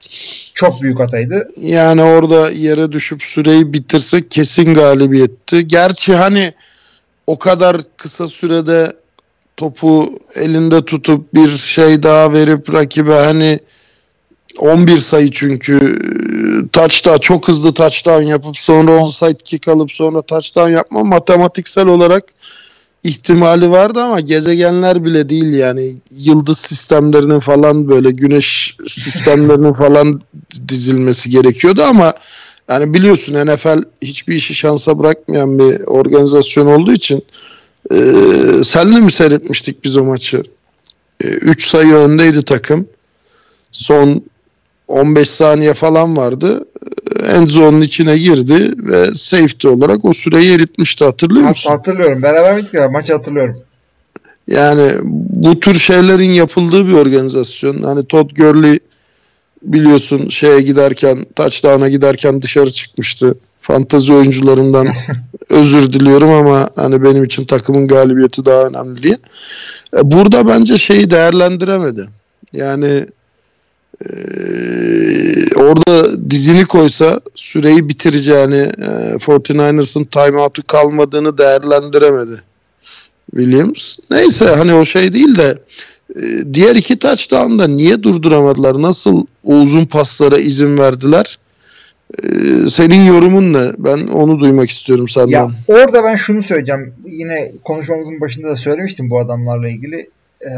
Çok 0.54 0.82
büyük 0.82 1.00
hataydı. 1.00 1.48
Yani 1.58 2.04
orada 2.04 2.52
yere 2.52 2.92
düşüp 2.92 3.24
süreyi 3.24 3.74
bitirse 3.74 4.28
kesin 4.28 4.76
galibiyetti. 4.76 5.68
Gerçi 5.68 6.16
hani 6.16 6.54
o 7.28 7.40
kadar 7.40 7.78
kısa 7.98 8.28
sürede 8.28 8.94
topu 9.58 10.20
elinde 10.36 10.86
tutup 10.86 11.34
bir 11.34 11.58
şey 11.58 12.04
daha 12.04 12.34
verip 12.34 12.74
rakibe 12.74 13.14
hani 13.14 13.60
11 14.58 14.98
sayı 14.98 15.32
çünkü 15.32 15.80
touchdown 16.74 17.20
çok 17.20 17.48
hızlı 17.48 17.74
touchdown 17.74 18.24
yapıp 18.24 18.58
sonra 18.58 18.92
onside 18.92 19.38
kick 19.44 19.68
alıp 19.68 19.92
sonra 19.92 20.22
touchdown 20.22 20.70
yapma 20.70 21.04
matematiksel 21.04 21.88
olarak 21.88 22.24
ihtimali 23.04 23.72
vardı 23.72 24.02
ama 24.02 24.20
gezegenler 24.20 25.06
bile 25.06 25.30
değil 25.30 25.54
yani 25.54 25.96
yıldız 26.12 26.58
sistemlerinin 26.58 27.40
falan 27.40 27.90
böyle 27.90 28.12
güneş 28.12 28.76
sistemlerinin 28.88 29.74
falan 29.84 30.22
dizilmesi 30.68 31.30
gerekiyordu 31.30 31.84
ama 31.84 32.14
yani 32.70 32.94
biliyorsun 32.94 33.34
NFL 33.34 33.84
hiçbir 34.02 34.36
işi 34.36 34.56
şansa 34.56 35.00
bırakmayan 35.00 35.60
bir 35.60 35.82
organizasyon 35.88 36.66
olduğu 36.66 36.94
için 36.94 37.26
e, 37.92 37.96
senle 38.64 39.00
mi 39.00 39.12
seyretmiştik 39.12 39.84
biz 39.84 39.98
o 39.98 40.04
maçı? 40.04 40.44
3 41.24 41.68
sayı 41.68 41.94
öndeydi 41.94 42.46
takım. 42.46 42.88
Son 43.72 44.24
15 44.92 45.30
saniye 45.30 45.74
falan 45.74 46.18
vardı. 46.18 46.66
End 47.36 47.50
zone'un 47.50 47.82
içine 47.82 48.18
girdi 48.18 48.74
ve 48.78 49.16
safety 49.16 49.68
olarak 49.68 50.06
o 50.06 50.14
süreyi 50.14 50.56
eritmişti 50.56 51.06
hatırlıyor 51.06 51.50
musun? 51.50 51.70
Hatırlıyorum. 51.70 52.24
Beraber 52.24 52.56
miydik 52.56 52.74
ya? 52.74 52.90
Maçı 52.90 53.14
hatırlıyorum. 53.14 53.58
Yani 54.48 54.92
bu 55.30 55.60
tür 55.60 55.76
şeylerin 55.76 56.30
yapıldığı 56.30 56.88
bir 56.88 56.94
organizasyon. 56.94 57.84
Hani 57.84 58.06
Todd 58.06 58.30
Gurley 58.30 58.80
biliyorsun 59.64 60.30
şeye 60.30 60.62
giderken 60.62 61.26
touchdown'a 61.36 61.90
giderken 61.90 62.42
dışarı 62.42 62.72
çıkmıştı. 62.72 63.36
Fantazi 63.62 64.14
oyuncularından 64.14 64.88
özür 65.50 65.94
diliyorum 65.94 66.32
ama 66.32 66.70
hani 66.76 67.04
benim 67.04 67.24
için 67.24 67.46
takımın 67.46 67.88
galibiyeti 67.88 68.46
daha 68.46 68.64
önemli 68.64 69.04
diye. 69.04 69.18
Burada 70.04 70.48
bence 70.48 70.78
şeyi 70.78 71.12
değerlendiremedi. 71.12 72.08
Yani 72.54 72.86
ee, 72.86 73.06
orada 75.56 76.30
dizini 76.30 76.66
koysa 76.66 77.22
süreyi 77.36 77.90
bitireceğini 77.90 78.72
e, 78.78 79.18
49ers'ın 79.18 80.06
timeout'u 80.06 80.68
kalmadığını 80.68 81.38
değerlendiremedi 81.38 82.42
Williams. 83.32 83.98
Neyse 84.12 84.46
hani 84.46 84.74
o 84.74 84.86
şey 84.86 85.14
değil 85.14 85.36
de 85.36 85.58
e, 86.16 86.54
diğer 86.54 86.76
iki 86.76 87.00
touchdown'da 87.00 87.68
niye 87.68 88.04
durduramadılar? 88.04 88.82
Nasıl 88.82 89.26
o 89.44 89.56
uzun 89.56 89.86
paslara 89.86 90.38
izin 90.38 90.78
verdiler? 90.78 91.40
E, 92.24 92.28
senin 92.70 93.06
yorumun 93.06 93.54
ne? 93.54 93.72
Ben 93.78 94.08
onu 94.08 94.40
duymak 94.40 94.70
istiyorum 94.70 95.10
senden. 95.10 95.32
Ya 95.32 95.52
orada 95.68 96.04
ben 96.04 96.16
şunu 96.16 96.44
söyleyeceğim. 96.44 96.94
Yine 97.06 97.52
konuşmamızın 97.64 98.22
başında 98.22 98.48
da 98.48 98.56
söylemiştim 98.56 99.10
bu 99.10 99.20
adamlarla 99.20 99.70
ilgili. 99.70 100.10
Ee, 100.42 100.54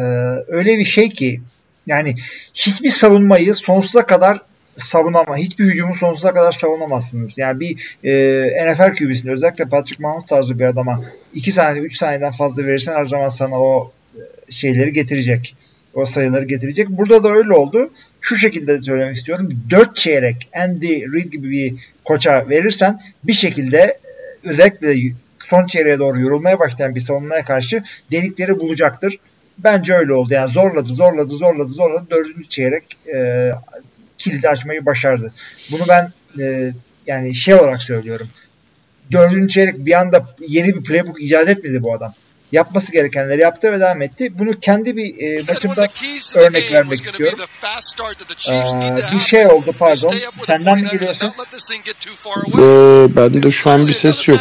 öyle 0.47 0.77
bir 0.77 0.85
şey 0.85 1.09
ki 1.09 1.41
yani 1.87 2.15
hiçbir 2.53 2.89
savunmayı 2.89 3.53
sonsuza 3.53 4.05
kadar 4.05 4.41
savunama, 4.73 5.37
hiçbir 5.37 5.65
hücumu 5.65 5.95
sonsuza 5.95 6.33
kadar 6.33 6.51
savunamazsınız. 6.51 7.37
Yani 7.37 7.59
bir 7.59 7.97
e, 8.03 8.71
NFL 8.73 8.95
QB'sinde 8.95 9.31
özellikle 9.31 9.65
Patrick 9.65 10.03
Mahomes 10.03 10.25
tarzı 10.25 10.59
bir 10.59 10.65
adama 10.65 11.03
2 11.33 11.51
saniye 11.51 11.83
3 11.83 11.97
saniyeden 11.97 12.31
fazla 12.31 12.65
verirsen 12.65 12.95
her 12.95 13.05
zaman 13.05 13.27
sana 13.27 13.61
o 13.61 13.91
şeyleri 14.49 14.93
getirecek. 14.93 15.55
O 15.93 16.05
sayıları 16.05 16.43
getirecek. 16.43 16.89
Burada 16.89 17.23
da 17.23 17.29
öyle 17.29 17.53
oldu. 17.53 17.91
Şu 18.21 18.37
şekilde 18.37 18.81
söylemek 18.81 19.17
istiyorum. 19.17 19.49
4 19.69 19.95
çeyrek 19.95 20.49
Andy 20.55 21.13
Reid 21.13 21.31
gibi 21.31 21.49
bir 21.49 21.75
koça 22.03 22.49
verirsen 22.49 22.99
bir 23.23 23.33
şekilde 23.33 23.99
özellikle 24.43 25.13
son 25.37 25.65
çeyreğe 25.65 25.99
doğru 25.99 26.19
yorulmaya 26.19 26.59
başlayan 26.59 26.95
bir 26.95 26.99
savunmaya 26.99 27.45
karşı 27.45 27.83
delikleri 28.11 28.59
bulacaktır. 28.59 29.19
Bence 29.57 29.93
öyle 29.93 30.13
oldu. 30.13 30.33
Yani 30.33 30.51
zorladı, 30.51 30.93
zorladı, 30.93 31.33
zorladı, 31.33 31.71
zorladı. 31.71 32.05
Dördüncü 32.11 32.49
çeyrek 32.49 32.97
e, 33.15 33.51
kilidi 34.17 34.49
açmayı 34.49 34.85
başardı. 34.85 35.33
Bunu 35.71 35.83
ben 35.87 36.13
e, 36.39 36.73
yani 37.07 37.35
şey 37.35 37.55
olarak 37.55 37.83
söylüyorum. 37.83 38.29
Dördüncü 39.11 39.53
çeyrek 39.53 39.85
bir 39.85 39.99
anda 39.99 40.35
yeni 40.47 40.75
bir 40.75 40.83
playbook 40.83 41.21
icat 41.21 41.49
etmedi 41.49 41.83
bu 41.83 41.93
adam. 41.93 42.13
Yapması 42.53 42.91
gerekenleri 42.91 43.41
yaptı 43.41 43.71
ve 43.71 43.79
devam 43.79 44.01
etti. 44.01 44.39
Bunu 44.39 44.59
kendi 44.59 44.97
bir 44.97 45.19
e, 45.19 45.43
maçımda 45.53 45.87
örnek 46.35 46.71
vermek 46.71 47.01
istiyorum. 47.01 47.39
Ee, 48.51 49.15
bir 49.15 49.19
şey 49.19 49.47
oldu 49.47 49.75
pardon. 49.79 50.15
Senden 50.37 50.79
mi 50.79 50.87
geliyor 50.91 51.13
ses? 51.13 51.39
Ee, 52.59 53.15
bende 53.15 53.51
şu 53.51 53.69
an 53.69 53.87
bir 53.87 53.93
ses 53.93 54.27
yok. 54.27 54.39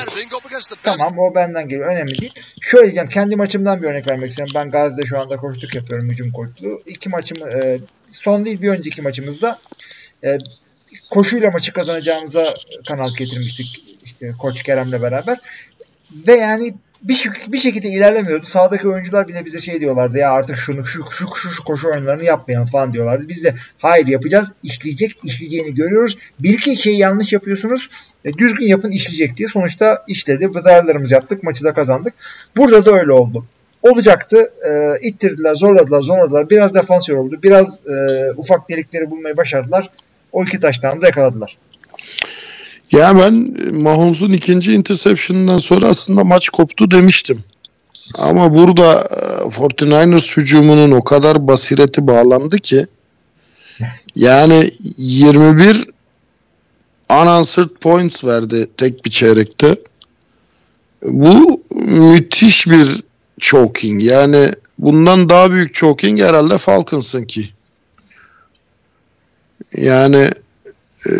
Tamam 0.82 1.18
o 1.18 1.34
benden 1.34 1.68
geliyor. 1.68 1.92
Önemli 1.92 2.18
değil. 2.20 2.34
Şöyle 2.60 2.84
diyeceğim. 2.84 3.08
Kendi 3.08 3.36
maçımdan 3.36 3.82
bir 3.82 3.88
örnek 3.88 4.06
vermek 4.06 4.28
istiyorum. 4.28 4.52
Ben 4.56 4.70
Gazi'de 4.70 5.06
şu 5.06 5.20
anda 5.20 5.36
koçluk 5.36 5.74
yapıyorum. 5.74 6.08
Hücum 6.10 6.32
koçluğu. 6.32 6.82
İki 6.86 7.08
maçımı 7.08 7.50
e, 7.50 7.78
son 8.10 8.44
değil 8.44 8.62
bir 8.62 8.68
önceki 8.68 9.02
maçımızda 9.02 9.58
e, 10.24 10.38
koşuyla 11.10 11.50
maçı 11.50 11.72
kazanacağımıza 11.72 12.54
kanaat 12.88 13.16
getirmiştik. 13.16 13.84
İşte 14.04 14.32
Koç 14.38 14.62
Kerem'le 14.62 15.02
beraber. 15.02 15.38
Ve 16.26 16.36
yani 16.36 16.74
bir, 17.02 17.30
bir 17.48 17.58
şekilde 17.58 17.88
ilerlemiyordu. 17.88 18.46
Sağdaki 18.46 18.88
oyuncular 18.88 19.28
bile 19.28 19.44
bize 19.44 19.60
şey 19.60 19.80
diyorlardı 19.80 20.18
ya 20.18 20.32
artık 20.32 20.56
şunu 20.56 20.86
şu 20.86 21.04
şu 21.10 21.26
şu, 21.34 21.50
şu 21.50 21.64
koşu 21.64 21.88
oyunlarını 21.88 22.24
yapmayalım 22.24 22.66
falan 22.66 22.92
diyorlardı. 22.92 23.28
Biz 23.28 23.44
de 23.44 23.54
hayır 23.78 24.06
yapacağız. 24.06 24.52
işleyecek. 24.62 25.16
işleyeceğini 25.24 25.74
görüyoruz. 25.74 26.18
Bir 26.38 26.52
iki 26.52 26.76
şeyi 26.76 26.98
yanlış 26.98 27.32
yapıyorsunuz. 27.32 27.88
E, 28.24 28.32
düzgün 28.32 28.66
yapın 28.66 28.90
işleyecek 28.90 29.36
diye. 29.36 29.48
Sonuçta 29.48 30.02
işledi. 30.08 30.50
Zararlarımızı 30.60 31.14
yaptık. 31.14 31.42
Maçı 31.42 31.64
da 31.64 31.74
kazandık. 31.74 32.14
Burada 32.56 32.86
da 32.86 32.90
öyle 32.90 33.12
oldu. 33.12 33.46
Olacaktı. 33.82 34.52
E, 34.70 35.00
ittirdiler, 35.08 35.54
zorladılar, 35.54 36.00
zorladılar. 36.00 36.50
Biraz 36.50 36.74
defans 36.74 37.10
oldu. 37.10 37.38
Biraz 37.42 37.80
e, 37.86 38.30
ufak 38.36 38.68
delikleri 38.70 39.10
bulmayı 39.10 39.36
başardılar. 39.36 39.90
O 40.32 40.44
iki 40.44 40.60
taştan 40.60 41.02
da 41.02 41.06
yakaladılar. 41.06 41.58
Ya 42.92 43.18
ben 43.18 43.56
Mahomes'un 43.74 44.32
ikinci 44.32 44.72
interception'ından 44.72 45.58
sonra 45.58 45.86
aslında 45.86 46.24
maç 46.24 46.48
koptu 46.48 46.90
demiştim. 46.90 47.44
Ama 48.14 48.54
burada 48.54 48.92
49ers 49.58 50.36
hücumunun 50.36 50.90
o 50.90 51.04
kadar 51.04 51.46
basireti 51.48 52.06
bağlandı 52.06 52.58
ki 52.58 52.86
yani 54.16 54.70
21 54.96 55.86
unanswered 57.10 57.68
points 57.80 58.24
verdi 58.24 58.68
tek 58.76 59.04
bir 59.04 59.10
çeyrekte. 59.10 59.76
Bu 61.02 61.62
müthiş 61.74 62.66
bir 62.66 63.02
choking. 63.40 64.02
Yani 64.02 64.50
bundan 64.78 65.28
daha 65.28 65.50
büyük 65.50 65.74
choking 65.74 66.20
herhalde 66.20 66.58
Falcons'ın 66.58 67.24
ki. 67.24 67.50
Yani 69.76 70.28
ee, 71.06 71.12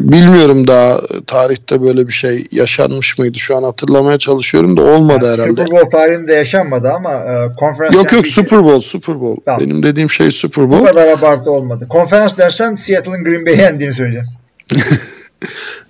bilmiyorum 0.00 0.66
daha 0.66 1.00
tarihte 1.26 1.82
böyle 1.82 2.08
bir 2.08 2.12
şey 2.12 2.46
yaşanmış 2.50 3.18
mıydı 3.18 3.38
şu 3.38 3.56
an 3.56 3.62
hatırlamaya 3.62 4.18
çalışıyorum 4.18 4.76
da 4.76 4.82
olmadı 4.82 5.24
yani 5.24 5.32
herhalde. 5.32 5.62
Super 5.62 5.70
Bowl 5.70 5.90
tarihinde 5.90 6.32
yaşanmadı 6.32 6.92
ama 6.92 7.12
e, 7.12 7.54
konferans 7.56 7.94
Yok 7.94 8.12
yok 8.12 8.28
Super 8.28 8.64
Bowl 8.64 8.80
Super 8.80 9.20
Bowl. 9.20 9.40
Tamam. 9.44 9.60
Benim 9.60 9.82
dediğim 9.82 10.10
şey 10.10 10.30
Super 10.30 10.70
Bowl. 10.70 10.80
Bu 10.80 10.84
kadar 10.84 11.08
abartı 11.08 11.50
olmadı. 11.50 11.86
Konferans 11.88 12.38
dersen 12.38 12.74
Seattle'ın 12.74 13.24
Green 13.24 13.46
Bay'i 13.46 13.58
yendiğini 13.58 13.94
söyleyeceğim. 13.94 14.28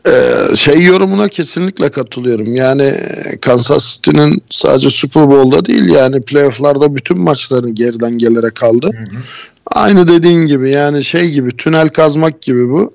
ee, 0.06 0.56
şey 0.56 0.82
yorumuna 0.82 1.28
kesinlikle 1.28 1.88
katılıyorum. 1.88 2.54
Yani 2.54 2.92
Kansas 3.40 3.94
City'nin 3.94 4.42
sadece 4.50 4.90
Super 4.90 5.30
Bowl'da 5.30 5.64
değil 5.64 5.94
yani 5.94 6.22
playoff'larda 6.22 6.94
bütün 6.94 7.18
maçların 7.18 7.74
geriden 7.74 8.18
gelerek 8.18 8.54
kaldı. 8.54 8.90
Hı 8.96 9.18
hı. 9.18 9.22
Aynı 9.66 10.08
dediğin 10.08 10.46
gibi 10.46 10.70
yani 10.70 11.04
şey 11.04 11.30
gibi 11.30 11.56
tünel 11.56 11.88
kazmak 11.88 12.42
gibi 12.42 12.68
bu. 12.68 12.92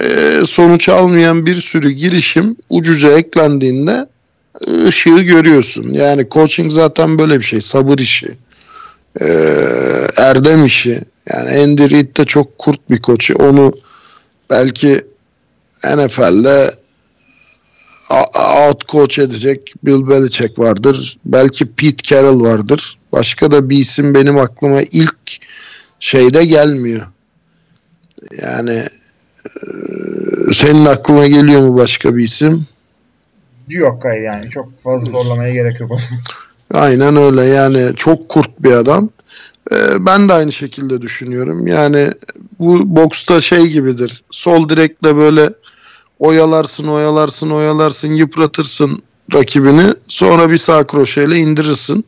Ee, 0.00 0.42
sonuç 0.46 0.88
almayan 0.88 1.46
bir 1.46 1.54
sürü 1.54 1.90
girişim 1.90 2.56
ucuca 2.68 3.18
eklendiğinde 3.18 4.06
ışığı 4.86 5.18
görüyorsun. 5.22 5.84
Yani 5.92 6.26
coaching 6.30 6.72
zaten 6.72 7.18
böyle 7.18 7.38
bir 7.38 7.44
şey. 7.44 7.60
Sabır 7.60 7.98
işi. 7.98 8.28
e, 9.20 9.26
erdem 10.16 10.64
işi. 10.64 11.00
Yani 11.32 11.60
Andy 11.60 11.90
Reid 11.90 12.16
de 12.16 12.24
çok 12.24 12.58
kurt 12.58 12.90
bir 12.90 13.02
koç. 13.02 13.30
Onu 13.30 13.72
belki 14.50 15.00
NFL'de 15.84 16.70
a- 18.10 18.66
out 18.68 18.88
coach 18.88 19.18
edecek 19.18 19.74
Bill 19.84 20.08
Belichick 20.08 20.58
vardır. 20.58 21.18
Belki 21.24 21.66
Pete 21.66 22.02
Carroll 22.02 22.40
vardır. 22.40 22.98
Başka 23.12 23.50
da 23.50 23.70
bir 23.70 23.78
isim 23.78 24.14
benim 24.14 24.38
aklıma 24.38 24.82
ilk 24.82 25.16
şeyde 26.00 26.44
gelmiyor. 26.44 27.06
Yani 28.42 28.72
e, 28.72 28.88
senin 30.52 30.84
aklına 30.84 31.26
geliyor 31.26 31.60
mu 31.60 31.76
başka 31.76 32.16
bir 32.16 32.24
isim? 32.24 32.66
Yok 33.68 34.04
hayır 34.04 34.22
yani 34.22 34.50
çok 34.50 34.76
fazla 34.76 35.10
zorlamaya 35.10 35.52
gerek 35.52 35.80
yok. 35.80 35.92
Aynen 36.74 37.16
öyle 37.16 37.42
yani 37.42 37.96
çok 37.96 38.28
kurt 38.28 38.62
bir 38.62 38.72
adam. 38.72 39.10
Ee, 39.72 39.76
ben 40.06 40.28
de 40.28 40.32
aynı 40.32 40.52
şekilde 40.52 41.02
düşünüyorum. 41.02 41.66
Yani 41.66 42.10
bu 42.58 42.96
boksta 42.96 43.40
şey 43.40 43.66
gibidir. 43.66 44.22
Sol 44.30 44.68
direkle 44.68 45.16
böyle 45.16 45.50
oyalarsın, 46.18 46.88
oyalarsın, 46.88 47.50
oyalarsın, 47.50 48.08
yıpratırsın 48.08 49.02
rakibini. 49.34 49.94
Sonra 50.08 50.50
bir 50.50 50.58
sağ 50.58 50.86
kroşeyle 50.86 51.36
indirirsin. 51.36 52.04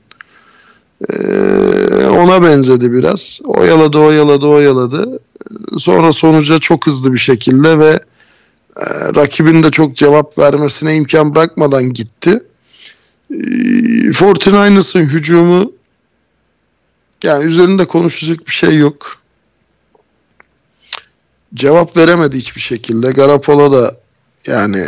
Ee, 1.10 2.06
ona 2.06 2.42
benzedi 2.42 2.92
biraz. 2.92 3.40
Oyaladı, 3.44 3.98
oyaladı, 3.98 4.46
oyaladı. 4.46 5.18
Sonra 5.78 6.12
sonuca 6.12 6.58
çok 6.58 6.86
hızlı 6.86 7.12
bir 7.12 7.18
şekilde 7.18 7.78
ve 7.78 8.00
e, 8.76 8.84
rakibin 9.16 9.62
de 9.62 9.70
çok 9.70 9.96
cevap 9.96 10.38
vermesine 10.38 10.94
imkan 10.94 11.34
bırakmadan 11.34 11.92
gitti. 11.92 12.40
Ee, 13.30 13.34
49ers'ın 14.12 15.00
hücumu 15.00 15.72
yani 17.24 17.44
üzerinde 17.44 17.84
konuşacak 17.84 18.46
bir 18.46 18.52
şey 18.52 18.76
yok. 18.76 19.16
Cevap 21.54 21.96
veremedi 21.96 22.36
hiçbir 22.36 22.60
şekilde. 22.60 23.12
Garoppolo 23.12 23.72
da 23.72 23.96
yani 24.46 24.86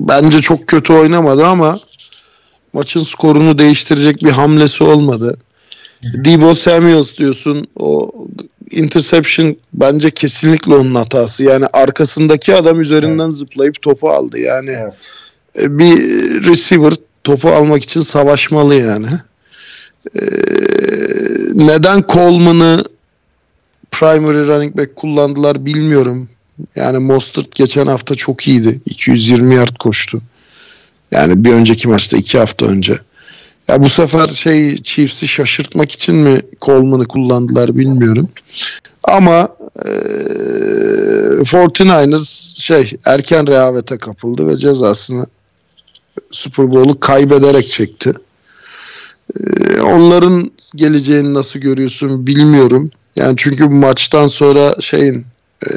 bence 0.00 0.40
çok 0.40 0.66
kötü 0.66 0.92
oynamadı 0.92 1.46
ama 1.46 1.78
maçın 2.72 3.02
skorunu 3.02 3.58
değiştirecek 3.58 4.24
bir 4.24 4.30
hamlesi 4.30 4.84
olmadı. 4.84 5.38
Debo 6.02 6.54
Samuels 6.54 7.18
diyorsun 7.18 7.66
o 7.76 8.12
interception 8.70 9.56
bence 9.72 10.10
kesinlikle 10.10 10.74
onun 10.74 10.94
hatası. 10.94 11.42
Yani 11.42 11.66
arkasındaki 11.66 12.54
adam 12.54 12.80
üzerinden 12.80 13.30
zıplayıp 13.30 13.82
topu 13.82 14.10
aldı. 14.10 14.38
Yani 14.38 14.70
evet. 14.70 15.14
e, 15.58 15.78
bir 15.78 15.96
receiver 16.44 16.92
topu 17.24 17.48
almak 17.48 17.82
için 17.82 18.00
savaşmalı 18.00 18.74
yani. 18.74 19.06
Ee, 20.14 20.26
neden 21.54 22.04
Coleman'ı 22.08 22.84
primary 23.90 24.46
running 24.46 24.76
back 24.76 24.96
kullandılar 24.96 25.66
bilmiyorum. 25.66 26.28
Yani 26.74 26.98
Mostert 26.98 27.54
geçen 27.54 27.86
hafta 27.86 28.14
çok 28.14 28.48
iyiydi. 28.48 28.80
220 28.86 29.54
yard 29.54 29.76
koştu. 29.76 30.22
Yani 31.10 31.44
bir 31.44 31.52
önceki 31.52 31.88
maçta 31.88 32.16
iki 32.16 32.38
hafta 32.38 32.66
önce. 32.66 32.94
Ya 33.70 33.82
bu 33.82 33.88
sefer 33.88 34.28
şey 34.28 34.82
Chiefs'i 34.82 35.28
şaşırtmak 35.28 35.92
için 35.92 36.16
mi 36.16 36.40
Coleman'ı 36.62 37.08
kullandılar 37.08 37.76
bilmiyorum. 37.76 38.28
Ama 39.04 39.48
e, 39.84 39.88
49ers 41.44 42.60
şey 42.60 42.92
erken 43.06 43.46
rehavete 43.46 43.98
kapıldı 43.98 44.48
ve 44.48 44.56
cezasını 44.56 45.26
Super 46.30 46.70
Bowl'u 46.70 47.00
kaybederek 47.00 47.68
çekti. 47.68 48.12
E, 49.40 49.80
onların 49.80 50.50
geleceğini 50.74 51.34
nasıl 51.34 51.60
görüyorsun 51.60 52.26
bilmiyorum. 52.26 52.90
Yani 53.16 53.34
çünkü 53.36 53.66
bu 53.66 53.74
maçtan 53.74 54.26
sonra 54.26 54.74
şeyin 54.80 55.26
e, 55.66 55.70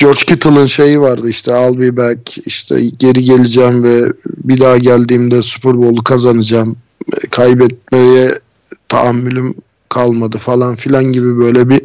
George 0.00 0.20
Kittle'ın 0.26 0.66
şeyi 0.66 1.00
vardı 1.00 1.28
işte 1.28 1.50
I'll 1.50 1.80
be 1.80 1.96
back 1.96 2.38
işte 2.46 2.80
geri 2.98 3.24
geleceğim 3.24 3.84
ve 3.84 4.12
bir 4.26 4.60
daha 4.60 4.78
geldiğimde 4.78 5.42
Super 5.42 5.78
Bowl'u 5.78 6.04
kazanacağım 6.04 6.76
kaybetmeye 7.30 8.30
tahammülüm 8.88 9.54
kalmadı 9.88 10.38
falan 10.38 10.76
filan 10.76 11.04
gibi 11.04 11.38
böyle 11.38 11.68
bir 11.68 11.82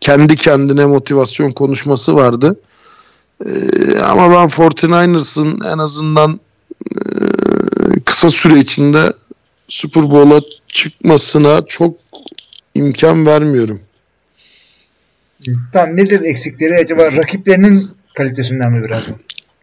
kendi 0.00 0.36
kendine 0.36 0.86
motivasyon 0.86 1.50
konuşması 1.50 2.14
vardı. 2.14 2.60
Ee, 3.46 3.98
ama 3.98 4.30
ben 4.30 4.48
49ers'ın 4.48 5.60
en 5.60 5.78
azından 5.78 6.40
e, 6.96 7.00
kısa 8.04 8.30
süre 8.30 8.58
içinde 8.58 9.12
Super 9.68 10.10
Bowl'a 10.10 10.40
çıkmasına 10.68 11.66
çok 11.66 11.94
imkan 12.74 13.26
vermiyorum. 13.26 13.80
Tamam 15.72 15.96
nedir 15.96 16.20
eksikleri 16.20 16.74
acaba 16.76 17.12
rakiplerinin 17.12 17.88
kalitesinden 18.14 18.72
mi 18.72 18.84
biraz? 18.84 19.02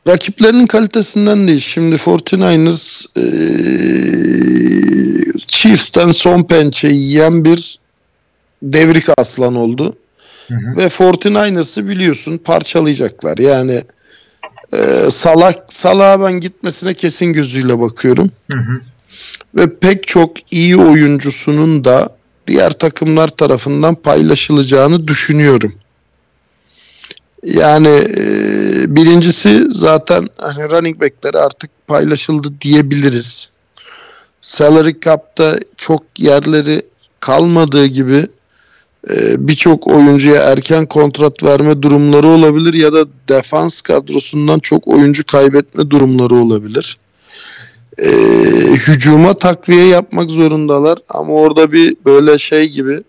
Rakiplerinin 0.07 0.67
kalitesinden 0.67 1.47
değil. 1.47 1.59
Şimdi 1.59 1.95
49ers 1.95 3.05
e, 3.17 3.23
Chiefs'ten 5.47 6.11
son 6.11 6.43
pençeyi 6.43 7.01
yiyen 7.01 7.45
bir 7.45 7.79
devrik 8.63 9.05
aslan 9.17 9.55
oldu. 9.55 9.95
Hı 10.47 10.53
hı. 10.53 10.77
Ve 10.77 10.83
49ers'ı 10.83 11.87
biliyorsun 11.87 12.37
parçalayacaklar. 12.37 13.37
Yani 13.37 13.81
e, 14.73 15.11
Salah 15.11 15.53
Salah'a 15.69 16.21
ben 16.21 16.33
gitmesine 16.33 16.93
kesin 16.93 17.33
gözüyle 17.33 17.79
bakıyorum. 17.79 18.31
Hı 18.51 18.57
hı. 18.57 18.81
Ve 19.57 19.75
pek 19.79 20.07
çok 20.07 20.53
iyi 20.53 20.77
oyuncusunun 20.77 21.83
da 21.83 22.15
diğer 22.47 22.71
takımlar 22.71 23.27
tarafından 23.27 23.95
paylaşılacağını 23.95 25.07
düşünüyorum. 25.07 25.73
Yani 27.43 27.87
e, 28.17 28.25
birincisi 28.95 29.65
zaten 29.71 30.27
hani 30.37 30.69
running 30.69 31.01
back'leri 31.01 31.37
artık 31.37 31.69
paylaşıldı 31.87 32.53
diyebiliriz. 32.61 33.49
Salary 34.41 34.99
cap'ta 35.05 35.59
çok 35.77 36.03
yerleri 36.17 36.85
kalmadığı 37.19 37.85
gibi 37.85 38.27
e, 39.09 39.47
birçok 39.47 39.87
oyuncuya 39.87 40.41
erken 40.41 40.85
kontrat 40.85 41.43
verme 41.43 41.81
durumları 41.81 42.27
olabilir 42.27 42.73
ya 42.73 42.93
da 42.93 43.05
defans 43.29 43.81
kadrosundan 43.81 44.59
çok 44.59 44.87
oyuncu 44.87 45.25
kaybetme 45.25 45.89
durumları 45.89 46.35
olabilir. 46.35 46.97
E, 47.97 48.09
hücuma 48.75 49.33
takviye 49.33 49.87
yapmak 49.87 50.31
zorundalar 50.31 50.99
ama 51.09 51.33
orada 51.33 51.71
bir 51.71 51.95
böyle 52.05 52.37
şey 52.37 52.69
gibi 52.69 53.03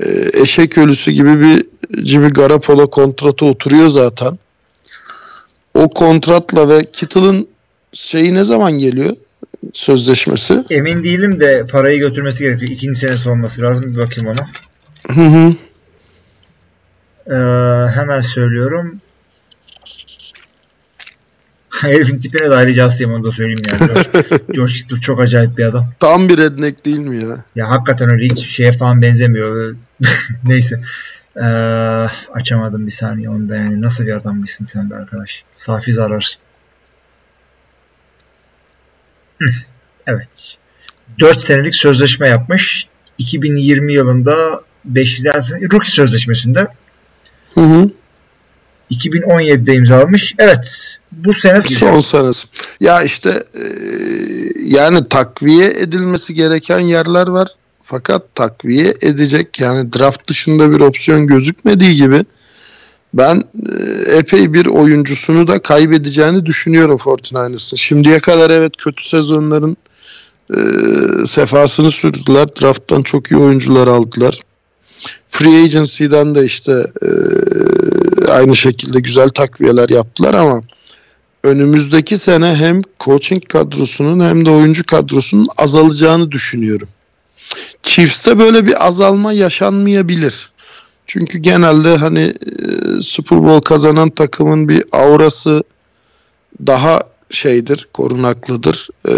e, 0.00 0.04
eşek 0.42 0.78
ölüsü 0.78 1.10
gibi 1.10 1.40
bir 1.40 1.66
Jimmy 2.06 2.28
Garoppolo 2.28 2.90
kontratı 2.90 3.44
oturuyor 3.44 3.88
zaten. 3.88 4.38
O 5.74 5.88
kontratla 5.88 6.68
ve 6.68 6.84
Kittle'ın 6.92 7.48
şeyi 7.92 8.34
ne 8.34 8.44
zaman 8.44 8.72
geliyor? 8.72 9.16
Sözleşmesi. 9.72 10.64
Emin 10.70 11.04
değilim 11.04 11.40
de 11.40 11.66
parayı 11.72 11.98
götürmesi 11.98 12.44
gerekiyor. 12.44 12.70
İkinci 12.72 12.98
senesi 12.98 13.28
olması 13.28 13.62
lazım. 13.62 13.94
Bir 13.94 13.98
bakayım 13.98 14.30
ona. 14.30 14.46
Hı 15.06 15.22
hı. 15.22 15.54
Ee, 17.26 17.90
hemen 17.90 18.20
söylüyorum. 18.20 19.00
Herifin 21.82 22.18
tipine 22.18 22.50
de 22.50 22.54
ayrıca 22.54 22.84
hastayım 22.84 23.12
onu 23.14 23.24
da 23.24 23.30
söyleyeyim 23.30 23.62
yani. 23.70 23.86
George, 23.86 24.44
George 24.52 24.72
Kittle 24.72 25.00
çok 25.00 25.20
acayip 25.20 25.58
bir 25.58 25.64
adam. 25.64 25.92
Tam 26.00 26.28
bir 26.28 26.38
redneck 26.38 26.84
değil 26.84 26.98
mi 26.98 27.24
ya? 27.24 27.44
Ya 27.54 27.70
hakikaten 27.70 28.10
öyle 28.10 28.24
hiç 28.24 28.46
şeye 28.46 28.72
falan 28.72 29.02
benzemiyor. 29.02 29.76
Neyse. 30.44 30.80
Ee, 31.36 31.44
açamadım 32.32 32.86
bir 32.86 32.92
saniye 32.92 33.30
onu 33.30 33.48
da 33.48 33.56
yani. 33.56 33.82
Nasıl 33.82 34.06
bir 34.06 34.12
adammışsın 34.12 34.64
sen 34.64 34.90
de 34.90 34.94
arkadaş. 34.94 35.44
Safi 35.54 35.92
zararsın. 35.92 36.40
Hı, 39.38 39.46
Evet. 40.06 40.56
4 41.20 41.40
senelik 41.40 41.74
sözleşme 41.74 42.28
yapmış. 42.28 42.88
2020 43.18 43.92
yılında 43.92 44.60
5 44.84 45.20
rookie 45.72 45.90
sözleşmesinde 45.90 46.66
Hı 47.54 47.60
hı. 47.60 47.90
2017'de 48.90 49.74
imzalamış. 49.74 50.34
Evet. 50.38 50.96
Bu 51.12 51.34
sene 51.34 51.60
Son 51.62 52.00
senesi. 52.00 52.48
Ya 52.80 53.02
işte 53.02 53.44
e, 53.54 53.64
yani 54.64 55.08
takviye 55.08 55.70
edilmesi 55.70 56.34
gereken 56.34 56.80
yerler 56.80 57.26
var. 57.26 57.48
Fakat 57.84 58.34
takviye 58.34 58.94
edecek 59.02 59.60
yani 59.60 59.92
draft 59.92 60.28
dışında 60.28 60.72
bir 60.72 60.80
opsiyon 60.80 61.26
gözükmediği 61.26 61.96
gibi 61.96 62.24
ben 63.14 63.44
e, 63.72 63.82
epey 64.16 64.52
bir 64.52 64.66
oyuncusunu 64.66 65.46
da 65.46 65.62
kaybedeceğini 65.62 66.46
düşünüyorum 66.46 66.96
49ers'ın. 66.96 67.76
Şimdiye 67.76 68.20
kadar 68.20 68.50
evet 68.50 68.72
kötü 68.78 69.08
sezonların 69.08 69.76
e, 70.54 70.60
sefasını 71.26 71.90
sürdüler. 71.90 72.48
Draft'tan 72.60 73.02
çok 73.02 73.30
iyi 73.30 73.36
oyuncular 73.36 73.86
aldılar. 73.86 74.40
Free 75.28 75.64
Agency'den 75.64 76.34
de 76.34 76.44
işte 76.44 76.72
e, 77.02 77.08
aynı 78.30 78.56
şekilde 78.56 79.00
güzel 79.00 79.28
takviyeler 79.28 79.88
yaptılar 79.88 80.34
ama 80.34 80.62
önümüzdeki 81.44 82.18
sene 82.18 82.54
hem 82.54 82.82
coaching 83.00 83.48
kadrosunun 83.48 84.20
hem 84.20 84.46
de 84.46 84.50
oyuncu 84.50 84.86
kadrosunun 84.86 85.46
azalacağını 85.56 86.32
düşünüyorum. 86.32 86.88
Chiefs'te 87.82 88.38
böyle 88.38 88.66
bir 88.66 88.86
azalma 88.86 89.32
yaşanmayabilir. 89.32 90.50
Çünkü 91.06 91.38
genelde 91.38 91.96
hani 91.96 92.20
e, 92.20 93.02
Super 93.02 93.44
Bowl 93.44 93.60
kazanan 93.60 94.10
takımın 94.10 94.68
bir 94.68 94.84
aurası 94.92 95.62
daha 96.66 97.00
şeydir, 97.30 97.88
korunaklıdır. 97.92 98.88
Ee, 99.08 99.12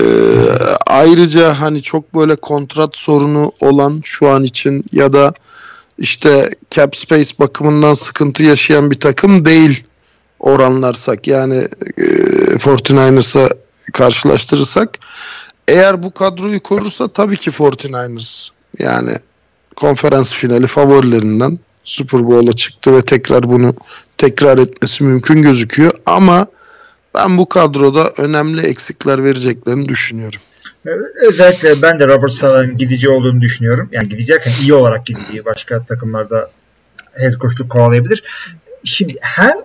ayrıca 0.87 1.61
hani 1.61 1.83
çok 1.83 2.15
böyle 2.15 2.37
kontrat 2.37 2.97
sorunu 2.97 3.53
olan 3.61 4.01
şu 4.05 4.29
an 4.29 4.45
için 4.45 4.85
ya 4.93 5.13
da 5.13 5.33
işte 6.03 6.49
cap 6.71 6.97
space 6.97 7.31
bakımından 7.39 7.95
sıkıntı 7.95 8.43
yaşayan 8.43 8.91
bir 8.91 9.01
takım 9.01 9.45
değil 9.45 9.85
oranlarsak. 10.41 11.27
Yani 11.27 11.69
e, 11.97 12.03
49ers'a 12.57 13.49
karşılaştırırsak. 13.93 14.99
Eğer 15.69 16.03
bu 16.03 16.11
kadroyu 16.11 16.63
korursa 16.63 17.09
tabii 17.09 17.37
ki 17.37 17.51
49ers 17.51 18.49
yani 18.79 19.17
konferans 19.77 20.35
finali 20.35 20.67
favorilerinden 20.67 21.59
Super 21.85 22.27
Bowl'a 22.27 22.53
çıktı 22.53 22.95
ve 22.95 23.03
tekrar 23.03 23.49
bunu 23.49 23.75
tekrar 24.19 24.59
etmesi 24.59 25.05
mümkün 25.05 25.43
gözüküyor. 25.43 25.93
Ama 26.07 26.47
ben 27.15 27.39
bu 27.39 27.49
kadroda 27.49 28.13
önemli 28.19 28.67
eksikler 28.67 29.25
vereceklerini 29.25 29.89
düşünüyorum. 29.89 30.41
Özellikle 31.29 31.83
ben 31.83 31.99
de 31.99 32.07
Robert 32.07 32.33
Salah'ın 32.33 32.77
gidici 32.77 33.09
olduğunu 33.09 33.41
düşünüyorum. 33.41 33.89
Yani 33.93 34.09
gidecekken 34.09 34.53
iyi 34.61 34.75
olarak 34.75 35.07
gideceği 35.07 35.45
başka 35.45 35.85
takımlarda 35.85 36.51
head 37.13 37.33
coachluk 37.33 37.71
kovalayabilir. 37.71 38.23
Şimdi 38.85 39.15
her 39.21 39.57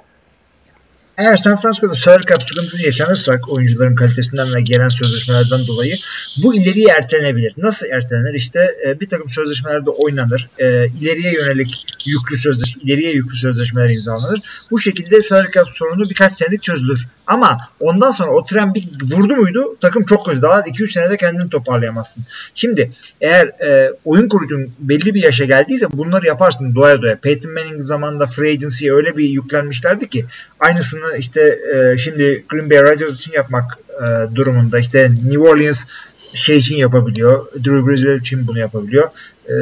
eğer 1.17 1.37
San 1.37 1.61
Francisco'da 1.61 1.95
salary 1.95 2.23
cap 2.23 2.43
sıkıntısı 2.43 2.85
yaşanırsak 2.85 3.49
oyuncuların 3.49 3.95
kalitesinden 3.95 4.53
ve 4.55 4.61
gelen 4.61 4.89
sözleşmelerden 4.89 5.67
dolayı 5.67 5.95
bu 6.43 6.55
ileriye 6.55 6.87
ertelenebilir. 6.89 7.53
Nasıl 7.57 7.85
ertelenir? 7.85 8.33
İşte 8.33 8.59
e, 8.87 8.99
bir 8.99 9.09
takım 9.09 9.29
sözleşmelerde 9.29 9.89
oynanır. 9.89 10.49
E, 10.57 10.87
ileriye 10.87 11.33
yönelik 11.33 11.85
yüklü 12.05 12.37
sözleşme, 12.37 12.81
ileriye 12.83 13.11
yüklü 13.11 13.35
sözleşmeler 13.35 13.89
imzalanır. 13.89 14.41
Bu 14.71 14.79
şekilde 14.79 15.21
salary 15.21 15.51
cap 15.51 15.67
sorunu 15.75 16.09
birkaç 16.09 16.33
senelik 16.33 16.63
çözülür. 16.63 17.07
Ama 17.27 17.57
ondan 17.79 18.11
sonra 18.11 18.31
o 18.31 18.43
tren 18.45 18.73
bir 18.73 18.87
vurdu 19.01 19.35
muydu 19.35 19.77
takım 19.81 20.05
çok 20.05 20.25
kötü. 20.25 20.41
Daha 20.41 20.59
2-3 20.59 20.91
senede 20.91 21.17
kendini 21.17 21.49
toparlayamazsın. 21.49 22.23
Şimdi 22.55 22.91
eğer 23.21 23.47
e, 23.47 23.93
oyun 24.05 24.27
kurucun 24.27 24.71
belli 24.79 25.13
bir 25.13 25.23
yaşa 25.23 25.45
geldiyse 25.45 25.85
bunları 25.93 26.25
yaparsın 26.25 26.75
doya 26.75 27.01
doya. 27.01 27.19
Peyton 27.19 27.53
Manning 27.53 27.81
zamanında 27.81 28.25
free 28.25 28.51
agency'ye 28.51 28.93
öyle 28.93 29.17
bir 29.17 29.29
yüklenmişlerdi 29.29 30.09
ki 30.09 30.25
aynısını 30.59 31.06
işte 31.15 31.59
e, 31.75 31.97
şimdi 31.97 32.45
Green 32.49 32.69
Bay 32.69 32.81
Rodgers 32.81 33.19
için 33.19 33.33
yapmak 33.33 33.77
e, 33.89 34.35
durumunda. 34.35 34.79
İşte 34.79 35.11
New 35.25 35.39
Orleans 35.39 35.85
şey 36.33 36.57
için 36.57 36.75
yapabiliyor. 36.75 37.45
Drew 37.55 37.87
Brees 37.87 38.21
için 38.21 38.47
bunu 38.47 38.59
yapabiliyor. 38.59 39.09
E, 39.49 39.53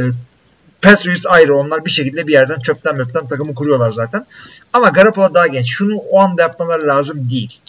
Patriots 0.82 1.26
ayrı 1.28 1.56
onlar 1.56 1.86
bir 1.86 1.92
şekilde 1.92 2.28
bir 2.28 2.34
yerden 2.34 2.60
çöpten 2.60 2.98
möpten 2.98 3.28
takımı 3.28 3.56
kuruyorlar 3.56 3.92
zaten. 3.92 4.26
Ama 4.74 4.90
Garoppolo 4.90 5.34
daha 5.34 5.48
genç. 5.48 5.68
Şunu 5.68 5.96
o 5.96 6.20
anda 6.20 6.42
yapmaları 6.42 6.88
lazım 6.88 7.30
değil. 7.30 7.60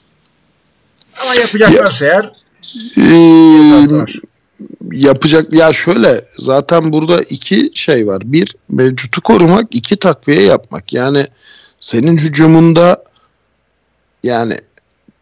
Ama 1.22 1.35
yapacaklarsa 1.35 2.05
eğer 2.05 2.33
Ee, 2.99 4.07
yapacak 4.93 5.53
ya 5.53 5.72
şöyle 5.72 6.24
zaten 6.39 6.93
burada 6.93 7.22
iki 7.22 7.70
şey 7.74 8.07
var. 8.07 8.22
Bir 8.24 8.55
mevcutu 8.68 9.20
korumak, 9.20 9.74
iki 9.74 9.97
takviye 9.97 10.43
yapmak. 10.43 10.93
Yani 10.93 11.27
senin 11.81 12.18
hücumunda 12.18 13.05
yani 14.27 14.57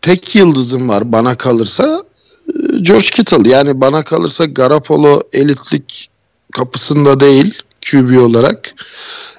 tek 0.03 0.35
yıldızın 0.35 0.89
var 0.89 1.13
bana 1.13 1.37
kalırsa 1.37 2.05
e, 2.49 2.79
George 2.79 3.07
Kittle. 3.07 3.49
Yani 3.49 3.81
bana 3.81 4.05
kalırsa 4.05 4.45
Garoppolo 4.45 5.21
elitlik 5.33 6.11
kapısında 6.53 7.21
değil 7.21 7.55
QB 7.91 8.19
olarak. 8.19 8.75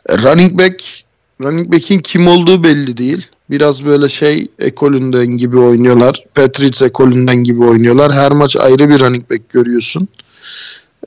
E, 0.10 0.18
Running 0.18 0.60
back 0.60 0.84
running 1.42 1.74
back'in 1.74 2.00
kim 2.00 2.28
olduğu 2.28 2.64
belli 2.64 2.98
değil. 2.98 3.28
Biraz 3.50 3.86
böyle 3.86 4.10
şey 4.10 4.48
ekolünden 4.60 5.26
gibi 5.26 5.60
oynuyorlar. 5.60 6.24
Patriots 6.36 6.82
ekolünden 6.82 7.44
gibi 7.44 7.64
oynuyorlar. 7.64 8.14
Her 8.14 8.32
maç 8.32 8.56
ayrı 8.56 8.90
bir 8.90 9.00
running 9.00 9.32
back 9.32 9.50
görüyorsun. 9.50 10.08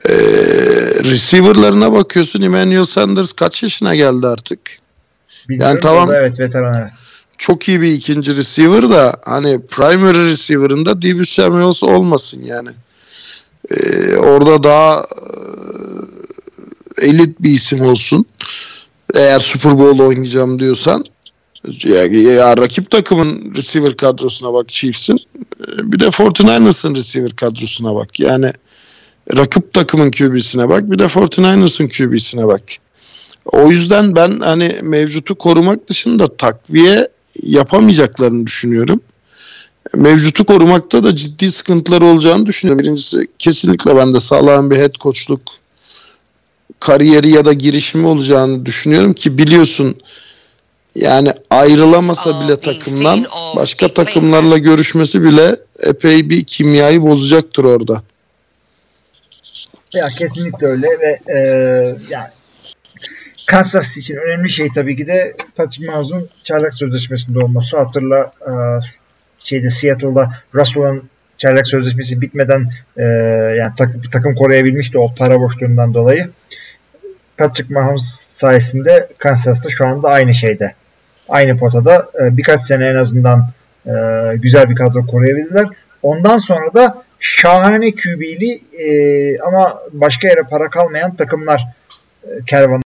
Ee, 0.04 0.14
receiver'larına 1.04 1.92
bakıyorsun. 1.92 2.42
Emmanuel 2.42 2.84
Sanders 2.84 3.32
kaç 3.32 3.62
yaşına 3.62 3.94
geldi 3.94 4.26
artık? 4.26 4.60
bilmiyorum 5.48 5.72
Yani 5.72 5.80
tamam. 5.80 6.08
da 6.08 6.18
Evet 6.18 6.40
veteran 6.40 6.80
evet. 6.80 6.90
Çok 7.38 7.68
iyi 7.68 7.80
bir 7.80 7.92
ikinci 7.92 8.36
receiver 8.36 8.90
da 8.90 9.16
hani 9.24 9.60
primary 9.66 10.24
receiver'ında 10.24 11.02
Deebo 11.02 11.24
Samuels 11.24 11.82
olmasın 11.82 12.42
yani. 12.44 12.70
Ee, 13.70 14.16
orada 14.16 14.62
daha 14.62 15.06
e, 17.02 17.06
elit 17.06 17.42
bir 17.42 17.50
isim 17.50 17.80
olsun. 17.80 18.26
Eğer 19.14 19.40
Super 19.40 19.78
Bowl 19.78 20.00
oynayacağım 20.00 20.58
diyorsan 20.58 21.04
ya, 21.84 22.04
ya 22.04 22.56
rakip 22.56 22.90
takımın 22.90 23.54
receiver 23.56 23.96
kadrosuna 23.96 24.52
bak 24.52 24.68
Chiefs'in. 24.68 25.16
Ee, 25.60 25.92
Bir 25.92 26.00
de 26.00 26.06
49ers'ın 26.06 26.94
receiver 26.94 27.36
kadrosuna 27.36 27.94
bak. 27.94 28.20
Yani 28.20 28.52
rakip 29.36 29.72
takımın 29.72 30.10
QB'sine 30.10 30.68
bak. 30.68 30.90
Bir 30.90 30.98
de 30.98 31.04
49ers'ın 31.04 31.88
QB'sine 31.88 32.46
bak. 32.46 32.62
O 33.44 33.70
yüzden 33.70 34.16
ben 34.16 34.40
hani 34.40 34.78
mevcutu 34.82 35.34
korumak 35.34 35.88
dışında 35.88 36.36
takviye 36.36 37.08
yapamayacaklarını 37.42 38.46
düşünüyorum. 38.46 39.00
Mevcutu 39.94 40.44
korumakta 40.44 41.04
da 41.04 41.16
ciddi 41.16 41.52
sıkıntılar 41.52 42.02
olacağını 42.02 42.46
düşünüyorum. 42.46 42.84
Birincisi 42.84 43.28
kesinlikle 43.38 43.96
ben 43.96 44.14
de 44.14 44.20
sağlam 44.20 44.70
bir 44.70 44.76
head 44.76 44.94
coachluk 44.94 45.40
kariyeri 46.80 47.30
ya 47.30 47.44
da 47.44 47.52
girişimi 47.52 48.06
olacağını 48.06 48.66
düşünüyorum 48.66 49.12
ki 49.12 49.38
biliyorsun 49.38 49.96
yani 50.94 51.32
ayrılamasa 51.50 52.40
bile 52.40 52.60
takımdan 52.60 53.26
başka 53.56 53.94
takımlarla 53.94 54.58
görüşmesi 54.58 55.22
bile 55.22 55.56
epey 55.78 56.30
bir 56.30 56.44
kimyayı 56.44 57.02
bozacaktır 57.02 57.64
orada. 57.64 58.02
Ya 59.94 60.08
kesinlikle 60.08 60.66
öyle 60.66 60.86
ve 60.86 61.20
e, 61.28 61.38
yani 62.10 62.28
Kansas 63.48 63.96
için 63.96 64.16
önemli 64.16 64.50
şey 64.50 64.68
tabii 64.74 64.96
ki 64.96 65.06
de 65.06 65.34
Patrick 65.56 65.86
Mahomes'un 65.86 66.28
çaylak 66.44 66.74
sözleşmesinde 66.74 67.38
olması. 67.38 67.78
Hatırla 67.78 68.32
e, 68.40 68.52
şeyde 69.38 69.70
Seattle'da 69.70 70.32
Russell'ın 70.54 71.02
çaylak 71.36 71.68
sözleşmesi 71.68 72.20
bitmeden 72.20 72.68
e, 72.96 73.02
yani 73.58 73.70
tak- 73.78 74.12
takım 74.12 74.34
koruyabilmişti 74.34 74.98
o 74.98 75.14
para 75.14 75.40
boşluğundan 75.40 75.94
dolayı. 75.94 76.30
Patrick 77.36 77.74
Mahomes 77.74 78.26
sayesinde 78.30 79.08
Kansas'ta 79.18 79.70
şu 79.70 79.86
anda 79.86 80.08
aynı 80.08 80.34
şeyde. 80.34 80.72
Aynı 81.28 81.56
potada 81.56 82.10
e, 82.20 82.36
birkaç 82.36 82.60
sene 82.60 82.86
en 82.86 82.96
azından 82.96 83.48
güzel 84.34 84.70
bir 84.70 84.74
kadro 84.74 85.06
koruyabildiler. 85.06 85.66
Ondan 86.02 86.38
sonra 86.38 86.74
da 86.74 87.02
şahane 87.20 87.90
QB'li 87.90 88.60
ama 89.46 89.80
başka 89.92 90.28
yere 90.28 90.42
para 90.42 90.70
kalmayan 90.70 91.16
takımlar 91.16 91.66
e, 92.24 92.28
kervanına 92.46 92.87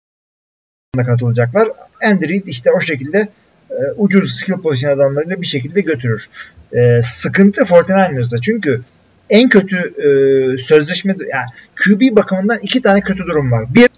katılacaklar. 0.96 1.68
Andy 2.06 2.40
işte 2.46 2.70
o 2.70 2.80
şekilde 2.80 3.28
e, 3.70 3.74
ucuz 3.96 4.36
skill 4.36 4.54
pozisyon 4.54 4.90
adamlarıyla 4.90 5.40
bir 5.40 5.46
şekilde 5.46 5.80
götürür. 5.80 6.28
E, 6.72 7.02
sıkıntı 7.02 7.60
49ers'da 7.60 8.40
çünkü 8.40 8.82
en 9.30 9.48
kötü 9.48 9.76
e, 9.76 10.08
sözleşme 10.62 11.16
yani 11.32 11.46
QB 11.76 12.16
bakımından 12.16 12.58
iki 12.62 12.82
tane 12.82 13.00
kötü 13.00 13.18
durum 13.18 13.52
var. 13.52 13.74
Bir 13.74 13.88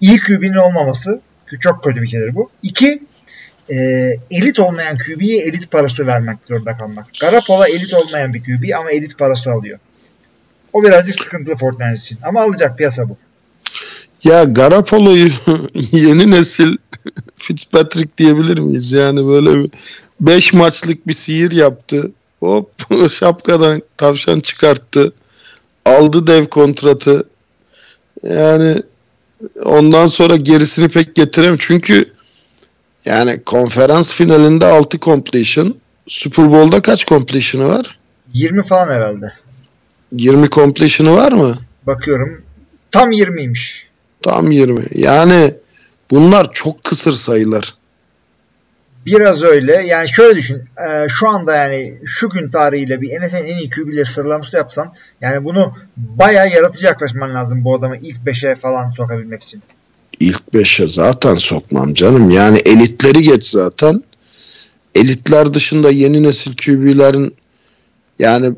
iyi 0.00 0.18
QB'nin 0.18 0.54
olmaması 0.54 1.20
çok 1.60 1.84
kötü 1.84 2.02
bir 2.02 2.08
şeydir 2.08 2.34
bu. 2.34 2.50
İki 2.62 3.02
e, 3.68 3.76
elit 4.30 4.58
olmayan 4.60 4.98
QB'ye 4.98 5.42
elit 5.42 5.70
parası 5.70 6.06
vermek 6.06 6.44
zorunda 6.44 6.76
kalmak. 6.76 7.06
Garoppolo 7.20 7.66
elit 7.66 7.94
olmayan 7.94 8.34
bir 8.34 8.42
QB 8.42 8.74
ama 8.78 8.90
elit 8.90 9.18
parası 9.18 9.52
alıyor. 9.52 9.78
O 10.72 10.84
birazcık 10.84 11.14
sıkıntılı 11.14 11.56
Fortnite 11.56 11.92
için. 11.92 12.18
Ama 12.22 12.42
alacak 12.42 12.78
piyasa 12.78 13.08
bu. 13.08 13.16
Ya 14.24 14.44
Garoppolo'yu 14.44 15.28
yeni 15.92 16.30
nesil 16.30 16.76
Fitzpatrick 17.36 18.18
diyebilir 18.18 18.58
miyiz? 18.58 18.92
Yani 18.92 19.26
böyle 19.26 19.68
5 20.20 20.52
maçlık 20.52 21.06
bir 21.06 21.12
sihir 21.12 21.52
yaptı. 21.52 22.12
Hop 22.40 22.70
şapkadan 23.12 23.82
tavşan 23.96 24.40
çıkarttı. 24.40 25.12
Aldı 25.84 26.26
dev 26.26 26.46
kontratı. 26.46 27.24
Yani 28.22 28.82
ondan 29.64 30.06
sonra 30.06 30.36
gerisini 30.36 30.88
pek 30.88 31.14
getirem. 31.14 31.56
Çünkü 31.58 32.12
yani 33.04 33.42
konferans 33.42 34.14
finalinde 34.14 34.66
6 34.66 34.98
completion. 34.98 35.76
Super 36.08 36.52
Bowl'da 36.52 36.82
kaç 36.82 37.06
completion'ı 37.06 37.68
var? 37.68 37.98
20 38.34 38.62
falan 38.62 38.88
herhalde. 38.88 39.32
20 40.12 40.50
completion'ı 40.50 41.16
var 41.16 41.32
mı? 41.32 41.58
Bakıyorum. 41.86 42.42
Tam 42.90 43.10
20'ymiş. 43.10 43.89
Tam 44.22 44.50
20. 44.50 44.82
Yani 44.94 45.54
bunlar 46.10 46.52
çok 46.52 46.84
kısır 46.84 47.12
sayılar. 47.12 47.74
Biraz 49.06 49.42
öyle. 49.42 49.72
Yani 49.72 50.08
şöyle 50.08 50.36
düşün. 50.36 50.62
E, 50.88 51.08
şu 51.08 51.28
anda 51.28 51.56
yani 51.56 51.98
şu 52.04 52.28
gün 52.28 52.50
tarihiyle 52.50 53.00
bir 53.00 53.08
NFL'in 53.08 53.44
en 53.44 53.56
iyi 53.56 53.70
QB'le 53.70 54.04
sıralaması 54.04 54.56
yapsan 54.56 54.92
yani 55.20 55.44
bunu 55.44 55.74
bayağı 55.96 56.50
yaratıcı 56.50 56.86
yaklaşman 56.86 57.34
lazım 57.34 57.64
bu 57.64 57.74
adamı 57.74 57.96
ilk 57.96 58.16
5'e 58.16 58.54
falan 58.54 58.90
sokabilmek 58.90 59.42
için. 59.42 59.62
İlk 60.20 60.42
5'e 60.54 60.88
zaten 60.88 61.34
sokmam 61.34 61.94
canım. 61.94 62.30
Yani 62.30 62.58
elitleri 62.58 63.22
geç 63.22 63.46
zaten. 63.46 64.02
Elitler 64.94 65.54
dışında 65.54 65.90
yeni 65.90 66.22
nesil 66.22 66.56
QB'lerin 66.56 67.36
yani 68.18 68.54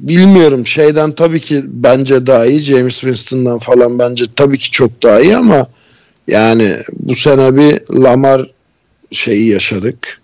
bilmiyorum 0.00 0.66
şeyden 0.66 1.12
tabii 1.12 1.40
ki 1.40 1.62
bence 1.66 2.26
daha 2.26 2.46
iyi. 2.46 2.62
James 2.62 3.00
Winston'dan 3.00 3.58
falan 3.58 3.98
bence 3.98 4.24
tabii 4.36 4.58
ki 4.58 4.70
çok 4.70 5.02
daha 5.02 5.20
iyi 5.20 5.36
ama 5.36 5.66
yani 6.28 6.76
bu 6.92 7.14
sene 7.14 7.56
bir 7.56 7.80
Lamar 8.02 8.50
şeyi 9.12 9.50
yaşadık. 9.50 10.20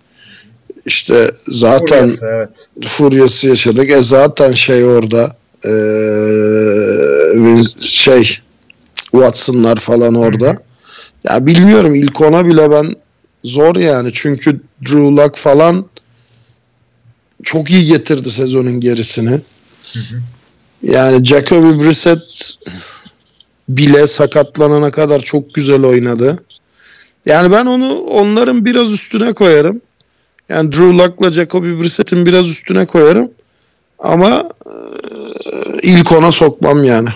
İşte 0.86 1.30
zaten 1.48 2.06
Furyası, 2.08 2.26
evet. 2.26 2.68
furyası 2.88 3.48
yaşadık. 3.48 3.90
E 3.90 4.02
zaten 4.02 4.52
şey 4.52 4.84
orada 4.84 5.36
e, 5.64 5.72
şey 7.80 8.38
Watson'lar 9.10 9.76
falan 9.76 10.14
orada. 10.14 10.56
Ya 11.24 11.46
bilmiyorum 11.46 11.94
ilk 11.94 12.20
ona 12.20 12.46
bile 12.46 12.70
ben 12.70 12.92
zor 13.44 13.76
yani. 13.76 14.10
Çünkü 14.14 14.60
Drew 14.82 15.22
Luck 15.22 15.36
falan 15.36 15.86
çok 17.42 17.70
iyi 17.70 17.84
getirdi 17.84 18.30
sezonun 18.30 18.80
gerisini. 18.80 19.40
Yani 20.82 21.24
Jacoby 21.24 21.84
Brissett 21.84 22.20
bile 23.68 24.07
sakatlanana 24.07 24.90
kadar 24.90 25.20
çok 25.20 25.55
güzel 25.55 25.84
oynadı. 25.84 26.42
Yani 27.26 27.53
ben 27.53 27.66
onu 27.66 27.99
onların 27.99 28.64
biraz 28.64 28.92
üstüne 28.92 29.32
koyarım. 29.32 29.80
Yani 30.49 30.72
Drew 30.72 30.99
Luck'la 30.99 31.32
Jacoby 31.32 31.80
Brissett'in 31.82 32.26
biraz 32.26 32.49
üstüne 32.49 32.86
koyarım. 32.86 33.30
Ama 33.99 34.49
e, 34.66 34.72
ilk 35.82 36.12
ona 36.12 36.32
sokmam 36.32 36.84
yani. 36.84 37.09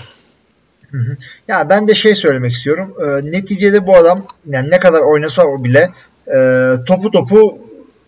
Ya 1.47 1.69
ben 1.69 1.87
de 1.87 1.95
şey 1.95 2.15
söylemek 2.15 2.51
istiyorum. 2.51 2.95
E, 3.05 3.31
neticede 3.31 3.87
bu 3.87 3.95
adam 3.95 4.27
yani 4.45 4.69
ne 4.69 4.79
kadar 4.79 4.99
oynasa 5.01 5.43
o 5.43 5.63
bile 5.63 5.89
e, 6.27 6.73
topu 6.87 7.11
topu 7.11 7.59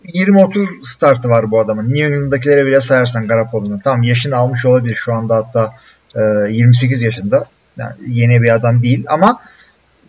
20-30 0.04 0.66
startı 0.84 1.28
var 1.28 1.50
bu 1.50 1.60
adamın. 1.60 1.88
New 1.88 2.06
England'dakilere 2.06 2.66
bile 2.66 2.80
sayarsan 2.80 3.26
Garoppolo'nun. 3.26 3.78
Tamam 3.78 4.02
yaşını 4.02 4.36
almış 4.36 4.64
olabilir 4.64 4.94
şu 4.94 5.14
anda 5.14 5.36
hatta 5.36 5.72
e, 6.16 6.52
28 6.52 7.02
yaşında. 7.02 7.46
Yani 7.76 7.94
yeni 8.06 8.42
bir 8.42 8.54
adam 8.54 8.82
değil 8.82 9.04
ama 9.08 9.40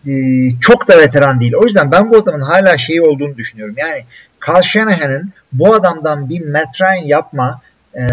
e, 0.06 0.12
çok 0.60 0.88
da 0.88 0.98
veteran 0.98 1.40
değil. 1.40 1.54
O 1.54 1.64
yüzden 1.64 1.92
ben 1.92 2.10
bu 2.10 2.16
adamın 2.16 2.40
hala 2.40 2.78
şeyi 2.78 3.02
olduğunu 3.02 3.36
düşünüyorum. 3.36 3.74
Yani 3.78 4.04
Carl 4.48 4.62
Shanahan'ın 4.62 5.32
bu 5.52 5.74
adamdan 5.74 6.28
bir 6.28 6.48
Matt 6.48 6.80
Ryan 6.80 7.04
yapma 7.04 7.60
e, 7.94 8.04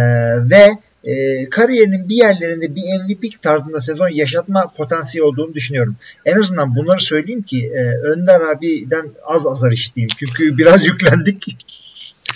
ve 0.49 0.69
e, 1.03 1.49
kariyerinin 1.49 2.09
bir 2.09 2.15
yerlerinde 2.15 2.75
bir 2.75 2.81
MVP 2.81 3.41
tarzında 3.41 3.81
sezon 3.81 4.09
yaşatma 4.09 4.71
potansiyeli 4.77 5.27
olduğunu 5.27 5.53
düşünüyorum. 5.53 5.95
En 6.25 6.37
azından 6.37 6.75
bunları 6.75 6.99
söyleyeyim 6.99 7.41
ki 7.41 7.65
e, 7.65 8.07
Önder 8.07 8.41
abiden 8.41 9.09
az 9.25 9.47
azar 9.47 9.71
işiteyim. 9.71 10.09
Çünkü 10.17 10.57
biraz 10.57 10.87
yüklendik. 10.87 11.57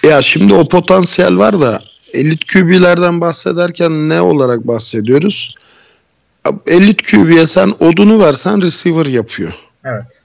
Ya 0.04 0.22
şimdi 0.22 0.54
o 0.54 0.68
potansiyel 0.68 1.38
var 1.38 1.62
da 1.62 1.82
elit 2.14 2.54
QB'lerden 2.54 3.22
bahsederken 3.22 4.10
ne 4.10 4.22
olarak 4.22 4.68
bahsediyoruz? 4.68 5.56
Elit 6.68 7.12
QB'ye 7.12 7.48
sen 7.48 7.70
odunu 7.80 8.20
versen 8.20 8.62
receiver 8.62 9.06
yapıyor. 9.06 9.54
Evet. 9.86 10.22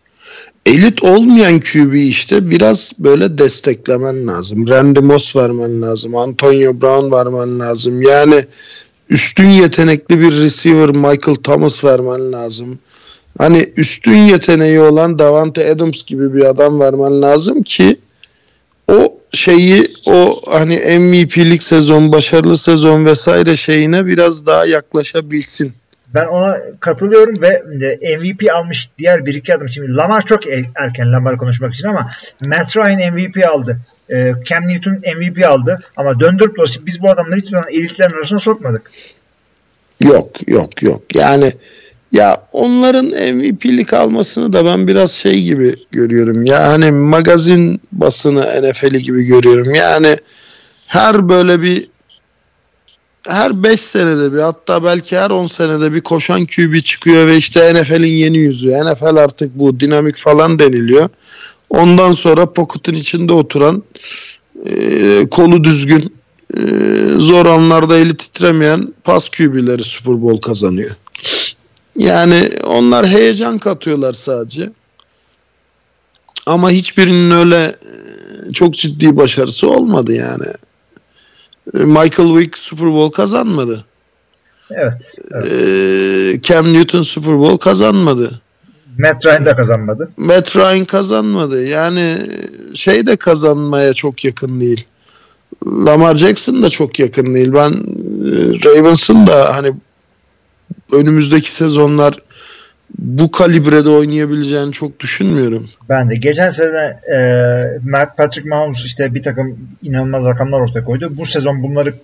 Elit 0.67 1.03
olmayan 1.03 1.61
QB 1.61 1.95
işte 1.95 2.51
biraz 2.51 2.93
böyle 2.99 3.39
desteklemen 3.39 4.27
lazım. 4.27 4.69
Randy 4.69 5.01
Moss 5.01 5.37
vermen 5.37 5.83
lazım. 5.83 6.17
Antonio 6.17 6.81
Brown 6.81 7.13
vermen 7.13 7.61
lazım. 7.61 8.03
Yani 8.03 8.47
üstün 9.11 9.49
yetenekli 9.49 10.21
bir 10.21 10.33
receiver 10.33 10.89
Michael 10.89 11.37
Thomas 11.43 11.85
vermen 11.85 12.33
lazım. 12.33 12.79
Hani 13.39 13.73
üstün 13.77 14.17
yeteneği 14.17 14.81
olan 14.81 15.19
Davante 15.19 15.73
Adams 15.73 16.05
gibi 16.05 16.35
bir 16.35 16.45
adam 16.45 16.81
vermen 16.81 17.23
lazım 17.23 17.63
ki 17.63 17.97
o 18.89 19.19
şeyi 19.33 19.87
o 20.07 20.41
hani 20.47 20.99
MVP'lik 20.99 21.63
sezon, 21.63 22.13
başarılı 22.13 22.59
sezon 22.59 23.05
vesaire 23.05 23.57
şeyine 23.57 24.07
biraz 24.07 24.47
daha 24.47 24.67
yaklaşabilsin. 24.67 25.73
Ben 26.15 26.27
ona 26.27 26.57
katılıyorum 26.81 27.43
ve 27.43 27.63
MVP 28.19 28.55
almış 28.55 28.91
diğer 28.99 29.27
bir 29.27 29.35
iki 29.35 29.55
adım. 29.55 29.69
Şimdi 29.69 29.95
Lamar 29.95 30.27
çok 30.27 30.47
e, 30.47 30.65
erken 30.75 31.13
Lamar 31.13 31.37
konuşmak 31.37 31.75
için 31.75 31.87
ama 31.87 32.11
Matt 32.47 32.77
Ryan 32.77 33.15
MVP 33.15 33.49
aldı. 33.49 33.81
E, 34.11 34.33
Cam 34.45 34.69
Newton 34.69 34.93
MVP 34.93 35.47
aldı. 35.47 35.79
Ama 35.97 36.21
döndürüp 36.21 36.59
dolaşıp 36.59 36.87
biz 36.87 37.03
bu 37.03 37.11
adamları 37.11 37.37
hiçbir 37.37 37.51
zaman 37.51 37.71
elitlerin 37.73 38.13
arasına 38.13 38.39
sokmadık. 38.39 38.91
Yok 40.05 40.49
yok 40.49 40.83
yok. 40.83 41.15
Yani 41.15 41.53
ya 42.13 42.47
onların 42.53 43.07
MVP'lik 43.07 43.93
almasını 43.93 44.53
da 44.53 44.65
ben 44.65 44.89
biraz 44.89 45.13
şey 45.13 45.43
gibi 45.43 45.75
görüyorum. 45.91 46.45
Ya 46.45 46.69
hani 46.69 46.91
magazin 46.91 47.81
basını 47.93 48.41
NFL'i 48.63 49.03
gibi 49.03 49.25
görüyorum. 49.25 49.75
Yani 49.75 50.17
her 50.87 51.29
böyle 51.29 51.63
bir 51.63 51.89
her 53.27 53.63
5 53.63 53.81
senede 53.81 54.33
bir 54.33 54.39
hatta 54.39 54.85
belki 54.85 55.19
her 55.19 55.31
10 55.31 55.47
senede 55.47 55.93
bir 55.93 56.01
koşan 56.01 56.47
QB 56.47 56.85
çıkıyor 56.85 57.27
ve 57.27 57.37
işte 57.37 57.75
NFL'in 57.75 58.17
yeni 58.17 58.39
yüzü. 58.39 58.69
NFL 58.69 59.17
artık 59.17 59.59
bu 59.59 59.81
dinamik 59.81 60.17
falan 60.17 60.59
deniliyor. 60.59 61.09
Ondan 61.71 62.13
sonra 62.13 62.53
pocket'ın 62.53 62.95
içinde 62.95 63.33
oturan 63.33 63.83
e, 64.67 65.27
kolu 65.31 65.65
düzgün 65.65 66.15
e, 66.57 66.61
zor 67.19 67.47
anlarda 67.47 67.99
eli 67.99 68.17
titremeyen 68.17 68.95
pas 69.05 69.29
QB'leri 69.29 69.85
Super 69.85 70.23
Bowl 70.23 70.41
kazanıyor. 70.41 70.97
Yani 71.97 72.49
onlar 72.67 73.07
heyecan 73.07 73.59
katıyorlar 73.59 74.13
sadece. 74.13 74.71
Ama 76.47 76.71
hiçbirinin 76.71 77.31
öyle 77.31 77.77
çok 78.53 78.75
ciddi 78.75 79.17
başarısı 79.17 79.71
olmadı 79.71 80.13
yani. 80.13 80.47
Michael 81.73 82.37
Vick 82.37 82.59
Super 82.59 82.87
Bowl 82.87 83.17
kazanmadı. 83.17 83.85
Evet. 84.71 85.15
evet. 85.33 85.53
Ee, 85.53 86.43
Cam 86.43 86.73
Newton 86.73 87.03
Super 87.03 87.39
Bowl 87.39 87.57
kazanmadı. 87.57 88.41
Matt 88.99 89.27
Ryan 89.27 89.47
da 89.47 89.57
kazanmadı. 89.57 90.11
Matt 90.17 90.57
Ryan 90.57 90.85
kazanmadı. 90.85 91.67
Yani 91.67 92.19
şey 92.75 93.07
de 93.07 93.17
kazanmaya 93.17 93.95
çok 93.95 94.25
yakın 94.25 94.61
değil. 94.61 94.87
Lamar 95.67 96.17
Jackson 96.17 96.63
da 96.63 96.71
çok 96.71 96.99
yakın 96.99 97.35
değil. 97.35 97.53
Ben 97.53 97.73
Ravens'ın 98.65 99.27
da 99.27 99.57
hani 99.57 99.73
önümüzdeki 100.93 101.55
sezonlar 101.55 102.15
bu 102.99 103.31
kalibrede 103.31 103.89
oynayabileceğini 103.89 104.73
çok 104.73 105.01
düşünmüyorum. 105.01 105.71
Ben 105.89 106.11
de. 106.11 106.17
Geçen 106.17 106.51
sene 106.51 106.97
e, 107.15 108.07
Patrick 108.17 108.49
Mahomes 108.49 108.85
işte 108.85 109.15
bir 109.15 109.23
takım 109.23 109.59
inanılmaz 109.83 110.25
rakamlar 110.25 110.61
ortaya 110.61 110.85
koydu. 110.85 111.13
Bu 111.17 111.27
sezon 111.27 111.63
bunları 111.63 111.95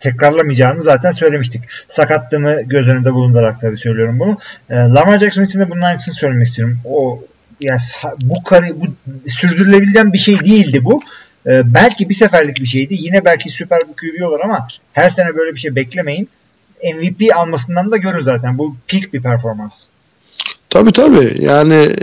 tekrarlamayacağını 0.00 0.80
zaten 0.80 1.12
söylemiştik. 1.12 1.62
Sakatlığını 1.86 2.62
göz 2.66 2.88
önünde 2.88 3.12
bulundurarak 3.12 3.60
tabii 3.60 3.76
söylüyorum 3.76 4.18
bunu. 4.18 4.38
E, 4.70 4.74
Lamar 4.74 5.18
Jackson 5.18 5.42
için 5.42 5.60
de 5.60 5.70
bunun 5.70 5.82
aynısını 5.82 6.14
söylemek 6.14 6.46
istiyorum. 6.46 6.78
O 6.84 7.24
yani 7.60 7.78
bu 8.22 8.42
kari, 8.42 8.80
bu 8.80 8.86
sürdürülebilen 9.30 10.12
bir 10.12 10.18
şey 10.18 10.40
değildi 10.40 10.84
bu. 10.84 11.00
E, 11.46 11.74
belki 11.74 12.08
bir 12.08 12.14
seferlik 12.14 12.60
bir 12.60 12.66
şeydi. 12.66 12.94
Yine 12.98 13.24
belki 13.24 13.50
süper 13.50 13.80
bir 13.80 13.94
QB 13.94 14.22
olur 14.22 14.40
ama 14.40 14.68
her 14.92 15.10
sene 15.10 15.34
böyle 15.34 15.54
bir 15.54 15.60
şey 15.60 15.76
beklemeyin. 15.76 16.28
MVP 16.94 17.36
almasından 17.36 17.92
da 17.92 17.96
görün 17.96 18.20
zaten. 18.20 18.58
Bu 18.58 18.76
peak 18.88 19.12
bir 19.12 19.22
performans. 19.22 19.86
Tabii 20.76 20.92
tabii. 20.92 21.36
Yani 21.40 21.96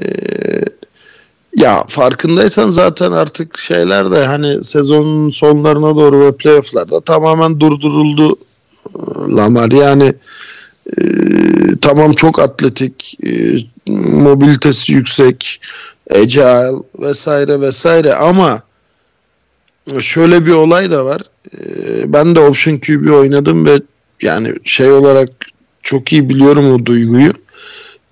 ya 1.55 1.83
farkındaysan 1.87 2.71
zaten 2.71 3.11
artık 3.11 3.57
şeyler 3.57 4.11
de 4.11 4.25
hani 4.25 4.63
sezonun 4.63 5.29
sonlarına 5.29 5.95
doğru 5.95 6.25
ve 6.25 6.37
playofflarda 6.37 7.01
tamamen 7.01 7.59
durduruldu 7.59 8.37
Lamar. 9.29 9.71
Yani 9.71 10.13
e, 10.97 11.03
tamam 11.81 12.13
çok 12.13 12.39
atletik, 12.39 13.17
e, 13.25 13.31
mobilitesi 14.11 14.93
yüksek, 14.93 15.61
agile 16.11 16.71
vesaire 16.99 17.61
vesaire 17.61 18.13
ama 18.13 18.61
şöyle 19.99 20.45
bir 20.45 20.51
olay 20.51 20.91
da 20.91 21.05
var. 21.05 21.21
E, 21.57 22.13
ben 22.13 22.35
de 22.35 22.39
Option 22.39 22.77
QB 22.77 23.11
oynadım 23.11 23.65
ve 23.65 23.81
yani 24.21 24.53
şey 24.63 24.91
olarak 24.91 25.29
çok 25.83 26.13
iyi 26.13 26.29
biliyorum 26.29 26.71
o 26.73 26.85
duyguyu 26.85 27.31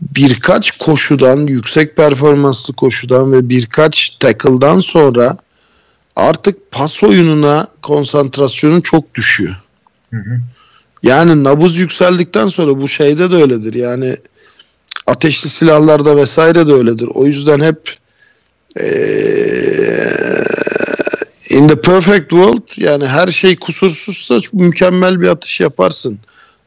birkaç 0.01 0.71
koşudan, 0.71 1.47
yüksek 1.47 1.95
performanslı 1.95 2.73
koşudan 2.73 3.33
ve 3.33 3.49
birkaç 3.49 4.09
tackle'dan 4.09 4.79
sonra 4.79 5.37
artık 6.15 6.71
pas 6.71 7.03
oyununa 7.03 7.67
konsantrasyonu 7.81 8.83
çok 8.83 9.15
düşüyor. 9.15 9.55
Hı 10.11 10.17
hı. 10.17 10.39
Yani 11.03 11.43
nabız 11.43 11.77
yükseldikten 11.77 12.47
sonra 12.47 12.81
bu 12.81 12.87
şeyde 12.87 13.31
de 13.31 13.35
öyledir. 13.35 13.73
Yani 13.73 14.17
ateşli 15.07 15.49
silahlarda 15.49 16.17
vesaire 16.17 16.67
de 16.67 16.73
öyledir. 16.73 17.09
O 17.13 17.25
yüzden 17.25 17.59
hep 17.59 18.01
Ee, 18.79 18.83
in 21.49 21.67
the 21.67 21.81
perfect 21.81 22.29
world 22.29 22.63
yani 22.77 23.07
her 23.07 23.27
şey 23.27 23.55
kusursuzsa 23.55 24.39
mükemmel 24.53 25.21
bir 25.21 25.27
atış 25.27 25.59
yaparsın. 25.59 26.19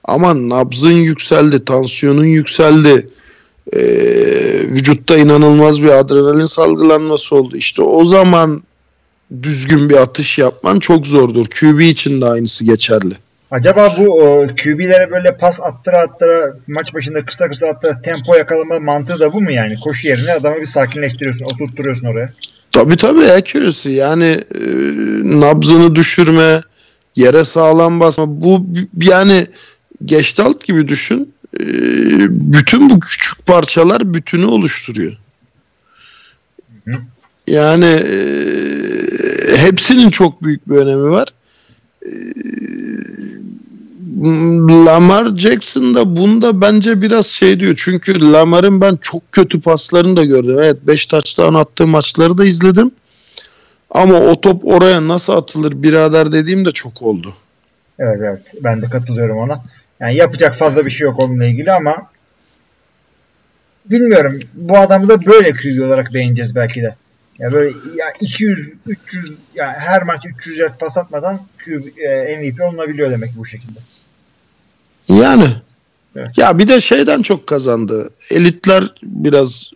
Ama 0.04 0.48
nabzın 0.48 0.90
yükseldi, 0.90 1.64
tansiyonun 1.64 2.24
yükseldi. 2.24 3.08
Ee, 3.74 3.80
vücutta 4.70 5.16
inanılmaz 5.16 5.82
bir 5.82 5.88
adrenalin 5.88 6.46
salgılanması 6.46 7.36
oldu. 7.36 7.56
İşte 7.56 7.82
o 7.82 8.04
zaman 8.04 8.62
düzgün 9.42 9.88
bir 9.88 9.96
atış 9.96 10.38
yapman 10.38 10.78
çok 10.78 11.06
zordur. 11.06 11.46
QB 11.46 11.80
için 11.80 12.20
de 12.20 12.26
aynısı 12.26 12.64
geçerli. 12.64 13.14
Acaba 13.50 13.94
bu 13.98 14.22
o, 14.22 14.46
QB'lere 14.46 15.10
böyle 15.10 15.36
pas 15.36 15.60
attıra 15.60 15.98
attıra 15.98 16.54
maç 16.66 16.94
başında 16.94 17.24
kısa 17.24 17.48
kısa 17.48 17.66
attıra 17.66 18.00
tempo 18.00 18.34
yakalama 18.34 18.80
mantığı 18.80 19.20
da 19.20 19.32
bu 19.32 19.40
mu 19.40 19.50
yani? 19.50 19.76
Koşu 19.80 20.08
yerine 20.08 20.32
adamı 20.32 20.60
bir 20.60 20.64
sakinleştiriyorsun, 20.64 21.44
oturtturuyorsun 21.44 22.06
oraya. 22.06 22.32
Tabii 22.72 22.96
tabii 22.96 23.30
accuracy 23.30 23.90
yani 23.90 24.40
e, 24.54 24.60
nabzını 25.40 25.94
düşürme, 25.94 26.60
yere 27.16 27.44
sağlam 27.44 28.00
basma. 28.00 28.24
Bu 28.28 28.66
yani 29.02 29.46
Gestalt 30.04 30.64
gibi 30.64 30.88
düşün. 30.88 31.33
E, 31.60 31.64
bütün 32.30 32.90
bu 32.90 33.00
küçük 33.00 33.46
parçalar 33.46 34.14
bütünü 34.14 34.46
oluşturuyor. 34.46 35.18
Yani 37.46 37.84
e, 37.84 38.16
hepsinin 39.56 40.10
çok 40.10 40.42
büyük 40.42 40.68
bir 40.68 40.76
önemi 40.76 41.10
var. 41.10 41.28
E, 42.02 42.10
Lamar 44.86 45.36
Jackson 45.36 45.94
da 45.94 46.16
bunda 46.16 46.60
bence 46.60 47.02
biraz 47.02 47.26
şey 47.26 47.60
diyor. 47.60 47.74
Çünkü 47.76 48.32
Lamar'ın 48.32 48.80
ben 48.80 48.96
çok 48.96 49.32
kötü 49.32 49.60
paslarını 49.60 50.16
da 50.16 50.24
gördüm. 50.24 50.56
Evet 50.58 50.76
5 50.86 51.06
taçtan 51.06 51.54
attığı 51.54 51.86
maçları 51.86 52.38
da 52.38 52.44
izledim. 52.44 52.90
Ama 53.90 54.18
o 54.18 54.40
top 54.40 54.64
oraya 54.64 55.08
nasıl 55.08 55.32
atılır 55.32 55.82
birader 55.82 56.32
dediğim 56.32 56.64
de 56.64 56.72
çok 56.72 57.02
oldu. 57.02 57.34
Evet 57.98 58.18
evet 58.20 58.54
ben 58.60 58.82
de 58.82 58.86
katılıyorum 58.86 59.38
ona. 59.38 59.62
Yani 60.00 60.16
yapacak 60.16 60.54
fazla 60.54 60.86
bir 60.86 60.90
şey 60.90 61.04
yok 61.04 61.20
onunla 61.20 61.44
ilgili 61.44 61.72
ama 61.72 62.08
bilmiyorum 63.86 64.40
bu 64.54 64.78
adamı 64.78 65.08
da 65.08 65.26
böyle 65.26 65.52
QB 65.52 65.82
olarak 65.86 66.14
beğeneceğiz 66.14 66.54
belki 66.54 66.82
de. 66.82 66.94
Ya 67.38 67.52
böyle 67.52 67.68
ya 67.68 68.06
200 68.20 68.72
300 68.86 69.32
yani 69.54 69.74
her 69.78 70.02
maç 70.02 70.22
300 70.26 70.58
yard 70.58 70.78
pas 70.78 70.98
atmadan 70.98 71.40
QB, 71.64 71.98
e, 71.98 72.36
MVP 72.36 72.60
olunabiliyor 72.60 73.10
demek 73.10 73.30
bu 73.36 73.46
şekilde. 73.46 73.78
Yani. 75.08 75.56
Evet. 76.16 76.30
Ya 76.36 76.58
bir 76.58 76.68
de 76.68 76.80
şeyden 76.80 77.22
çok 77.22 77.46
kazandı. 77.46 78.10
Elitler 78.30 78.94
biraz 79.02 79.70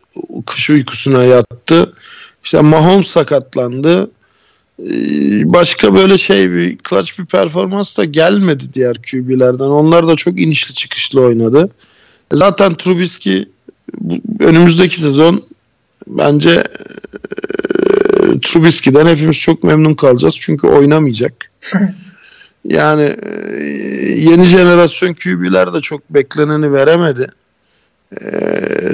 kış 0.47 0.71
uykusuna 0.71 1.25
yattı. 1.25 1.93
İşte 2.45 2.61
Mahomes 2.61 3.07
sakatlandı. 3.07 4.11
Ee, 4.79 5.53
Başka 5.53 5.95
böyle 5.95 6.19
şey 6.19 6.53
bir 6.53 6.79
clutch 6.89 7.19
bir 7.19 7.27
performans 7.27 7.97
da 7.97 8.05
gelmedi 8.05 8.65
diğer 8.75 8.97
QB'lerden. 9.11 9.65
Onlar 9.65 10.09
da 10.09 10.17
çok 10.17 10.41
inişli 10.41 10.75
çıkışlı 10.75 11.21
oynadı. 11.21 11.69
Zaten 12.33 12.75
Trubisky 12.75 13.45
önümüzdeki 14.41 15.01
sezon 15.01 15.45
bence 16.07 16.51
e, 16.51 18.41
Trubisky'den 18.43 19.07
hepimiz 19.07 19.37
çok 19.37 19.65
memnun 19.65 19.95
kalacağız. 19.95 20.37
Çünkü 20.41 20.67
oynamayacak. 20.67 21.51
yani 22.65 23.15
e, 23.23 23.31
yeni 24.17 24.45
jenerasyon 24.45 25.15
QB'ler 25.15 25.75
de 25.75 25.81
çok 25.81 26.11
bekleneni 26.11 26.73
veremedi. 26.73 27.31
E, 28.21 28.27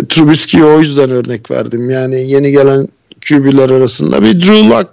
Trubisky'ye 0.08 0.64
o 0.64 0.80
yüzden 0.80 1.10
örnek 1.10 1.50
verdim. 1.50 1.90
Yani 1.90 2.30
yeni 2.30 2.52
gelen 2.52 2.88
QB'ler 3.28 3.70
arasında 3.70 4.22
bir 4.22 4.42
Drew 4.42 4.68
Lock 4.68 4.90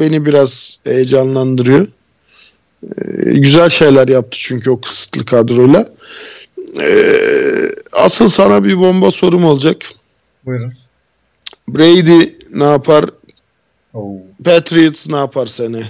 beni 0.00 0.26
biraz 0.26 0.78
heyecanlandırıyor. 0.84 1.86
E, 2.98 3.32
güzel 3.32 3.70
şeyler 3.70 4.08
yaptı 4.08 4.38
çünkü 4.40 4.70
o 4.70 4.80
kısıtlı 4.80 5.24
kadroyla. 5.24 5.88
E, 6.80 6.90
asıl 7.92 8.28
sana 8.28 8.64
bir 8.64 8.78
bomba 8.78 9.10
sorum 9.10 9.44
olacak. 9.44 9.76
Buyurun. 10.44 10.74
Brady 11.68 12.32
ne 12.54 12.64
yapar? 12.64 13.04
Oo. 13.94 14.16
Patriots 14.44 15.08
ne 15.08 15.16
yapar 15.16 15.46
seni? 15.46 15.84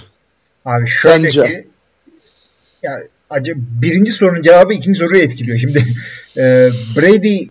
Abi 0.65 0.87
şöyle 0.87 1.31
Sence? 1.31 1.47
ki 1.47 1.67
ya 2.83 2.91
acı 3.29 3.53
birinci 3.57 4.11
sorunun 4.11 4.41
cevabı 4.41 4.73
ikinci 4.73 4.99
soruyu 4.99 5.21
etkiliyor. 5.21 5.57
Şimdi 5.57 5.79
e, 6.37 6.41
Brady 6.95 7.47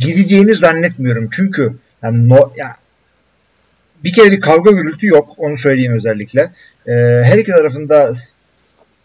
gideceğini 0.00 0.54
zannetmiyorum. 0.54 1.28
Çünkü 1.32 1.74
yani 2.02 2.28
no, 2.28 2.52
ya, 2.56 2.76
bir 4.04 4.12
kere 4.12 4.32
bir 4.32 4.40
kavga 4.40 4.70
gürültü 4.70 5.06
yok. 5.06 5.34
Onu 5.36 5.56
söyleyeyim 5.56 5.92
özellikle. 5.96 6.40
E, 6.86 6.92
her 7.24 7.38
iki 7.38 7.50
tarafında 7.50 8.12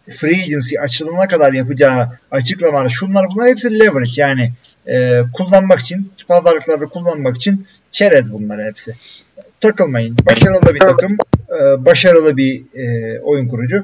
free 0.10 0.44
agency 0.44 0.80
açılana 0.80 1.28
kadar 1.28 1.54
yapacağı 1.54 2.10
açıklamalar 2.32 2.90
şunlar 2.90 3.26
bunlar 3.36 3.50
hepsi 3.50 3.80
leverage 3.80 4.12
yani 4.16 4.52
e, 4.88 5.22
kullanmak 5.34 5.80
için 5.80 6.12
pazarlıklarda 6.28 6.86
kullanmak 6.86 7.36
için 7.36 7.68
çerez 7.92 8.34
bunlar 8.34 8.66
hepsi. 8.66 8.96
Takılmayın. 9.60 10.18
Başarılı 10.26 10.76
bir 10.76 10.80
takım, 10.80 11.18
e, 11.50 11.86
başarılı 11.86 12.38
bir 12.38 12.64
e, 12.74 13.20
oyun 13.20 13.48
kurucu. 13.48 13.84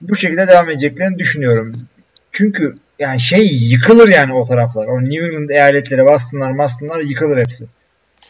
Bu 0.00 0.16
şekilde 0.16 0.48
devam 0.48 0.70
edeceklerini 0.70 1.18
düşünüyorum. 1.18 1.88
Çünkü 2.32 2.76
yani 2.98 3.20
şey 3.20 3.46
yıkılır 3.46 4.08
yani 4.08 4.32
o 4.34 4.46
taraflar. 4.46 4.86
O 4.86 5.04
New 5.04 5.26
England 5.26 5.50
eyaletleri 5.50 6.04
bastınlar 6.04 6.58
bastınlar 6.58 7.00
yıkılır 7.00 7.38
hepsi. 7.38 7.64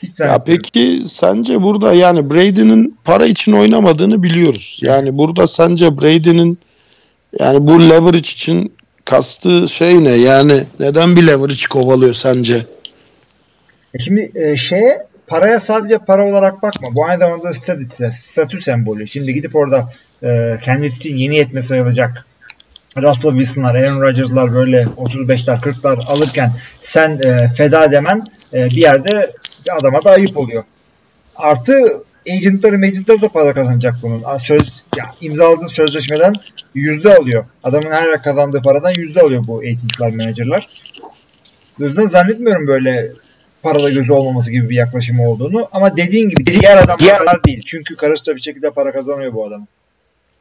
Hiç 0.02 0.20
Ya 0.20 0.44
peki 0.44 1.02
sence 1.12 1.62
burada 1.62 1.92
yani 1.92 2.30
Brady'nin 2.30 2.98
para 3.04 3.26
için 3.26 3.52
oynamadığını 3.52 4.22
biliyoruz. 4.22 4.80
Yani 4.82 5.18
burada 5.18 5.46
sence 5.46 5.98
Brady'nin 5.98 6.58
yani 7.38 7.66
bu 7.66 7.90
leverage 7.90 8.18
için 8.18 8.72
kastığı 9.04 9.68
şey 9.68 10.04
ne? 10.04 10.10
Yani 10.10 10.66
neden 10.80 11.16
bir 11.16 11.26
leverage 11.26 11.64
kovalıyor 11.70 12.14
sence? 12.14 12.66
E 13.94 13.98
Şimdi 13.98 14.32
e, 14.34 14.56
şeye 14.56 15.06
paraya 15.26 15.60
sadece 15.60 15.98
para 15.98 16.28
olarak 16.28 16.62
bakma. 16.62 16.94
Bu 16.94 17.04
aynı 17.04 17.18
zamanda 17.18 17.52
statü, 17.52 18.10
statü 18.10 18.60
sembolü. 18.60 19.06
Şimdi 19.06 19.34
gidip 19.34 19.56
orada 19.56 19.88
e, 20.22 20.54
kendisi 20.62 20.96
için 20.96 21.16
yeni 21.16 21.36
yetme 21.36 21.62
sayılacak 21.62 22.26
Russell 22.96 23.30
Wilson'lar, 23.30 23.74
Aaron 23.74 24.00
Rodgers'lar 24.00 24.54
böyle 24.54 24.82
35'ler 24.82 25.60
40'lar 25.60 26.04
alırken 26.04 26.52
sen 26.80 27.18
e, 27.22 27.48
feda 27.48 27.92
demen 27.92 28.26
e, 28.52 28.66
bir 28.66 28.76
yerde 28.76 29.32
adama 29.78 30.04
da 30.04 30.10
ayıp 30.10 30.36
oluyor. 30.36 30.64
Artı 31.36 32.04
agentları 32.28 32.74
agentları 32.74 33.22
da 33.22 33.28
para 33.28 33.54
kazanacak 33.54 33.94
bunun. 34.02 34.36
Söz, 34.36 34.86
ya, 34.98 35.14
imzaladığı 35.20 35.68
sözleşmeden 35.68 36.34
yüzde 36.74 37.16
alıyor. 37.16 37.44
Adamın 37.62 37.90
her 37.90 38.22
kazandığı 38.22 38.62
paradan 38.62 38.90
yüzde 38.90 39.20
alıyor 39.20 39.46
bu 39.46 39.58
agentlar, 39.58 40.10
menajerler. 40.10 40.68
O 41.80 41.84
yüzden 41.84 42.06
zannetmiyorum 42.06 42.66
böyle 42.66 43.12
parada 43.62 43.90
gözü 43.90 44.12
olmaması 44.12 44.52
gibi 44.52 44.70
bir 44.70 44.76
yaklaşımı 44.76 45.30
olduğunu. 45.30 45.68
Ama 45.72 45.96
dediğin 45.96 46.28
gibi 46.28 46.46
diğer 46.46 46.76
adamlar 46.76 47.18
kadar 47.18 47.44
değil. 47.44 47.62
Çünkü 47.66 47.96
karısı 47.96 48.26
da 48.26 48.36
bir 48.36 48.40
şekilde 48.40 48.70
para 48.70 48.92
kazanıyor 48.92 49.34
bu 49.34 49.46
adam. 49.46 49.66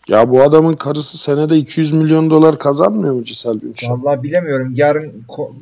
Ya 0.09 0.31
bu 0.31 0.41
adamın 0.41 0.75
karısı 0.75 1.17
senede 1.17 1.57
200 1.57 1.93
milyon 1.93 2.29
dolar 2.29 2.59
kazanmıyor 2.59 3.13
mu 3.13 3.23
Cisel 3.23 3.53
Günçer? 3.53 3.89
Vallahi 3.89 4.23
bilemiyorum. 4.23 4.71
Yarın 4.75 5.11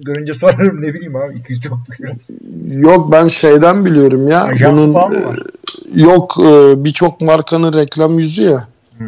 görünce 0.05 0.33
sorarım 0.33 0.81
ne 0.81 0.93
bileyim 0.93 1.15
abi. 1.15 1.37
200 1.37 1.61
çok 1.61 1.79
biraz. 1.99 2.29
Yok 2.65 3.11
ben 3.11 3.27
şeyden 3.27 3.85
biliyorum 3.85 4.27
ya. 4.27 4.43
Ajans 4.43 4.77
bunun 4.77 4.93
falan 4.93 5.11
mı 5.11 5.25
var? 5.25 5.39
e, 5.95 6.01
yok 6.01 6.35
e, 6.39 6.83
birçok 6.83 7.21
markanın 7.21 7.73
reklam 7.73 8.19
yüzü 8.19 8.43
ya. 8.43 8.67
Hmm. 8.97 9.07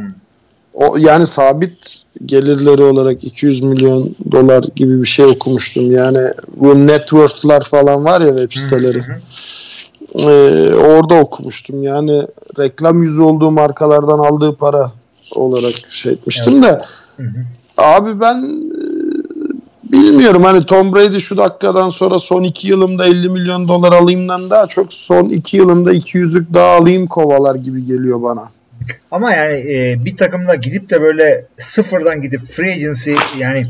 O 0.73 0.97
yani 0.97 1.27
sabit 1.27 2.03
gelirleri 2.25 2.83
olarak 2.83 3.23
200 3.23 3.61
milyon 3.61 4.15
dolar 4.31 4.63
gibi 4.75 5.01
bir 5.01 5.07
şey 5.07 5.25
okumuştum. 5.25 5.91
Yani 5.91 6.19
bu 6.55 6.87
network'lar 6.87 7.61
falan 7.61 8.05
var 8.05 8.21
ya 8.21 8.37
web 8.37 8.51
siteleri. 8.51 8.99
Hı 8.99 9.11
hı. 9.11 9.19
Ee, 10.15 10.73
orada 10.75 11.15
okumuştum. 11.15 11.83
Yani 11.83 12.27
reklam 12.59 13.03
yüzü 13.03 13.21
olduğu 13.21 13.51
markalardan 13.51 14.19
aldığı 14.19 14.55
para 14.55 14.91
olarak 15.31 15.73
şey 15.89 16.13
etmiştim 16.13 16.53
Evet. 16.53 16.63
de. 16.63 17.23
Hı 17.23 17.29
hı. 17.29 17.45
Abi 17.77 18.19
ben 18.19 18.35
e, 18.35 19.91
bilmiyorum 19.91 20.43
hani 20.43 20.65
Tom 20.65 20.95
Brady 20.95 21.19
şu 21.19 21.37
dakikadan 21.37 21.89
sonra 21.89 22.19
son 22.19 22.43
2 22.43 22.67
yılımda 22.67 23.05
50 23.05 23.29
milyon 23.29 23.67
dolar 23.67 23.93
alayımdan 23.93 24.49
daha 24.49 24.67
çok 24.67 24.93
son 24.93 25.29
2 25.29 25.57
yılımda 25.57 25.93
200'lük 25.93 26.53
daha 26.53 26.75
alayım 26.75 27.07
kovalar 27.07 27.55
gibi 27.55 27.85
geliyor 27.85 28.21
bana. 28.21 28.49
Ama 29.11 29.33
yani 29.33 29.53
e, 29.53 30.05
bir 30.05 30.17
takımda 30.17 30.55
gidip 30.55 30.89
de 30.89 31.01
böyle 31.01 31.45
sıfırdan 31.55 32.21
gidip 32.21 32.41
free 32.41 32.71
agency 32.71 33.15
yani 33.37 33.67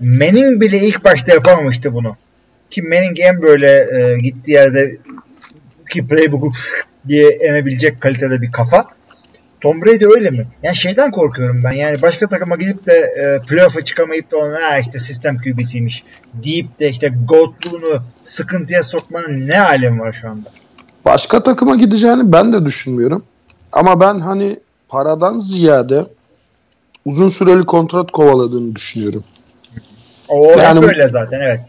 Manning 0.00 0.60
bile 0.60 0.78
ilk 0.78 1.04
başta 1.04 1.34
yapamamıştı 1.34 1.94
bunu. 1.94 2.16
Ki 2.70 2.82
Manning 2.82 3.20
en 3.20 3.42
böyle 3.42 3.68
e, 3.68 4.18
gittiği 4.18 4.50
yerde 4.50 4.96
ki 5.90 6.06
playbook'u 6.06 6.50
diye 7.08 7.28
emebilecek 7.28 8.00
kalitede 8.00 8.42
bir 8.42 8.52
kafa. 8.52 8.84
Tom 9.62 9.82
Brady 9.82 10.04
öyle 10.06 10.30
mi? 10.30 10.46
Yani 10.62 10.76
şeyden 10.76 11.10
korkuyorum 11.10 11.64
ben. 11.64 11.72
Yani 11.72 12.02
başka 12.02 12.28
takıma 12.28 12.56
gidip 12.56 12.86
de 12.86 12.92
e, 12.92 13.46
playoff'a 13.46 13.84
çıkamayıp 13.84 14.30
da 14.32 14.36
ona 14.36 14.54
ha 14.70 14.78
işte 14.78 14.98
sistem 14.98 15.38
QB'siymiş 15.38 16.04
deyip 16.34 16.80
de 16.80 16.88
işte 16.88 17.12
GOAT'luğunu 17.28 18.02
sıkıntıya 18.22 18.82
sokmanın 18.82 19.48
ne 19.48 19.60
alemi 19.60 20.00
var 20.00 20.12
şu 20.12 20.30
anda? 20.30 20.48
Başka 21.04 21.42
takıma 21.42 21.76
gideceğini 21.76 22.32
ben 22.32 22.52
de 22.52 22.64
düşünmüyorum. 22.64 23.24
Ama 23.72 24.00
ben 24.00 24.18
hani 24.18 24.60
paradan 24.88 25.40
ziyade 25.40 26.06
uzun 27.04 27.28
süreli 27.28 27.64
kontrat 27.66 28.10
kovaladığını 28.12 28.74
düşünüyorum. 28.76 29.24
O 30.28 30.50
Yani 30.58 30.76
hep 30.76 30.82
bu- 30.82 30.88
öyle 30.88 31.08
zaten 31.08 31.40
evet. 31.40 31.60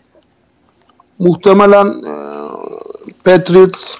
Muhtemelen 1.19 1.87
e, 1.87 2.13
Patriots 3.23 3.95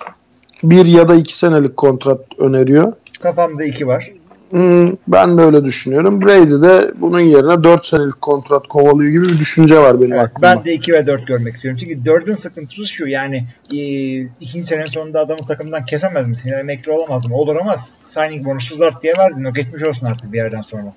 bir 0.64 0.86
ya 0.86 1.08
da 1.08 1.16
iki 1.16 1.38
senelik 1.38 1.78
kontrat 1.78 2.20
öneriyor. 2.38 2.94
Kafamda 3.24 3.64
iki 3.64 3.88
var. 3.88 4.12
Hmm, 4.50 4.92
ben 5.08 5.38
de 5.38 5.42
öyle 5.42 5.66
düşünüyorum. 5.66 6.22
Brady 6.22 6.62
de 6.62 6.92
bunun 6.96 7.20
yerine 7.20 7.64
4 7.64 7.86
senelik 7.86 8.22
kontrat 8.22 8.68
kovalıyor 8.68 9.12
gibi 9.12 9.30
bir 9.30 9.38
düşünce 9.38 9.80
var 9.80 10.02
benim 10.02 10.14
Evet, 10.14 10.24
aklımda. 10.24 10.42
ben 10.56 10.66
de 10.66 10.74
2 10.74 10.94
ve 10.94 11.08
4 11.08 11.28
görmek 11.28 11.56
istiyorum. 11.56 11.80
Çünkü 11.82 12.10
4'ün 12.10 12.34
sıkıntısı 12.34 12.88
şu 12.88 13.08
yani 13.08 13.48
e, 13.74 13.78
ikinci 14.20 14.64
senenin 14.64 14.88
sonunda 14.88 15.20
adamı 15.20 15.46
takımdan 15.46 15.86
kesemez 15.86 16.28
misin? 16.28 16.50
Yani 16.52 16.60
emekli 16.60 16.92
olamaz 16.92 17.26
mı? 17.26 17.36
Olur 17.36 17.56
ama 17.56 17.78
signing 17.78 18.46
bonusu 18.46 18.78
zart 18.78 19.04
diye 19.04 19.14
verdin. 19.18 19.44
O 19.44 19.54
geçmiş 19.54 19.84
olsun 19.84 20.08
artık 20.08 20.34
bir 20.34 20.38
yerden 20.38 20.62
sonra. 20.62 20.94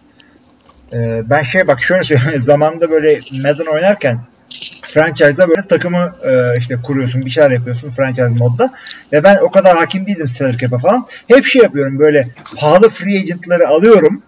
E, 0.93 1.23
ben 1.31 1.43
şey 1.43 1.67
bak 1.67 1.83
şöyle 1.83 2.05
söyleyeyim. 2.05 2.41
Zamanında 2.41 2.91
böyle 2.91 3.21
Madden 3.33 3.73
oynarken 3.73 4.19
franchise'da 4.83 5.49
böyle 5.49 5.69
takımı 5.69 6.15
e, 6.25 6.59
işte 6.59 6.77
kuruyorsun, 6.83 7.25
bir 7.25 7.31
şeyler 7.31 7.51
yapıyorsun 7.51 7.91
franchise 7.91 8.29
modda. 8.29 8.73
Ve 9.13 9.25
ben 9.25 9.37
o 9.37 9.51
kadar 9.51 9.77
hakim 9.77 10.07
değildim 10.07 10.27
salary 10.27 10.57
cap'e 10.57 10.79
falan. 10.79 11.07
Hep 11.29 11.45
şey 11.45 11.63
yapıyorum 11.63 11.99
böyle 11.99 12.29
pahalı 12.57 12.89
free 12.89 13.19
agent'ları 13.19 13.69
alıyorum. 13.69 14.23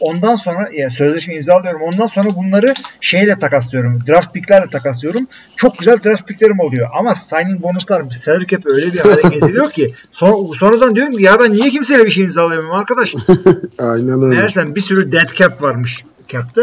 Ondan 0.00 0.36
sonra 0.36 0.68
ya 0.72 0.90
sözleşme 0.90 1.34
imzalıyorum. 1.34 1.82
Ondan 1.82 2.06
sonra 2.06 2.36
bunları 2.36 2.74
şeyle 3.00 3.38
takaslıyorum. 3.38 4.02
Draft 4.08 4.34
picklerle 4.34 4.70
takaslıyorum. 4.70 5.26
Çok 5.56 5.78
güzel 5.78 5.98
draft 6.04 6.28
picklerim 6.28 6.60
oluyor. 6.60 6.88
Ama 6.94 7.14
signing 7.14 7.62
bonuslar 7.62 8.10
salary 8.10 8.46
cap'i 8.46 8.68
öyle 8.68 8.92
bir 8.92 8.98
hale 8.98 9.22
getiriyor 9.22 9.70
ki 9.70 9.94
sonra, 10.10 10.54
sonradan 10.58 10.96
diyorum 10.96 11.16
ki 11.16 11.22
ya 11.22 11.40
ben 11.40 11.52
niye 11.52 11.70
kimseyle 11.70 12.04
bir 12.04 12.10
şey 12.10 12.22
imzalayamıyorum 12.22 12.78
arkadaş? 12.78 13.14
Aynen 13.78 14.22
öyle. 14.22 14.36
Meğersem 14.36 14.74
bir 14.74 14.80
sürü 14.80 15.12
dead 15.12 15.34
cap 15.34 15.62
varmış 15.62 16.04
cap'te. 16.28 16.62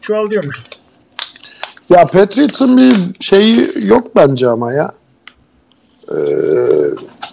Çoğalıyormuş. 0.00 0.56
Ya 1.92 2.06
Patriots'ın 2.06 2.76
bir 2.76 3.14
şeyi 3.20 3.86
yok 3.86 4.16
bence 4.16 4.48
ama 4.48 4.72
ya. 4.72 4.92
Ee, 6.08 6.16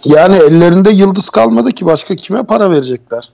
yani 0.04 0.36
ellerinde 0.36 0.90
yıldız 0.90 1.30
kalmadı 1.30 1.72
ki 1.72 1.86
başka 1.86 2.16
kime 2.16 2.42
para 2.46 2.70
verecekler? 2.70 3.32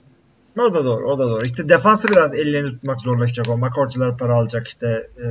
O 0.58 0.74
da 0.74 0.84
doğru, 0.84 1.06
o 1.08 1.18
da 1.18 1.30
doğru. 1.30 1.44
İşte 1.44 1.68
defansı 1.68 2.08
biraz 2.08 2.34
ellerini 2.34 2.70
tutmak 2.70 3.00
zorlaşacak 3.00 3.48
o. 3.48 3.58
McCourty'ler 3.58 4.16
para 4.16 4.34
alacak 4.34 4.68
işte. 4.68 4.86
E, 5.18 5.26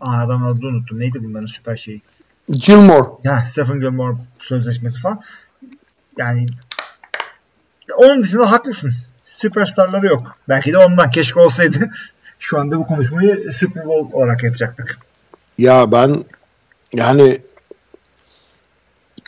aa, 0.00 0.24
adamın 0.24 0.46
adını 0.46 0.66
unuttum. 0.66 1.00
Neydi 1.00 1.24
bunların 1.24 1.46
süper 1.46 1.76
şeyi? 1.76 2.02
Gilmore. 2.48 3.08
Ya 3.24 3.46
Stephen 3.46 3.80
Gilmore 3.80 4.16
sözleşmesi 4.38 5.00
falan. 5.00 5.20
Yani 6.18 6.46
onun 7.96 8.22
dışında 8.22 8.50
haklısın. 8.50 8.92
Süperstarları 9.24 10.06
yok. 10.06 10.36
Belki 10.48 10.72
de 10.72 10.78
ondan 10.78 11.10
keşke 11.10 11.40
olsaydı. 11.40 11.78
Şu 12.38 12.60
anda 12.60 12.78
bu 12.78 12.86
konuşmayı 12.86 13.52
Super 13.52 13.86
Bowl 13.86 14.16
olarak 14.16 14.42
yapacaktık. 14.42 14.98
Ya 15.58 15.92
ben 15.92 16.24
yani 16.92 17.40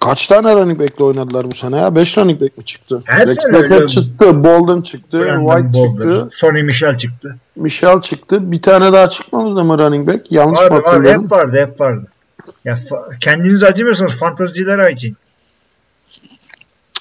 kaç 0.05 0.27
tane 0.27 0.55
running 0.55 0.81
back'le 0.81 1.01
oynadılar 1.01 1.51
bu 1.51 1.55
sene 1.55 1.77
ya? 1.77 1.95
5 1.95 2.19
running 2.19 2.41
back 2.41 2.59
mi 2.59 2.65
çıktı? 2.65 3.03
Her 3.05 3.29
Rex 3.29 3.37
sene 3.43 3.57
öyle. 3.57 3.89
çıktı, 3.89 4.45
Bolden 4.45 4.83
çıktı, 4.83 5.19
Brandon 5.19 5.49
White 5.49 5.79
Bolden, 5.79 6.21
çıktı, 6.21 6.29
Sonny 6.31 6.63
Michel 6.63 6.97
çıktı. 6.97 7.37
Michel 7.57 8.03
çıktı. 8.03 8.53
Bir 8.53 8.63
tane 8.63 8.93
daha 8.93 9.11
çıkmadı 9.11 9.65
mı 9.65 9.79
running 9.79 10.09
back? 10.09 10.33
Yanlış 10.33 10.61
Vardı 10.61 10.83
vardı 10.85 11.09
hep 11.09 11.33
vardı 11.33 11.67
hep 11.67 11.81
vardı. 11.81 12.07
Ya 12.65 12.77
kendiniz 13.21 13.63
acımıyorsunuz 13.63 14.19
fantaziciler 14.19 14.91
için. 14.91 15.17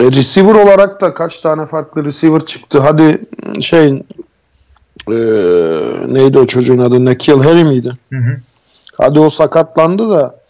E, 0.01 0.11
receiver 0.11 0.55
olarak 0.55 1.01
da 1.01 1.13
kaç 1.13 1.39
tane 1.39 1.65
farklı 1.65 2.05
receiver 2.05 2.45
çıktı. 2.45 2.79
Hadi 2.79 3.21
şey 3.61 4.03
e, 5.11 5.15
neydi 6.07 6.39
o 6.39 6.47
çocuğun 6.47 6.77
adı? 6.77 7.05
Nakil 7.05 7.39
Harry 7.39 7.63
miydi? 7.63 7.97
Hı 8.13 8.19
hı. 8.19 8.37
Hadi 8.97 9.19
o 9.19 9.29
sakatlandı 9.29 10.09
da 10.09 10.43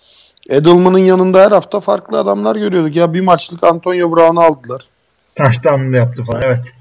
Edelman'ın 0.49 0.97
yanında 0.97 1.41
her 1.41 1.51
hafta 1.51 1.79
farklı 1.79 2.19
adamlar 2.19 2.55
görüyorduk. 2.55 2.95
Ya 2.95 3.13
bir 3.13 3.21
maçlık 3.21 3.63
Antonio 3.63 4.11
Brown'u 4.11 4.41
aldılar. 4.41 4.87
Taştanlı 5.35 5.97
yaptı 5.97 6.23
falan 6.23 6.41
evet. 6.41 6.73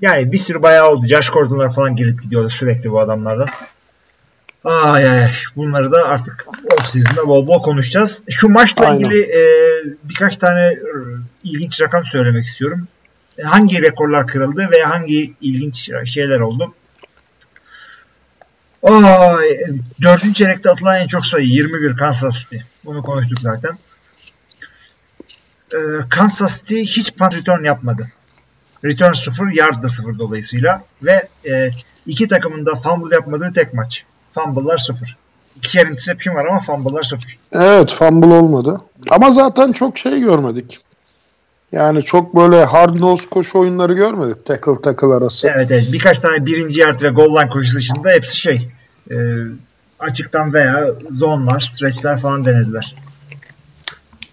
Yani 0.00 0.32
bir 0.32 0.38
sürü 0.38 0.62
bayağı 0.62 0.90
oldu. 0.90 1.06
Josh 1.06 1.30
Gordon'lar 1.30 1.74
falan 1.74 1.96
gelip 1.96 2.22
gidiyordu 2.22 2.50
sürekli 2.50 2.90
bu 2.90 3.00
adamlardan. 3.00 3.48
Ay 4.64 5.10
ay. 5.10 5.30
Bunları 5.56 5.92
da 5.92 6.04
artık 6.04 6.48
off 6.72 6.86
season'da 6.86 7.28
bol 7.28 7.46
bol 7.46 7.62
konuşacağız. 7.62 8.22
Şu 8.30 8.48
maçla 8.48 8.86
Aynen. 8.86 8.98
ilgili 8.98 9.22
e, 9.22 9.42
birkaç 10.04 10.36
tane 10.36 10.78
ilginç 11.44 11.80
rakam 11.80 12.04
söylemek 12.04 12.44
istiyorum. 12.44 12.88
Hangi 13.44 13.82
rekorlar 13.82 14.26
kırıldı 14.26 14.68
ve 14.70 14.82
hangi 14.82 15.34
ilginç 15.40 15.90
şeyler 16.04 16.40
oldu? 16.40 16.74
E, 18.84 18.90
dördüncü 20.02 20.32
çeyrekte 20.32 20.70
atılan 20.70 21.00
en 21.00 21.06
çok 21.06 21.26
sayı 21.26 21.46
21 21.46 21.96
Kansas 21.96 22.38
City. 22.38 22.56
Bunu 22.84 23.02
konuştuk 23.02 23.40
zaten. 23.40 23.78
E, 25.72 25.78
Kansas 26.08 26.62
City 26.62 26.80
hiç 26.80 27.14
punt 27.14 27.34
return 27.34 27.64
yapmadı. 27.64 28.08
Return 28.84 29.12
0, 29.12 29.52
yard 29.56 29.82
da 29.82 29.88
0 29.88 30.18
dolayısıyla. 30.18 30.82
Ve 31.02 31.28
e, 31.48 31.70
iki 32.06 32.28
takımın 32.28 32.66
da 32.66 32.74
fumble 32.74 33.14
yapmadığı 33.14 33.52
tek 33.52 33.74
maç. 33.74 34.04
Fumble'lar 34.34 34.78
0. 34.78 35.16
İki 35.56 35.68
kere 35.68 35.88
interception 35.88 36.34
var 36.34 36.46
ama 36.46 36.60
fumble'lar 36.60 37.02
0. 37.02 37.38
Evet 37.52 37.92
fumble 37.92 38.26
olmadı. 38.26 38.80
Ama 39.10 39.32
zaten 39.32 39.72
çok 39.72 39.98
şey 39.98 40.20
görmedik. 40.20 40.85
Yani 41.76 42.04
çok 42.04 42.36
böyle 42.36 42.64
hard 42.64 42.94
nose 43.00 43.28
koşu 43.30 43.58
oyunları 43.58 43.94
görmedik. 43.94 44.46
Tackle 44.46 44.82
tackle 44.82 45.06
arası. 45.06 45.48
Evet 45.48 45.70
evet. 45.70 45.92
Birkaç 45.92 46.18
tane 46.18 46.46
birinci 46.46 46.80
yard 46.80 47.02
ve 47.02 47.08
goal 47.08 47.30
line 47.30 47.48
koşusu 47.48 47.78
dışında 47.78 48.10
hepsi 48.10 48.36
şey 48.36 48.68
e, 49.10 49.16
açıktan 49.98 50.52
veya 50.52 50.90
zonlar, 51.10 51.60
stretchler 51.60 52.18
falan 52.18 52.44
denediler. 52.44 52.94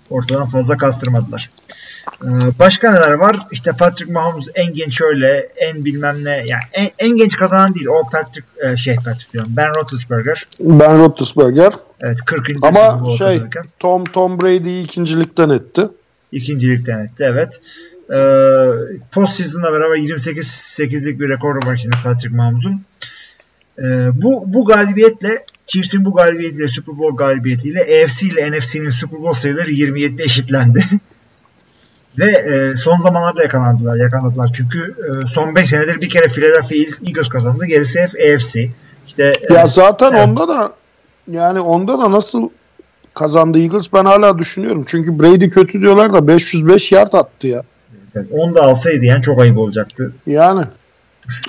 Ortadan 0.09 0.45
fazla 0.45 0.77
kastırmadılar. 0.77 1.49
E, 2.23 2.29
başka 2.59 2.91
neler 2.91 3.11
var? 3.11 3.37
İşte 3.51 3.71
Patrick 3.79 4.13
Mahomes 4.13 4.49
en 4.55 4.73
genç 4.73 5.01
öyle, 5.01 5.49
en 5.57 5.85
bilmem 5.85 6.25
ne, 6.25 6.31
yani 6.31 6.63
en, 6.73 6.87
en 6.99 7.15
genç 7.15 7.37
kazanan 7.37 7.75
değil. 7.75 7.87
O 7.87 8.09
Patrick, 8.09 8.47
e, 8.63 8.77
şey 8.77 8.95
Patrick 8.95 9.33
diyorum. 9.33 9.51
Ben 9.55 9.75
Roethlisberger. 9.75 10.47
Ben 10.59 10.99
Roethlisberger. 10.99 11.73
Evet 12.01 12.17
40. 12.25 12.47
Super 12.47 12.69
Ama 12.69 13.17
şey 13.17 13.27
kazanırken. 13.27 13.65
Tom 13.79 14.05
Tom 14.05 14.41
Brady'yi 14.41 14.85
ikincilikten 14.85 15.49
etti. 15.49 15.89
İkincilikten 16.33 16.99
etti 16.99 17.23
evet. 17.27 17.61
Ee, 18.09 18.65
post 19.11 19.33
season'la 19.33 19.73
beraber 19.73 19.95
28-8'lik 19.95 21.19
bir 21.19 21.29
rekoru 21.29 21.67
var 21.67 21.77
şimdi 21.81 21.95
Patrick 22.03 22.35
Mahmut'un. 22.35 22.81
Ee, 23.79 24.09
bu, 24.13 24.43
bu 24.53 24.65
galibiyetle 24.65 25.45
Chiefs'in 25.65 26.05
bu 26.05 26.13
galibiyetiyle 26.13 26.67
Super 26.67 26.97
Bowl 26.97 27.17
galibiyetiyle 27.17 27.81
AFC 27.81 28.27
ile 28.27 28.51
NFC'nin 28.51 28.89
Super 28.89 29.19
Bowl 29.19 29.39
sayıları 29.39 29.71
27'de 29.71 30.23
eşitlendi. 30.23 30.83
Ve 32.17 32.31
e, 32.31 32.77
son 32.77 32.97
zamanlarda 32.97 33.43
yakalandılar, 33.43 33.95
yakaladılar. 33.95 34.49
Çünkü 34.53 34.95
e, 35.23 35.27
son 35.27 35.55
5 35.55 35.69
senedir 35.69 36.01
bir 36.01 36.09
kere 36.09 36.27
Philadelphia 36.27 36.75
Eagles 37.07 37.29
kazandı. 37.29 37.65
Gerisi 37.65 37.99
hep 37.99 38.09
AFC. 38.09 38.69
İşte, 39.07 39.33
Ya 39.49 39.61
e, 39.61 39.65
zaten 39.65 40.11
evet. 40.11 40.27
onda 40.27 40.47
da 40.47 40.73
yani 41.31 41.59
onda 41.59 41.99
da 41.99 42.11
nasıl 42.11 42.49
kazandı 43.13 43.59
Eagles 43.59 43.93
ben 43.93 44.05
hala 44.05 44.37
düşünüyorum. 44.37 44.85
Çünkü 44.87 45.19
Brady 45.19 45.49
kötü 45.49 45.81
diyorlar 45.81 46.13
da 46.13 46.27
505 46.27 46.91
yard 46.91 47.13
attı 47.13 47.47
ya. 47.47 47.63
Evet, 48.15 48.27
Onu 48.31 48.55
da 48.55 48.61
alsaydı 48.63 49.05
yani 49.05 49.21
çok 49.21 49.39
ayıp 49.39 49.57
olacaktı. 49.57 50.13
Yani. 50.27 50.65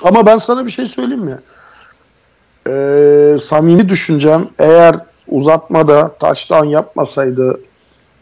Ama 0.03 0.25
ben 0.25 0.37
sana 0.37 0.65
bir 0.65 0.71
şey 0.71 0.85
söyleyeyim 0.85 1.23
mi? 1.23 1.37
Ee, 2.69 3.37
samimi 3.45 3.89
düşüncem 3.89 4.47
eğer 4.59 4.95
uzatmada 5.27 6.11
touchdown 6.19 6.65
yapmasaydı 6.65 7.59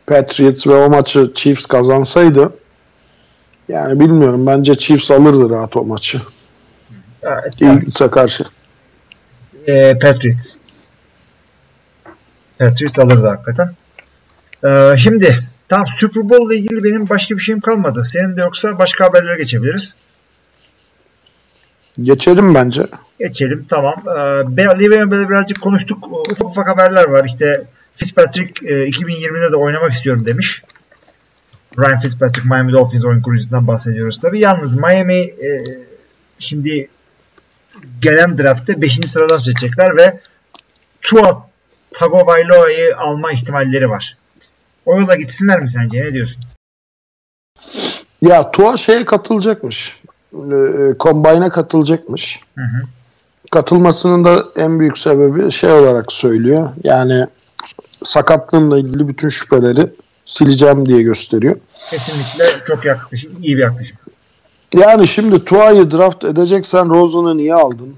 Patriots 0.08 0.68
ve 0.68 0.76
o 0.76 0.90
maçı 0.90 1.32
Chiefs 1.36 1.66
kazansaydı 1.66 2.54
yani 3.70 4.00
bilmiyorum 4.00 4.46
bence 4.48 4.76
Chiefs 4.76 5.12
alırdı 5.12 5.50
rahat 5.50 5.76
o 5.78 5.84
maçı. 5.86 6.22
Evet, 7.24 7.62
Eagles'a 7.62 8.12
karşı. 8.12 8.44
e, 9.68 9.98
Patriots. 10.02 10.56
Patriots 12.60 13.00
alırdı 13.00 13.28
hakikaten. 13.28 13.76
E, 14.64 14.98
şimdi 14.98 15.40
tam 15.70 15.88
Super 15.88 16.30
Bowl 16.30 16.52
ile 16.52 16.60
ilgili 16.60 16.84
benim 16.84 17.10
başka 17.10 17.36
bir 17.36 17.42
şeyim 17.42 17.62
kalmadı. 17.62 18.06
Senin 18.06 18.38
de 18.38 18.42
yoksa 18.42 18.78
başka 18.78 19.06
haberlere 19.06 19.38
geçebiliriz. 19.38 19.98
Geçelim 22.02 22.56
bence. 22.56 22.88
Geçelim 23.20 23.66
tamam. 23.70 24.04
E, 24.08 24.12
Le'Veon 24.80 25.12
Bell'e 25.12 25.30
birazcık 25.30 25.62
konuştuk. 25.62 26.08
Ufak 26.32 26.50
ufak 26.50 26.68
haberler 26.68 27.04
var. 27.04 27.26
İşte 27.26 27.64
Fitzpatrick 27.94 28.66
e, 28.66 28.90
2020'de 28.90 29.52
de 29.52 29.56
oynamak 29.56 29.92
istiyorum 29.92 30.26
demiş. 30.26 30.64
Ryan 31.80 32.00
Fitzpatrick 32.00 32.48
Miami 32.50 32.72
Dolphins 32.72 33.06
oyun 33.06 33.22
kurucusundan 33.22 33.68
bahsediyoruz 33.68 34.20
tabii. 34.20 34.40
Yalnız 34.40 34.76
Miami 34.76 35.16
e, 35.16 35.64
şimdi 36.40 36.90
gelen 38.02 38.38
draftte 38.38 38.82
5. 38.82 39.00
sıradan 39.06 39.38
seçecekler 39.38 39.98
ve 39.98 40.20
Tua 41.02 41.48
Tagovailoa'yı 41.94 42.98
alma 42.98 43.32
ihtimalleri 43.32 43.90
var. 43.90 44.18
O 44.86 45.00
yola 45.00 45.16
gitsinler 45.16 45.62
mi 45.62 45.70
sence? 45.70 46.02
Ne 46.02 46.14
diyorsun? 46.14 46.44
Ya 48.22 48.52
Tua 48.52 48.78
şeye 48.78 49.06
katılacakmış. 49.06 50.00
E, 50.34 50.58
Combine'a 51.00 51.50
katılacakmış. 51.50 52.40
Hı 52.56 52.62
hı. 52.62 52.82
Katılmasının 53.52 54.26
da 54.26 54.44
en 54.56 54.80
büyük 54.80 54.98
sebebi 54.98 55.52
şey 55.52 55.72
olarak 55.72 56.12
söylüyor. 56.12 56.70
Yani 56.84 57.28
sakatlığımla 58.04 58.80
ilgili 58.80 59.08
bütün 59.08 59.30
şüpheleri 59.30 59.90
sileceğim 60.26 60.86
diye 60.86 61.02
gösteriyor. 61.02 61.56
Kesinlikle 61.90 62.46
çok 62.68 62.86
yaklaşım, 62.86 63.32
iyi 63.42 63.58
bir 63.58 63.64
yaklaşım. 63.64 63.98
Yani 64.74 65.08
şimdi 65.08 65.46
Tua'yı 65.46 65.92
draft 65.92 66.24
edeceksen 66.24 66.90
Rosen'ı 66.90 67.38
niye 67.38 67.56
aldın? 67.56 67.96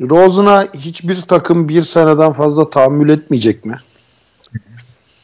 Rosen'a 0.00 0.68
hiçbir 0.74 1.22
takım 1.22 1.68
bir 1.68 1.82
seneden 1.82 2.32
fazla 2.32 2.70
tahammül 2.70 3.08
etmeyecek 3.08 3.64
mi? 3.64 3.78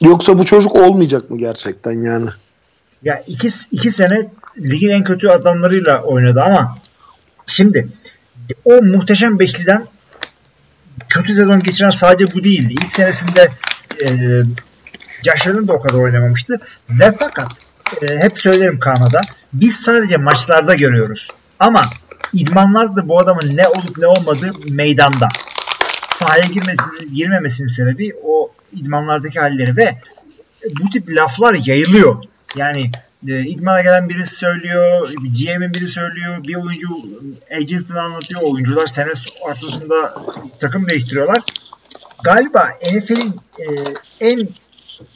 Yoksa 0.01 0.39
bu 0.39 0.45
çocuk 0.45 0.77
olmayacak 0.77 1.31
mı 1.31 1.39
gerçekten 1.39 2.03
yani? 2.03 2.31
Ya 3.03 3.25
iki, 3.27 3.49
iki 3.71 3.91
sene 3.91 4.29
ligin 4.59 4.91
en 4.91 5.05
kötü 5.05 5.29
adamlarıyla 5.29 6.03
oynadı 6.03 6.43
ama 6.43 6.79
şimdi 7.47 7.89
o 8.65 8.83
muhteşem 8.83 9.39
beşliden 9.39 9.87
kötü 11.09 11.35
sezon 11.35 11.61
geçiren 11.61 11.91
sadece 11.91 12.35
bu 12.35 12.45
değildi. 12.45 12.73
İlk 12.73 12.93
senesinde 12.93 13.49
e, 14.05 14.09
Allen 15.47 15.69
da 15.69 15.73
o 15.73 15.81
kadar 15.81 15.99
oynamamıştı. 15.99 16.61
Ve 16.91 17.13
fakat 17.19 17.49
e, 18.03 18.19
hep 18.19 18.39
söylerim 18.39 18.79
Kanada 18.79 19.21
biz 19.53 19.77
sadece 19.77 20.17
maçlarda 20.17 20.75
görüyoruz. 20.75 21.29
Ama 21.59 21.85
idmanlarda 22.33 23.09
bu 23.09 23.19
adamın 23.19 23.57
ne 23.57 23.69
olup 23.69 23.99
ne 23.99 24.07
olmadığı 24.07 24.53
meydanda. 24.69 25.29
Sahaya 26.09 26.47
girmesi, 26.47 27.15
girmemesinin 27.15 27.69
sebebi 27.69 28.13
o 28.25 28.53
idmanlardaki 28.73 29.41
halleri 29.41 29.77
ve 29.77 29.99
bu 30.81 30.91
tip 30.91 31.09
laflar 31.09 31.57
yayılıyor. 31.67 32.25
Yani 32.57 32.91
e, 33.29 33.41
idmana 33.41 33.83
gelen 33.83 34.09
birisi 34.09 34.37
söylüyor, 34.37 35.11
GM'in 35.11 35.75
biri 35.75 35.89
söylüyor, 35.89 36.43
bir 36.43 36.55
oyuncu 36.55 36.89
agent'ını 37.61 38.01
anlatıyor, 38.01 38.41
oyuncular 38.43 38.87
sene 38.87 39.11
ortasında 39.41 40.15
takım 40.59 40.89
değiştiriyorlar. 40.89 41.43
Galiba 42.25 42.69
NFL'in 42.93 43.41
e, 43.59 43.65
en 44.21 44.49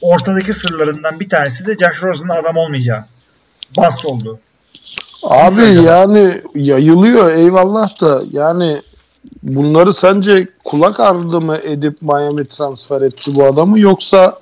ortadaki 0.01 0.53
sırlarından 0.53 1.19
bir 1.19 1.29
tanesi 1.29 1.65
de 1.65 1.73
Josh 1.73 2.03
Rosen'ın 2.03 2.29
adam 2.29 2.57
olmayacağı. 2.57 3.05
Bast 3.77 4.05
oldu. 4.05 4.39
Abi 5.25 5.61
yani 5.61 6.41
yayılıyor 6.55 7.31
eyvallah 7.31 8.01
da 8.01 8.21
yani 8.31 8.81
bunları 9.43 9.93
sence 9.93 10.47
kulak 10.63 10.99
ardı 10.99 11.41
mı 11.41 11.57
edip 11.57 12.01
Miami 12.01 12.47
transfer 12.47 13.01
etti 13.01 13.35
bu 13.35 13.45
adamı 13.45 13.79
yoksa 13.79 14.39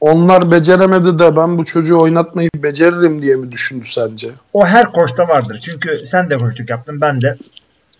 onlar 0.00 0.50
beceremedi 0.50 1.18
de 1.18 1.36
ben 1.36 1.58
bu 1.58 1.64
çocuğu 1.64 2.00
oynatmayı 2.00 2.50
beceririm 2.56 3.22
diye 3.22 3.36
mi 3.36 3.52
düşündü 3.52 3.84
sence? 3.86 4.28
O 4.52 4.66
her 4.66 4.92
koçta 4.92 5.28
vardır. 5.28 5.58
Çünkü 5.62 6.00
sen 6.04 6.30
de 6.30 6.38
koçluk 6.38 6.70
yaptın 6.70 7.00
ben 7.00 7.22
de. 7.22 7.36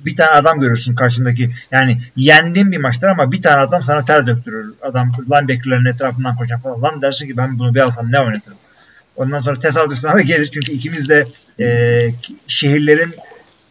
Bir 0.00 0.16
tane 0.16 0.30
adam 0.30 0.60
görürsün 0.60 0.94
karşındaki. 0.94 1.50
Yani 1.70 1.98
yendiğin 2.16 2.72
bir 2.72 2.80
maçtır 2.80 3.08
ama 3.08 3.32
bir 3.32 3.42
tane 3.42 3.56
adam 3.56 3.82
sana 3.82 4.04
ter 4.04 4.26
döktürür. 4.26 4.74
Adam 4.82 5.12
linebackerların 5.30 5.94
etrafından 5.94 6.36
koşan 6.36 6.58
falan. 6.58 6.82
Lan 6.82 7.02
dersin 7.02 7.26
ki 7.26 7.36
ben 7.36 7.58
bunu 7.58 7.74
bir 7.74 7.80
alsam 7.80 8.12
ne 8.12 8.20
oynatırım. 8.20 8.58
Ondan 9.16 9.40
sonra 9.40 9.58
tesadüf 9.58 9.98
sana 9.98 10.20
gelir. 10.20 10.46
Çünkü 10.46 10.72
ikimiz 10.72 11.08
de 11.08 11.26
e, 11.60 11.66
şehirlerin 12.46 13.10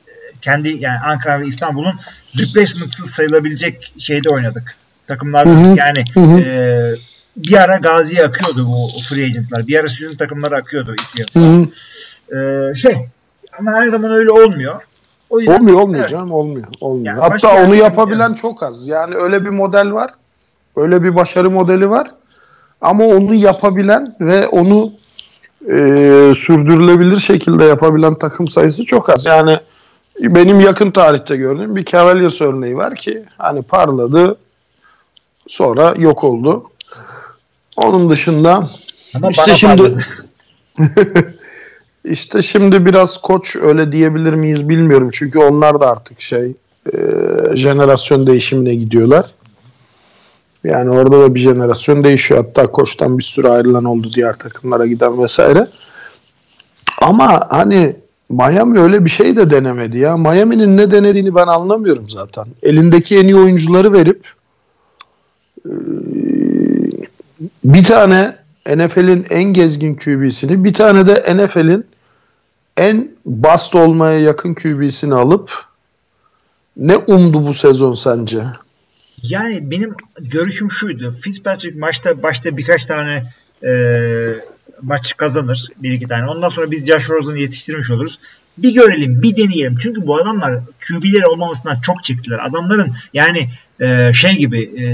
e, 0.08 0.14
kendi 0.42 0.70
yani 0.70 1.00
Ankara 1.06 1.40
ve 1.40 1.46
İstanbul'un 1.46 1.96
replacement'sız 2.40 3.10
sayılabilecek 3.10 3.94
şeyde 3.98 4.30
oynadık. 4.30 4.76
Takımlarda 5.08 5.50
Hı 5.50 5.54
hı, 5.54 5.76
yani 5.78 6.04
hı 6.14 6.20
hı. 6.20 6.40
e, 6.40 6.96
bir 7.38 7.62
ara 7.64 7.78
Gazi'ye 7.78 8.24
akıyordu 8.24 8.68
bu 8.68 8.88
free 9.10 9.24
agentlar. 9.26 9.68
Bir 9.68 9.80
ara 9.80 9.90
sizin 9.90 10.18
takımlara 10.18 10.58
akıyordu 10.58 10.96
iki 10.96 11.40
yıl. 11.40 11.68
Ee, 12.32 12.76
şey 12.76 12.96
ama 13.60 13.72
her 13.72 13.90
zaman 13.90 14.12
öyle 14.12 14.32
olmuyor. 14.32 14.82
O 15.30 15.40
yüzden 15.40 15.54
Olmuyor 15.60 15.80
olmuyor 15.80 16.02
Evet. 16.02 16.12
canım 16.12 16.32
olmuyor. 16.32 16.68
olmuyor. 16.82 17.16
Yani 17.16 17.20
Hatta 17.20 17.64
onu 17.66 17.76
yapabilen 17.76 18.20
yani. 18.20 18.36
çok 18.36 18.64
az. 18.64 18.88
Yani 18.88 19.16
öyle 19.16 19.46
bir 19.46 19.50
model 19.50 19.92
var. 19.92 20.10
Öyle 20.76 21.04
bir 21.04 21.16
başarı 21.16 21.50
modeli 21.50 21.90
var. 21.90 22.12
Ama 22.82 23.04
onu 23.06 23.34
yapabilen 23.34 24.16
ve 24.20 24.48
onu 24.48 24.94
e, 25.70 25.76
sürdürülebilir 26.36 27.18
şekilde 27.18 27.64
yapabilen 27.64 28.14
takım 28.14 28.48
sayısı 28.48 28.86
çok 28.86 29.10
az. 29.10 29.26
Yani 29.26 29.58
benim 30.20 30.60
yakın 30.60 30.92
tarihte 30.92 31.38
gördüğüm 31.38 31.76
bir 31.76 31.86
Cavaliers 31.86 32.42
örneği 32.42 32.78
var 32.78 32.96
ki 32.96 33.24
hani 33.38 33.62
parladı 33.62 34.38
sonra 35.48 35.94
yok 35.98 36.24
oldu. 36.24 36.64
Onun 37.78 38.10
dışında 38.10 38.70
ama 39.16 39.32
işte 39.32 39.56
şimdi 39.56 39.94
işte 42.06 42.42
şimdi 42.42 42.86
biraz 42.86 43.18
koç 43.18 43.56
öyle 43.56 43.92
diyebilir 43.92 44.34
miyiz 44.34 44.70
bilmiyorum. 44.70 45.10
Çünkü 45.14 45.40
onlar 45.40 45.80
da 45.80 45.92
artık 45.92 46.22
şey 46.22 46.52
e, 46.94 46.98
jenerasyon 47.56 48.28
değişimine 48.28 48.76
gidiyorlar. 48.76 49.26
Yani 50.64 50.90
orada 50.90 51.22
da 51.22 51.36
bir 51.36 51.40
jenerasyon 51.40 52.04
değişiyor. 52.04 52.46
Hatta 52.46 52.68
koçtan 52.72 53.18
bir 53.18 53.24
sürü 53.24 53.48
ayrılan 53.48 53.86
oldu 53.86 54.10
diğer 54.16 54.34
takımlara 54.34 54.86
giden 54.86 55.24
vesaire. 55.24 55.68
Ama 57.02 57.48
hani 57.50 57.96
Miami 58.30 58.80
öyle 58.80 59.06
bir 59.06 59.10
şey 59.10 59.36
de 59.36 59.52
denemedi 59.52 59.98
ya. 59.98 60.18
Miami'nin 60.18 60.78
ne 60.78 60.92
denediğini 60.92 61.36
ben 61.36 61.48
anlamıyorum 61.48 62.10
zaten. 62.10 62.46
Elindeki 62.64 63.18
en 63.18 63.24
iyi 63.24 63.36
oyuncuları 63.36 63.94
verip 63.94 64.34
bir 67.64 67.84
tane 67.84 68.36
NFL'in 68.76 69.26
en 69.30 69.44
gezgin 69.44 69.96
QB'sini, 69.96 70.64
bir 70.64 70.74
tane 70.74 71.08
de 71.08 71.36
NFL'in 71.36 71.86
en 72.78 73.12
bast 73.26 73.76
olmaya 73.76 74.20
yakın 74.20 74.54
QB'sini 74.54 75.14
alıp 75.14 75.52
ne 76.78 76.98
umdu 76.98 77.48
bu 77.48 77.54
sezon 77.54 77.96
sence? 77.96 78.44
Yani 79.24 79.72
benim 79.72 79.96
görüşüm 80.20 80.72
şuydu. 80.72 81.12
Fitzpatrick 81.12 81.80
maçta 81.80 82.24
başta 82.24 82.58
birkaç 82.58 82.86
tane 82.86 83.34
e, 83.66 83.72
maç 84.82 85.18
kazanır. 85.18 85.68
Bir 85.78 85.92
iki 85.92 86.08
tane. 86.08 86.28
Ondan 86.28 86.50
sonra 86.50 86.72
biz 86.72 86.88
Josh 86.88 87.10
Rosen'ı 87.10 87.40
yetiştirmiş 87.40 87.92
oluruz. 87.92 88.20
Bir 88.58 88.74
görelim, 88.74 89.22
bir 89.22 89.38
deneyelim. 89.38 89.78
Çünkü 89.78 90.08
bu 90.08 90.16
adamlar 90.16 90.60
QB'leri 90.88 91.26
olmamasından 91.26 91.82
çok 91.82 92.04
çektiler. 92.04 92.40
Adamların 92.50 92.94
yani 93.14 93.50
e, 93.80 94.14
şey 94.14 94.38
gibi 94.38 94.62
e, 94.64 94.86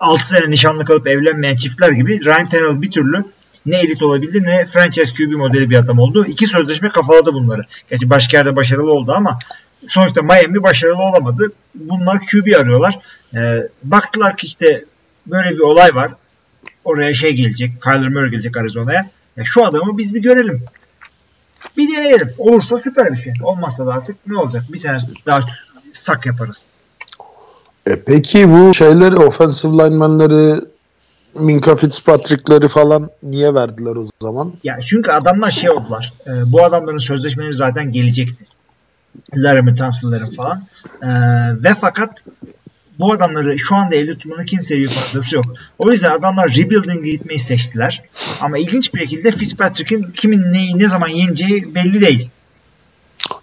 6 0.00 0.28
sene 0.28 0.50
nişanlı 0.50 0.84
kalıp 0.84 1.06
evlenmeyen 1.06 1.56
çiftler 1.56 1.90
gibi 1.90 2.24
Ryan 2.24 2.48
Tannehill 2.48 2.82
bir 2.82 2.90
türlü 2.90 3.24
ne 3.66 3.76
elit 3.76 4.02
olabildi 4.02 4.42
ne 4.42 4.64
franchise 4.64 5.14
QB 5.14 5.32
modeli 5.32 5.70
bir 5.70 5.76
adam 5.76 5.98
oldu. 5.98 6.26
İki 6.26 6.46
sözleşme 6.46 6.88
kafaladı 6.88 7.34
bunları. 7.34 7.62
Gerçi 7.90 8.10
başka 8.10 8.36
yerde 8.36 8.56
başarılı 8.56 8.92
oldu 8.92 9.12
ama 9.12 9.38
sonuçta 9.86 10.22
Miami 10.22 10.62
başarılı 10.62 11.02
olamadı. 11.02 11.52
Bunlar 11.74 12.18
QB 12.18 12.60
arıyorlar. 12.60 12.98
Ee, 13.34 13.68
baktılar 13.82 14.36
ki 14.36 14.46
işte 14.46 14.84
böyle 15.26 15.50
bir 15.50 15.60
olay 15.60 15.94
var. 15.94 16.12
Oraya 16.84 17.14
şey 17.14 17.32
gelecek. 17.32 17.82
Kyler 17.82 18.08
Murray 18.08 18.30
gelecek 18.30 18.56
Arizona'ya. 18.56 19.10
Ya 19.36 19.44
şu 19.44 19.66
adamı 19.66 19.98
biz 19.98 20.14
bir 20.14 20.22
görelim. 20.22 20.64
Bir 21.76 21.96
deneyelim. 21.96 22.34
Olursa 22.38 22.78
süper 22.78 23.12
bir 23.12 23.16
şey. 23.16 23.32
Olmazsa 23.42 23.86
da 23.86 23.92
artık 23.92 24.16
ne 24.26 24.38
olacak? 24.38 24.64
Bir 24.72 24.78
sene 24.78 24.98
daha 25.26 25.40
sak 25.92 26.26
yaparız. 26.26 26.64
E 27.86 28.00
peki 28.00 28.50
bu 28.50 28.74
şeyleri 28.74 29.16
offensive 29.16 29.72
linemenleri 29.72 30.60
Minka 31.34 31.76
Fitzpatrick'leri 31.76 32.68
falan 32.68 33.10
niye 33.22 33.54
verdiler 33.54 33.96
o 33.96 34.06
zaman? 34.22 34.52
Ya 34.64 34.76
çünkü 34.86 35.10
adamlar 35.10 35.50
şey 35.50 35.70
oldular. 35.70 36.12
E, 36.26 36.52
bu 36.52 36.64
adamların 36.64 36.98
sözleşmeleri 36.98 37.54
zaten 37.54 37.90
gelecekti. 37.90 38.44
Laramie 39.36 39.74
Tunsil'lerin 39.74 40.30
falan. 40.30 40.66
E, 41.02 41.08
ve 41.64 41.74
fakat 41.80 42.24
bu 42.98 43.12
adamları 43.12 43.58
şu 43.58 43.76
anda 43.76 43.94
elde 43.96 44.18
tutmanın 44.18 44.44
kimseye 44.44 44.80
bir 44.80 44.90
faydası 44.90 45.34
yok. 45.34 45.44
O 45.78 45.92
yüzden 45.92 46.10
adamlar 46.10 46.48
rebuilding'e 46.48 47.10
gitmeyi 47.10 47.40
seçtiler. 47.40 48.02
Ama 48.40 48.58
ilginç 48.58 48.94
bir 48.94 48.98
şekilde 48.98 49.30
Fitzpatrick'in 49.30 50.02
kimin 50.02 50.52
neyi 50.52 50.78
ne 50.78 50.88
zaman 50.88 51.08
yeneceği 51.08 51.74
belli 51.74 52.00
değil. 52.00 52.28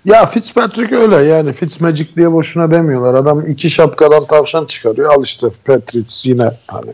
Ya 0.06 0.30
Fitzpatrick 0.30 0.96
öyle 0.96 1.16
yani 1.16 1.54
Fitzmagic 1.54 2.16
diye 2.16 2.32
boşuna 2.32 2.72
demiyorlar. 2.72 3.14
Adam 3.14 3.50
iki 3.50 3.70
şapkadan 3.70 4.26
tavşan 4.26 4.66
çıkarıyor. 4.66 5.14
Al 5.14 5.24
işte 5.24 5.48
Patriots 5.66 6.26
yine 6.26 6.52
hani 6.68 6.94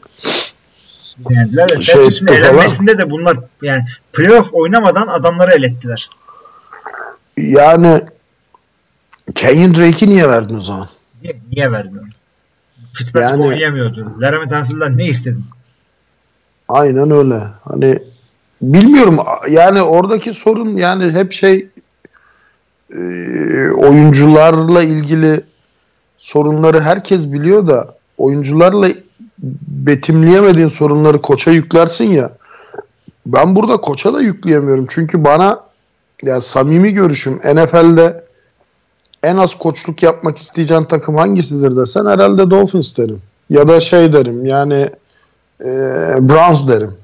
Denediler. 1.30 1.82
Şey, 1.82 1.95
Patrick'in 1.95 2.28
elenmesinde 2.28 2.97
de 2.97 3.09
bunlar 3.11 3.38
yani 3.61 3.84
playoff 4.13 4.49
oynamadan 4.53 5.07
adamları 5.07 5.51
elettiler. 5.51 6.09
yani 7.38 8.01
Kenyon 9.36 9.75
Drake'i 9.75 10.09
niye 10.09 10.30
verdin 10.30 10.55
o 10.55 10.61
zaman? 10.61 10.89
Niye, 11.21 11.34
niye 11.51 11.71
vermiyorum? 11.71 12.09
Fitzpatrick 12.93 13.32
Yani- 13.32 13.47
oynayamıyordu. 13.47 14.21
Laramie 14.21 14.49
Tunsil'den 14.49 14.97
ne 14.97 15.05
istedin? 15.05 15.43
Aynen 16.67 17.11
öyle. 17.11 17.43
Hani 17.63 17.99
bilmiyorum 18.61 19.19
yani 19.49 19.82
oradaki 19.82 20.34
sorun 20.34 20.78
yani 20.78 21.11
hep 21.13 21.32
şey 21.34 21.67
e, 22.93 22.97
oyuncularla 23.71 24.84
ilgili 24.84 25.43
sorunları 26.17 26.82
herkes 26.82 27.32
biliyor 27.32 27.67
da 27.67 27.95
oyuncularla 28.17 28.89
betimleyemediğin 29.67 30.67
sorunları 30.67 31.21
koça 31.21 31.51
yüklersin 31.51 32.05
ya 32.05 32.32
Ben 33.25 33.55
burada 33.55 33.78
koça 33.78 34.13
da 34.13 34.21
yükleyemiyorum. 34.21 34.88
Çünkü 34.89 35.23
bana 35.23 35.59
ya 36.23 36.41
samimi 36.41 36.91
görüşüm 36.93 37.34
NFL'de 37.38 38.26
en 39.24 39.38
az 39.38 39.55
koçluk 39.55 40.03
yapmak 40.03 40.38
isteyeceğin 40.38 40.84
takım 40.84 41.18
hangisidir 41.18 41.78
desen 41.78 42.05
herhalde 42.05 42.51
Dolphins 42.51 42.97
derim. 42.97 43.22
Ya 43.49 43.68
da 43.68 43.80
şey 43.80 44.13
derim 44.13 44.45
yani 44.45 44.89
e, 45.61 45.70
Browns 46.30 46.68
derim. 46.68 46.97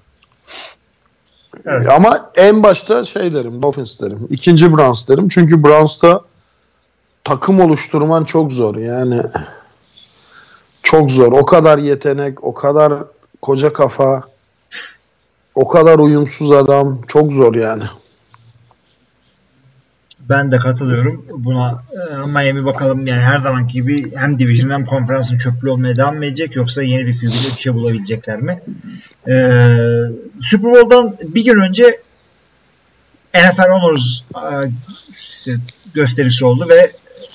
Evet. 1.66 1.90
Ama 1.90 2.32
en 2.36 2.64
başta 2.64 3.06
şey 3.06 3.34
derim 3.34 3.62
Dolphins 3.62 4.00
derim. 4.00 4.28
İkinci 4.30 4.74
Browns 4.74 5.08
derim. 5.08 5.30
Çünkü 5.30 5.64
Browns'ta 5.64 6.22
takım 7.24 7.60
oluşturman 7.60 8.24
çok 8.24 8.52
zor. 8.52 8.76
Yani 8.76 9.22
çok 10.84 11.12
zor. 11.12 11.32
O 11.32 11.46
kadar 11.46 11.78
yetenek, 11.78 12.44
o 12.44 12.54
kadar 12.54 12.94
koca 13.42 13.74
kafa, 13.74 14.24
o 15.56 15.68
kadar 15.68 16.00
uyumsuz 16.00 16.52
adam. 16.52 17.02
Çok 17.08 17.32
zor 17.32 17.56
yani. 17.56 17.84
Ben 20.30 20.52
de 20.52 20.58
katılıyorum 20.58 21.26
buna. 21.30 21.84
Ee, 21.94 22.28
Miami 22.28 22.66
bakalım 22.66 23.08
yani 23.08 23.22
her 23.22 23.40
zamanki 23.40 23.74
gibi 23.74 24.16
hem 24.16 24.40
division 24.40 24.70
hem 24.70 24.86
konferansın 24.86 25.38
çöplü 25.38 25.70
olmaya 25.70 25.96
devam 25.96 26.18
mı 26.18 26.26
edecek 26.26 26.56
yoksa 26.56 26.84
yeni 26.84 27.08
bir 27.08 27.20
QB'de 27.20 27.56
bir 27.56 27.62
şey 27.62 27.74
bulabilecekler 27.74 28.40
mi? 28.40 28.62
Ee, 29.28 29.70
Super 30.42 30.72
Bowl'dan 30.72 31.18
bir 31.36 31.46
gün 31.46 31.60
önce 31.60 32.02
NFL 33.36 33.70
Honors 33.70 34.22
e, 34.36 35.52
gösterisi 35.94 36.46
oldu 36.46 36.68
ve 36.70 36.92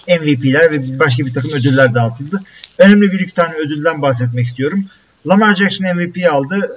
MVP'ler 0.09 0.70
ve 0.70 0.99
başka 0.99 1.26
bir 1.26 1.32
takım 1.32 1.51
ödüller 1.51 1.95
dağıtıldı. 1.95 2.41
Önemli 2.78 3.12
bir 3.12 3.20
iki 3.20 3.34
tane 3.34 3.55
ödülden 3.55 4.03
bahsetmek 4.03 4.47
istiyorum. 4.47 4.84
Lamar 5.26 5.57
Jackson 5.57 5.97
MVP 5.97 6.32
aldı. 6.32 6.72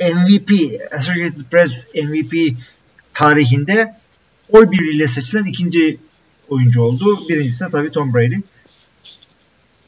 MVP, 0.00 0.50
Associated 0.92 1.44
Press 1.50 1.86
MVP 1.94 2.34
tarihinde 3.14 3.94
oy 4.52 4.70
birliğiyle 4.70 5.08
seçilen 5.08 5.44
ikinci 5.44 5.98
oyuncu 6.48 6.82
oldu. 6.82 7.28
Birincisi 7.28 7.64
de 7.64 7.70
tabii 7.70 7.90
Tom 7.90 8.14
Brady. 8.14 8.36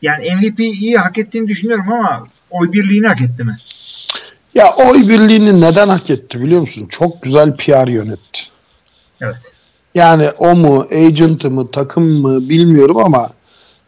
Yani 0.02 0.24
MVP'yi 0.36 0.96
hak 0.96 1.18
ettiğini 1.18 1.48
düşünüyorum 1.48 1.92
ama 1.92 2.26
oy 2.50 2.72
birliğini 2.72 3.06
hak 3.06 3.20
etti 3.20 3.44
mi? 3.44 3.56
Ya 4.54 4.74
oy 4.76 5.08
birliğini 5.08 5.60
neden 5.60 5.88
hak 5.88 6.10
etti 6.10 6.40
biliyor 6.40 6.60
musun? 6.60 6.86
Çok 6.90 7.22
güzel 7.22 7.56
PR 7.56 7.88
yönetti. 7.88 8.40
Evet. 9.20 9.54
Yani 9.94 10.30
o 10.30 10.54
mu, 10.56 10.86
agent'ı 10.90 11.50
mı, 11.50 11.70
takım 11.70 12.04
mı 12.04 12.48
bilmiyorum 12.48 12.96
ama 12.96 13.30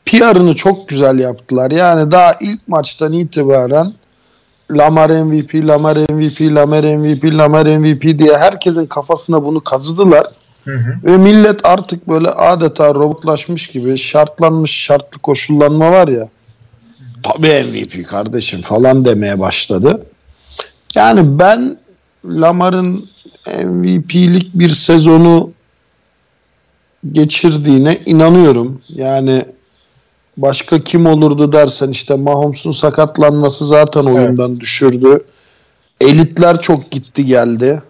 PR'ını 0.06 0.56
çok 0.56 0.88
güzel 0.88 1.18
yaptılar. 1.18 1.70
Yani 1.70 2.10
daha 2.10 2.32
ilk 2.40 2.68
maçtan 2.68 3.12
itibaren 3.12 3.92
Lamar 4.70 5.10
MVP, 5.10 5.54
Lamar 5.54 5.96
MVP, 5.96 6.40
Lamar 6.40 6.84
MVP, 6.84 7.24
Lamar 7.24 7.66
MVP 7.66 8.18
diye 8.18 8.36
herkesin 8.36 8.86
kafasına 8.86 9.44
bunu 9.44 9.60
kazıdılar. 9.60 10.26
Hı 10.64 10.74
hı. 10.74 10.94
Ve 11.04 11.16
millet 11.16 11.66
artık 11.66 12.08
böyle 12.08 12.30
adeta 12.30 12.94
robotlaşmış 12.94 13.66
gibi 13.66 13.98
şartlanmış 13.98 14.70
şartlı 14.70 15.18
koşullanma 15.18 15.90
var 15.90 16.08
ya. 16.08 16.28
Tabii 17.22 17.64
MVP 17.64 18.08
kardeşim 18.08 18.62
falan 18.62 19.04
demeye 19.04 19.40
başladı. 19.40 20.06
Yani 20.94 21.38
ben 21.38 21.78
Lamar'ın 22.24 23.08
MVP'lik 23.64 24.54
bir 24.54 24.68
sezonu 24.68 25.50
geçirdiğine 27.12 27.98
inanıyorum. 28.06 28.80
Yani 28.88 29.45
başka 30.36 30.84
kim 30.84 31.06
olurdu 31.06 31.52
dersen 31.52 31.90
işte 31.90 32.14
Mahomes'un 32.14 32.72
sakatlanması 32.72 33.66
zaten 33.66 34.04
oyundan 34.04 34.60
düşürdü. 34.60 35.20
Elitler 36.00 36.62
çok 36.62 36.90
gitti 36.90 37.26
geldi. 37.26 37.82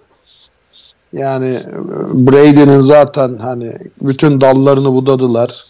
Yani 1.13 1.49
e, 1.49 1.73
Brady'nin 2.13 2.83
zaten 2.83 3.39
hani 3.39 3.73
bütün 4.03 4.41
dallarını 4.41 4.93
budadılar. 4.93 5.65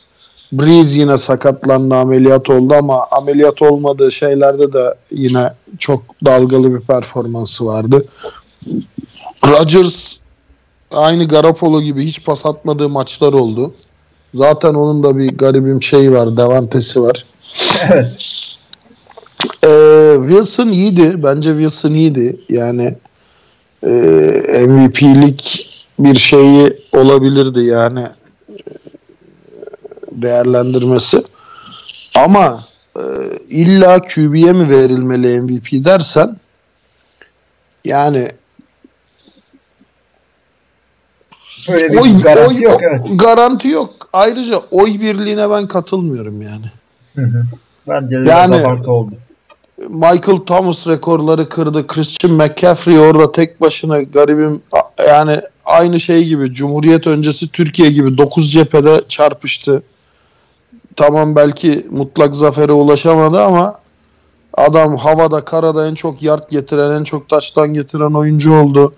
Breeze 0.53 0.99
yine 0.99 1.18
sakatlandı 1.18 1.95
ameliyat 1.95 2.51
oldu 2.51 2.74
ama 2.74 3.07
ameliyat 3.11 3.62
olmadığı 3.62 4.12
şeylerde 4.12 4.72
de 4.72 4.95
yine 5.11 5.53
çok 5.79 6.03
dalgalı 6.24 6.74
bir 6.74 6.81
performansı 6.81 7.66
vardı. 7.66 8.05
Rodgers 9.47 10.16
aynı 10.91 11.29
Garoppolo 11.29 11.83
gibi 11.83 12.07
hiç 12.07 12.24
pas 12.24 12.47
atmadığı 12.47 12.89
maçlar 12.89 13.33
oldu. 13.33 13.74
Zaten 14.37 14.74
onun 14.74 15.03
da 15.03 15.18
bir 15.18 15.28
garibim 15.28 15.82
şeyi 15.82 16.12
var, 16.12 16.37
devantesi 16.37 17.03
var. 17.03 17.24
Evet. 17.93 18.16
Ee, 19.64 20.16
Wilson 20.28 20.68
iyiydi. 20.68 21.22
Bence 21.22 21.51
Wilson 21.51 21.91
iyiydi. 21.93 22.37
Yani 22.49 22.95
e, 23.82 23.91
MVP'lik 24.66 25.68
bir 25.99 26.14
şeyi 26.14 26.76
olabilirdi 26.93 27.61
yani 27.64 28.01
e, 28.01 28.55
değerlendirmesi. 30.12 31.22
Ama 32.14 32.64
e, 32.97 33.03
illa 33.49 34.01
QB'ye 34.01 34.53
mi 34.53 34.68
verilmeli 34.68 35.41
MVP 35.41 35.84
dersen 35.84 36.37
yani 37.84 38.30
Böyle 41.68 41.93
bir 41.93 41.99
oy, 41.99 42.22
garanti 42.22 42.55
oy- 42.55 42.62
yok 42.62 42.80
evet. 42.82 43.01
garanti 43.14 43.68
yok. 43.68 43.95
Ayrıca 44.16 44.56
oy 44.70 45.00
birliğine 45.00 45.50
ben 45.50 45.68
katılmıyorum 45.68 46.42
yani. 46.42 46.70
Hı 47.14 47.22
hı. 47.22 47.44
Bence 47.88 48.20
de 48.20 48.30
Yani- 48.30 48.54
abartı 48.54 48.92
oldu. 48.92 49.14
Michael 49.88 50.38
Thomas 50.46 50.86
rekorları 50.86 51.48
kırdı. 51.48 51.86
Christian 51.86 52.32
McCaffrey 52.32 52.98
orada 52.98 53.32
tek 53.32 53.60
başına 53.60 54.02
garibim 54.02 54.62
yani 55.08 55.40
aynı 55.64 56.00
şey 56.00 56.24
gibi 56.24 56.54
Cumhuriyet 56.54 57.06
öncesi 57.06 57.48
Türkiye 57.48 57.90
gibi 57.90 58.18
9 58.18 58.52
cephede 58.52 59.00
çarpıştı. 59.08 59.82
Tamam 60.96 61.36
belki 61.36 61.86
mutlak 61.90 62.34
zafere 62.36 62.72
ulaşamadı 62.72 63.42
ama 63.42 63.78
adam 64.54 64.96
havada 64.96 65.44
karada 65.44 65.88
en 65.88 65.94
çok 65.94 66.22
yard 66.22 66.50
getiren 66.50 66.90
en 67.00 67.04
çok 67.04 67.28
taştan 67.28 67.74
getiren 67.74 68.12
oyuncu 68.12 68.54
oldu. 68.54 68.94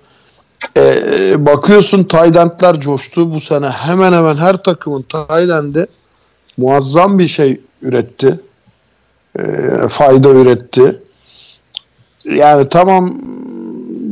Ee, 0.76 1.46
bakıyorsun 1.46 2.04
Taydentler 2.04 2.80
coştu 2.80 3.34
bu 3.34 3.40
sene. 3.40 3.68
Hemen 3.68 4.12
hemen 4.12 4.36
her 4.36 4.56
takımın 4.56 5.02
Tayland'e 5.02 5.86
muazzam 6.56 7.18
bir 7.18 7.28
şey 7.28 7.60
üretti. 7.82 8.40
Ee, 9.38 9.88
fayda 9.88 10.30
üretti. 10.30 11.02
Yani 12.24 12.68
tamam 12.68 13.18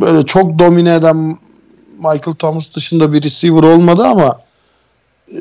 böyle 0.01 0.27
çok 0.27 0.59
domine 0.59 0.95
eden 0.95 1.39
Michael 1.99 2.35
Thomas 2.39 2.75
dışında 2.75 3.13
bir 3.13 3.23
receiver 3.23 3.63
olmadı 3.63 4.03
ama 4.03 4.41
e, 5.29 5.39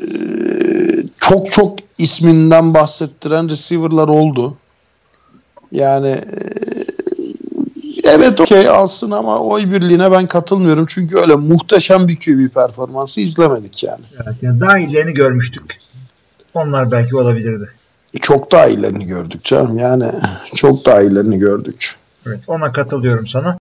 çok 1.18 1.52
çok 1.52 1.78
isminden 1.98 2.74
bahsettiren 2.74 3.50
receiver'lar 3.50 4.08
oldu. 4.08 4.56
Yani 5.72 6.08
e, 6.08 6.75
evet 8.10 8.40
okey 8.40 8.68
alsın 8.68 9.10
ama 9.10 9.38
oy 9.38 9.70
birliğine 9.70 10.12
ben 10.12 10.26
katılmıyorum. 10.26 10.86
Çünkü 10.88 11.16
öyle 11.18 11.36
muhteşem 11.36 12.08
bir 12.08 12.16
QB 12.16 12.54
performansı 12.54 13.20
izlemedik 13.20 13.84
yani. 13.84 14.04
Evet, 14.24 14.42
yani 14.42 14.60
daha 14.60 14.78
iyilerini 14.78 15.14
görmüştük. 15.14 15.78
Onlar 16.54 16.92
belki 16.92 17.16
olabilirdi. 17.16 17.68
Çok 18.20 18.52
daha 18.52 18.66
iyilerini 18.66 19.06
gördük 19.06 19.44
canım. 19.44 19.78
Yani 19.78 20.12
çok 20.54 20.84
daha 20.84 21.02
iyilerini 21.02 21.38
gördük. 21.38 21.94
Evet, 22.26 22.44
ona 22.46 22.72
katılıyorum 22.72 23.26
sana. 23.26 23.58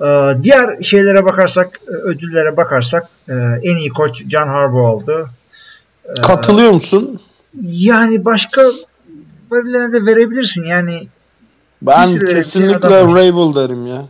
Ee, 0.00 0.32
diğer 0.42 0.82
şeylere 0.82 1.24
bakarsak, 1.24 1.80
e, 1.88 1.92
ödüllere 1.92 2.56
bakarsak 2.56 3.08
e, 3.28 3.34
en 3.62 3.76
iyi 3.76 3.88
koç 3.88 4.24
John 4.28 4.48
Harbaugh 4.48 4.88
aldı. 4.88 5.30
Ee, 6.04 6.20
Katılıyor 6.20 6.70
musun? 6.70 7.20
Yani 7.62 8.24
başka 8.24 8.62
birilerine 9.52 9.92
de 9.92 10.06
verebilirsin. 10.06 10.64
Yani 10.64 11.00
Ben 11.82 12.06
sürü 12.06 12.26
kesinlikle. 12.26 12.90
Rabel 12.90 13.54
derim 13.54 13.86
ya. 13.86 14.04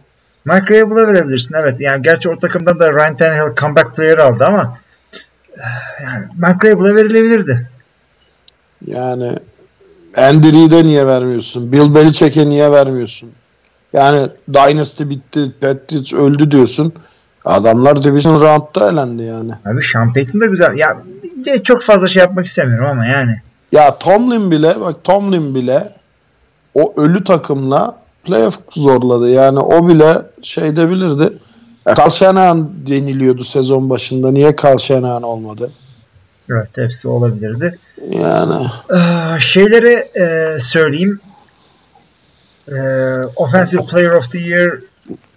Mike 0.45 0.81
Rabel'a 0.81 1.09
verebilirsin. 1.09 1.55
Evet. 1.55 1.81
Yani 1.81 2.03
gerçi 2.03 2.29
o 2.29 2.39
takımdan 2.39 2.79
da 2.79 2.93
Ryan 2.93 3.16
Tannehill 3.16 3.55
comeback 3.61 3.97
player 3.97 4.18
aldı 4.18 4.45
ama 4.45 4.79
e, 5.55 5.64
yani 6.05 6.27
Mike 6.37 6.71
Rabel'a 6.71 6.95
verilebilirdi. 6.95 7.68
Yani 8.87 9.39
Andy 10.16 10.53
Reid'e 10.53 10.85
niye 10.85 11.07
vermiyorsun? 11.07 11.73
Bill 11.73 11.95
Belichick'e 11.95 12.49
niye 12.49 12.73
vermiyorsun? 12.73 13.33
Yani 13.93 14.31
Dynasty 14.53 15.05
bitti, 15.05 15.53
Patriots 15.61 16.12
öldü 16.12 16.51
diyorsun. 16.51 16.93
Adamlar 17.45 18.03
Division 18.03 18.41
Round'da 18.41 18.91
elendi 18.91 19.23
yani. 19.23 19.53
Abi 19.66 19.83
Sean 19.83 20.12
Payton 20.12 20.41
da 20.41 20.47
güzel. 20.47 20.77
Ya 20.77 20.97
çok 21.64 21.83
fazla 21.83 22.09
şey 22.09 22.21
yapmak 22.21 22.47
istemiyorum 22.47 22.87
ama 22.87 23.07
yani. 23.07 23.37
Ya 23.73 23.99
Tomlin 23.99 24.51
bile 24.51 24.81
bak 24.81 25.05
Tomlin 25.05 25.55
bile 25.55 25.93
o 26.75 26.95
ölü 26.97 27.25
takımla 27.25 27.97
playoff 28.25 28.59
zorladı. 28.73 29.31
Yani 29.31 29.59
o 29.59 29.89
bile 29.89 30.23
şey 30.43 30.77
de 30.77 30.89
bilirdi. 30.91 31.39
E, 31.87 31.95
Carl 31.99 32.11
Shanahan 32.11 32.71
deniliyordu 32.87 33.45
sezon 33.45 33.91
başında. 33.91 34.31
Niye 34.31 34.57
Carl 34.64 34.79
Shanahan 34.79 35.23
olmadı? 35.23 35.71
Evet 36.51 36.68
hepsi 36.77 37.09
olabilirdi. 37.09 37.79
Yani 38.11 38.66
Ee, 38.95 39.41
şeyleri 39.41 40.05
e, 40.21 40.59
söyleyeyim. 40.59 41.21
e, 42.68 42.77
Offensive 43.37 43.87
Player 43.87 44.11
of 44.11 44.31
the 44.31 44.39
Year 44.39 44.71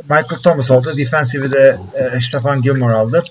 Michael 0.03 0.41
Thomas 0.43 0.71
oldu. 0.71 0.87
Defensive'i 0.97 1.51
de 1.51 1.77
e, 1.93 2.21
Stefan 2.21 2.61
Gilmore 2.61 2.93
aldı. 2.93 3.23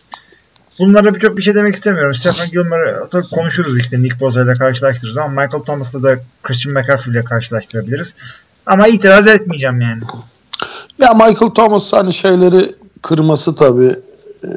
Bunlara 0.82 1.14
birçok 1.14 1.36
bir 1.36 1.42
şey 1.42 1.54
demek 1.54 1.74
istemiyorum. 1.74 2.14
Stephen 2.14 2.50
Gilmore'ı 2.50 3.08
tabii 3.08 3.28
konuşuruz 3.28 3.78
işte 3.78 4.02
Nick 4.02 4.20
Bosa 4.20 4.42
ile 4.42 4.54
karşılaştırırız 4.54 5.16
ama 5.16 5.42
Michael 5.42 5.62
Thomas'la 5.64 6.02
da 6.02 6.20
Christian 6.42 6.74
McCaffrey 6.74 7.14
ile 7.14 7.24
karşılaştırabiliriz. 7.24 8.14
Ama 8.66 8.88
itiraz 8.88 9.26
etmeyeceğim 9.26 9.80
yani. 9.80 10.02
Ya 10.98 11.14
Michael 11.14 11.50
Thomas 11.54 11.92
hani 11.92 12.14
şeyleri 12.14 12.74
kırması 13.02 13.54
tabii 13.54 13.96
e, 14.44 14.48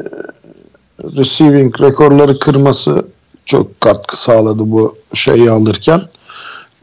receiving 1.17 1.81
rekorları 1.81 2.39
kırması 2.39 3.05
çok 3.45 3.81
katkı 3.81 4.21
sağladı 4.21 4.71
bu 4.71 4.97
şeyi 5.13 5.51
alırken. 5.51 6.01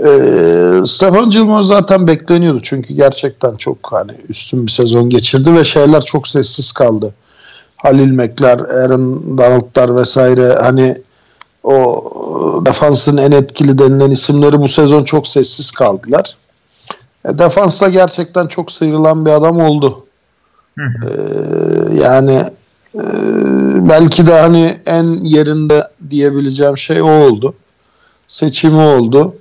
E, 0.00 0.08
Stefan 0.86 1.30
Gilmore 1.30 1.64
zaten 1.64 2.06
bekleniyordu 2.06 2.60
çünkü 2.62 2.94
gerçekten 2.94 3.56
çok 3.56 3.78
hani 3.92 4.12
üstün 4.28 4.66
bir 4.66 4.72
sezon 4.72 5.10
geçirdi 5.10 5.54
ve 5.54 5.64
şeyler 5.64 6.00
çok 6.00 6.28
sessiz 6.28 6.72
kaldı. 6.72 7.14
Halil 7.82 8.12
Mekler, 8.12 8.58
Aaron 8.58 9.38
Donald'lar 9.38 9.96
vesaire 9.96 10.54
hani 10.62 11.02
o 11.62 12.04
defansın 12.66 13.16
en 13.16 13.32
etkili 13.32 13.78
denilen 13.78 14.10
isimleri 14.10 14.60
bu 14.60 14.68
sezon 14.68 15.04
çok 15.04 15.26
sessiz 15.26 15.70
kaldılar. 15.70 16.36
E, 17.24 17.38
defansta 17.38 17.88
gerçekten 17.88 18.46
çok 18.46 18.72
sıyrılan 18.72 19.26
bir 19.26 19.30
adam 19.30 19.60
oldu. 19.60 20.06
Hı 20.78 20.84
hı. 20.84 21.08
Ee, 21.08 22.00
yani 22.02 22.42
e, 22.94 23.02
belki 23.88 24.26
de 24.26 24.40
hani 24.40 24.80
en 24.86 25.04
yerinde 25.24 25.88
diyebileceğim 26.10 26.78
şey 26.78 27.02
o 27.02 27.08
oldu. 27.08 27.54
Seçimi 28.28 28.80
oldu. 28.80 29.34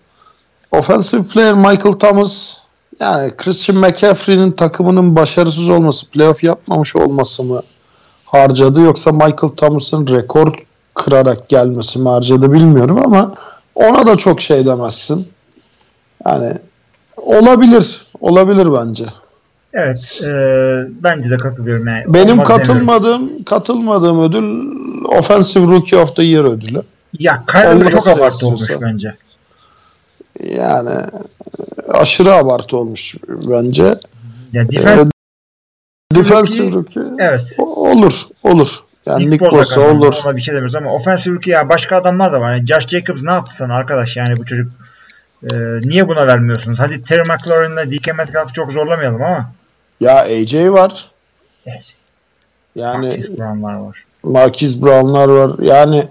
Offensive 0.71 1.23
player 1.23 1.53
Michael 1.53 1.93
Thomas 1.93 2.57
yani 2.99 3.37
Christian 3.37 3.77
McCaffrey'nin 3.77 4.51
takımının 4.51 5.15
başarısız 5.15 5.69
olması, 5.69 6.09
playoff 6.09 6.43
yapmamış 6.43 6.95
olması 6.95 7.43
mı 7.43 7.61
harcadı 8.31 8.81
yoksa 8.81 9.11
Michael 9.11 9.53
Thomas'ın 9.57 10.07
rekor 10.07 10.53
kırarak 10.95 11.49
gelmesi 11.49 11.99
mi 11.99 12.09
harcadı 12.09 12.51
bilmiyorum 12.53 12.99
ama 13.05 13.35
ona 13.75 14.07
da 14.07 14.15
çok 14.15 14.41
şey 14.41 14.65
demezsin. 14.65 15.27
Yani 16.25 16.53
olabilir. 17.17 18.05
Olabilir 18.19 18.67
bence. 18.73 19.05
Evet. 19.73 20.21
e, 20.23 20.27
bence 21.03 21.29
de 21.29 21.37
katılıyorum. 21.37 21.87
Yani. 21.87 22.03
Benim 22.07 22.39
Olmaz 22.39 22.49
demiyorum. 22.49 22.67
katılmadığım 22.67 23.43
katılmadığım 23.43 24.21
ödül 24.21 24.71
Offensive 25.05 25.63
Rookie 25.63 25.99
of 25.99 26.15
the 26.15 26.23
Year 26.23 26.43
ödülü. 26.43 26.81
Ya 27.19 27.43
Kyler 27.51 27.75
Olmaz 27.75 27.91
çok 27.91 28.07
abartı 28.07 28.47
olmuş 28.47 28.69
bence. 28.81 29.15
Yani 30.43 31.05
aşırı 31.89 32.33
abartı 32.33 32.77
olmuş 32.77 33.15
bence. 33.27 33.83
Ya 34.53 34.61
Ee, 34.63 34.67
defense 34.71 35.11
Defensive 36.15 36.71
Rookie 36.71 37.01
evet. 37.19 37.55
olur. 37.59 38.13
Olur. 38.43 38.69
Yani 39.05 39.19
Nick 39.19 39.29
Nick 39.29 39.57
Bosa 39.57 39.81
olur. 39.81 40.15
Ona 40.25 40.35
bir 40.35 40.41
şey 40.41 40.53
demiyoruz 40.53 40.75
ama 40.75 40.93
offensive 40.93 41.35
rookie 41.35 41.53
ya 41.53 41.69
başka 41.69 41.97
adamlar 41.97 42.33
da 42.33 42.41
var. 42.41 42.53
Yani 42.53 42.67
Josh 42.67 42.87
Jacobs 42.87 43.23
ne 43.23 43.31
yaptı 43.31 43.55
sana 43.55 43.75
arkadaş 43.75 44.17
yani 44.17 44.37
bu 44.37 44.45
çocuk 44.45 44.71
e, 45.43 45.55
niye 45.81 46.07
buna 46.07 46.27
vermiyorsunuz? 46.27 46.79
Hadi 46.79 47.03
Terry 47.03 47.21
McLaurin'la 47.21 47.91
DK 47.91 48.17
Metcalf'ı 48.17 48.53
çok 48.53 48.71
zorlamayalım 48.71 49.23
ama 49.23 49.51
Ya 49.99 50.19
AJ 50.19 50.53
var. 50.53 51.09
evet, 51.65 51.95
Yani 52.75 53.07
Marquise 53.07 53.37
Brown'lar 53.37 53.75
var. 53.75 54.05
Marquise 54.23 54.81
Brown'lar 54.81 55.29
var. 55.29 55.59
Yani 55.59 56.07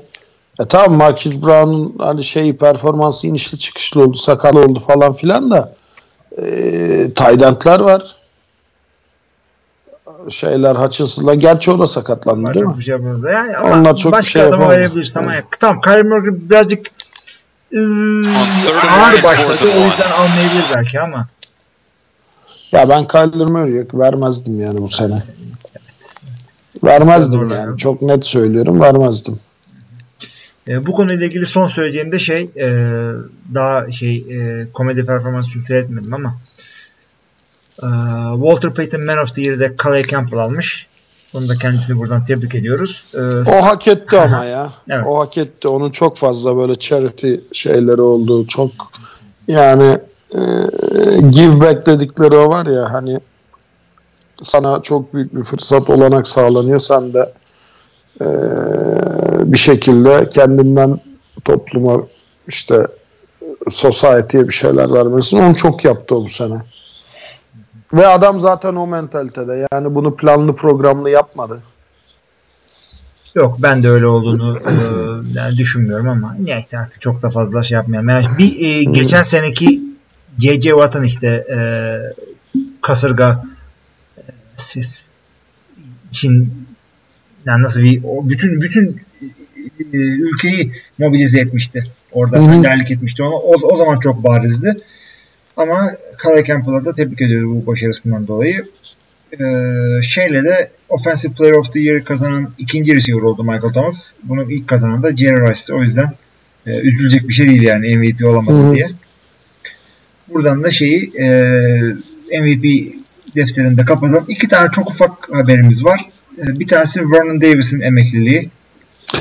e 0.60 0.68
tamam 0.68 0.98
Marquise 0.98 1.42
Brown'un 1.42 1.94
hani 1.98 2.24
şey 2.24 2.56
performansı 2.56 3.26
inişli 3.26 3.58
çıkışlı 3.58 4.02
oldu, 4.02 4.16
sakal 4.16 4.56
oldu 4.56 4.82
falan 4.86 5.14
filan 5.14 5.50
da 5.50 5.74
e, 6.38 6.42
tight 7.14 7.42
end'ler 7.42 7.80
var. 7.80 8.16
Şeyler 10.28 10.74
Hutchinson'la 10.76 11.34
gerçi 11.34 11.70
o 11.70 11.78
da 11.78 11.86
sakatlandı 11.86 12.40
Onlar 12.40 12.54
değil 12.54 12.66
mi? 12.66 12.84
şey. 12.84 12.94
Yani 13.32 13.56
ama 13.56 13.76
Onlar 13.76 13.96
çok 13.96 14.12
başka 14.12 14.30
şey 14.30 14.42
adama 14.42 14.68
verebilirsin 14.70 15.20
ama 15.20 15.32
tamam 15.60 15.80
Kyler 15.80 16.04
Murray 16.04 16.50
birazcık 16.50 16.86
ıı, 17.74 18.26
ağır 19.00 19.22
başladı. 19.22 19.56
O 19.62 19.84
yüzden 19.84 20.10
almayabilir 20.10 20.64
belki 20.74 21.00
ama 21.00 21.28
Ya 22.72 22.88
ben 22.88 23.08
Kyler 23.08 23.46
Murray'e 23.46 23.86
vermezdim 23.94 24.60
yani 24.60 24.82
bu 24.82 24.88
sene. 24.88 25.22
Vermezdim 26.84 27.40
Zorla 27.40 27.54
yani. 27.54 27.70
ya. 27.70 27.76
Çok 27.76 28.02
net 28.02 28.26
söylüyorum 28.26 28.80
vermezdim. 28.80 29.40
E, 30.68 30.86
bu 30.86 30.92
konuyla 30.92 31.26
ilgili 31.26 31.46
son 31.46 31.66
söyleyeceğim 31.66 32.12
de 32.12 32.18
şey 32.18 32.50
e, 32.56 32.68
daha 33.54 33.90
şey 33.90 34.16
e, 34.16 34.66
komedi 34.72 35.04
performansı 35.06 35.60
seyretmedim 35.60 36.14
ama 36.14 36.28
e, 36.28 36.59
Walter 38.36 38.74
Payton 38.74 39.04
Man 39.04 39.18
of 39.18 39.34
the 39.34 39.42
Year'de 39.42 39.74
Calais 39.84 40.06
Campbell 40.06 40.38
almış. 40.38 40.86
Bunu 41.34 41.48
da 41.48 41.54
kendisini 41.56 41.98
buradan 41.98 42.24
tebrik 42.24 42.54
ediyoruz. 42.54 43.04
E, 43.14 43.18
O 43.50 43.66
hak 43.66 43.88
etti 43.88 44.20
ama 44.20 44.44
ya. 44.44 44.72
Evet. 44.88 45.04
O 45.06 45.18
hak 45.20 45.38
etti. 45.38 45.68
Onun 45.68 45.90
çok 45.90 46.16
fazla 46.16 46.56
böyle 46.56 46.78
charity 46.78 47.34
şeyleri 47.52 48.00
oldu. 48.00 48.46
Çok 48.46 48.70
yani 49.48 49.98
e, 50.34 50.40
give 51.30 51.60
back 51.60 51.86
dedikleri 51.86 52.34
o 52.36 52.48
var 52.48 52.66
ya 52.66 52.92
hani 52.92 53.20
sana 54.42 54.82
çok 54.82 55.14
büyük 55.14 55.34
bir 55.36 55.42
fırsat 55.42 55.90
olanak 55.90 56.28
sağlanıyor. 56.28 56.80
Sen 56.80 57.14
de 57.14 57.32
e, 58.20 58.26
bir 59.52 59.58
şekilde 59.58 60.28
kendinden 60.28 61.00
topluma 61.44 62.02
işte 62.48 62.86
society'ye 63.70 64.48
bir 64.48 64.54
şeyler 64.54 64.92
vermelisin. 64.92 65.36
Onu 65.36 65.56
çok 65.56 65.84
yaptı 65.84 66.14
o 66.14 66.24
bu 66.24 66.30
sene. 66.30 66.54
Ve 67.92 68.06
adam 68.06 68.40
zaten 68.40 68.74
o 68.74 68.86
mentalitede. 68.86 69.66
Yani 69.72 69.94
bunu 69.94 70.16
planlı 70.16 70.56
programlı 70.56 71.10
yapmadı. 71.10 71.62
Yok 73.34 73.56
ben 73.62 73.82
de 73.82 73.88
öyle 73.88 74.06
olduğunu 74.06 74.58
e, 74.58 74.72
yani 75.38 75.56
düşünmüyorum 75.56 76.08
ama 76.08 76.34
niyeyse 76.38 76.78
artık 76.78 77.00
çok 77.00 77.22
da 77.22 77.30
fazla 77.30 77.62
şey 77.62 77.76
yapmayalım. 77.76 78.08
Yani 78.08 78.26
bir 78.38 78.60
e, 78.60 78.84
geçen 78.84 79.22
seneki 79.22 79.82
C.C. 80.36 80.70
Watt'ın 80.70 81.04
işte 81.04 81.26
e, 81.26 81.58
kasırga 82.82 83.44
e, 84.18 84.22
siz- 84.56 85.04
için 86.08 86.52
yani 87.46 87.62
nasıl 87.62 87.80
bir 87.80 88.02
o 88.04 88.28
bütün 88.28 88.60
bütün 88.60 89.00
e, 89.92 89.96
ülkeyi 89.98 90.72
mobilize 90.98 91.40
etmişti. 91.40 91.84
Orada 92.12 92.36
önderlik 92.38 92.90
etmişti 92.90 93.22
onu. 93.22 93.34
O, 93.34 93.54
o 93.62 93.76
zaman 93.76 93.98
çok 93.98 94.24
barizdi. 94.24 94.80
Ama 95.56 95.90
Calais 96.24 96.46
Campbell'a 96.46 96.84
da 96.84 96.92
tebrik 96.92 97.20
ediyoruz 97.20 97.48
bu 97.50 97.66
başarısından 97.66 98.26
dolayı. 98.26 98.64
Ee, 99.32 100.02
şeyle 100.02 100.44
de 100.44 100.70
Offensive 100.88 101.32
Player 101.32 101.52
of 101.52 101.72
the 101.72 101.80
Year 101.80 102.04
kazanan 102.04 102.50
ikinci 102.58 102.96
receiver 102.96 103.22
oldu 103.22 103.44
Michael 103.44 103.72
Thomas. 103.72 104.14
Bunu 104.22 104.52
ilk 104.52 104.68
kazanan 104.68 105.02
da 105.02 105.16
Jerry 105.16 105.50
Rice. 105.50 105.74
O 105.74 105.82
yüzden 105.82 106.12
e, 106.66 106.80
üzülecek 106.80 107.28
bir 107.28 107.32
şey 107.32 107.46
değil 107.46 107.62
yani 107.62 107.96
MVP 107.96 108.24
olamadı 108.24 108.74
diye. 108.74 108.88
Buradan 110.28 110.64
da 110.64 110.70
şeyi 110.70 111.12
e, 111.18 111.28
MVP 112.40 112.94
defterinde 113.36 113.84
kapatalım. 113.84 114.24
İki 114.28 114.48
tane 114.48 114.70
çok 114.70 114.90
ufak 114.90 115.34
haberimiz 115.34 115.84
var. 115.84 116.00
E, 116.38 116.58
bir 116.60 116.66
tanesi 116.66 117.00
Vernon 117.00 117.40
Davis'in 117.40 117.80
emekliliği. 117.80 118.50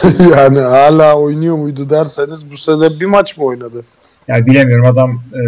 yani 0.20 0.60
hala 0.60 1.20
oynuyor 1.20 1.58
muydu 1.58 1.90
derseniz 1.90 2.52
bu 2.52 2.58
sene 2.58 3.00
bir 3.00 3.06
maç 3.06 3.38
mı 3.38 3.44
oynadı? 3.44 3.86
Yani 4.28 4.46
bilemiyorum 4.46 4.86
adam 4.86 5.22
e, 5.34 5.42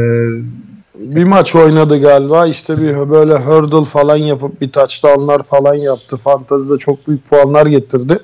Bir 1.01 1.23
maç 1.23 1.55
oynadı 1.55 2.01
galiba 2.01 2.47
işte 2.47 2.77
bir 2.77 3.09
böyle 3.09 3.35
hurdle 3.35 3.85
falan 3.85 4.17
yapıp 4.17 4.61
bir 4.61 4.71
touchdownlar 4.71 5.43
falan 5.43 5.73
yaptı. 5.73 6.17
Fantazide 6.17 6.77
çok 6.77 7.07
büyük 7.07 7.29
puanlar 7.29 7.65
getirdi. 7.65 8.19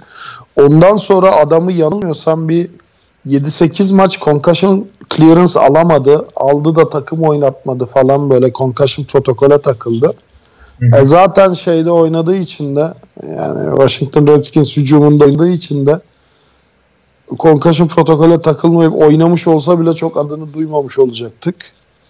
Ondan 0.56 0.98
sonra 0.98 1.36
adamı 1.36 1.72
yanılmıyorsam 1.72 2.50
bir 2.50 2.70
7-8 3.28 3.96
maç 3.96 4.20
concussion 4.20 4.88
clearance 5.16 5.60
alamadı. 5.60 6.28
Aldı 6.36 6.76
da 6.76 6.90
takım 6.90 7.24
oynatmadı 7.24 7.86
falan 7.86 8.30
böyle 8.30 8.54
concussion 8.54 9.06
protokole 9.06 9.62
takıldı. 9.62 10.14
Hı 10.80 10.86
hı. 10.86 11.02
E 11.02 11.06
zaten 11.06 11.54
şeyde 11.54 11.92
oynadığı 11.92 12.36
için 12.36 12.76
de 12.76 12.94
yani 13.38 13.70
Washington 13.70 14.28
Redskins 14.28 14.78
hücumunda 14.78 15.26
oynadığı 15.26 15.50
için 15.50 15.86
de 15.86 16.00
concussion 17.40 17.88
protokole 17.88 18.42
takılmayıp 18.42 18.94
oynamış 18.94 19.48
olsa 19.48 19.80
bile 19.80 19.94
çok 19.94 20.18
adını 20.18 20.54
duymamış 20.54 21.00
olacaktık. 21.00 21.56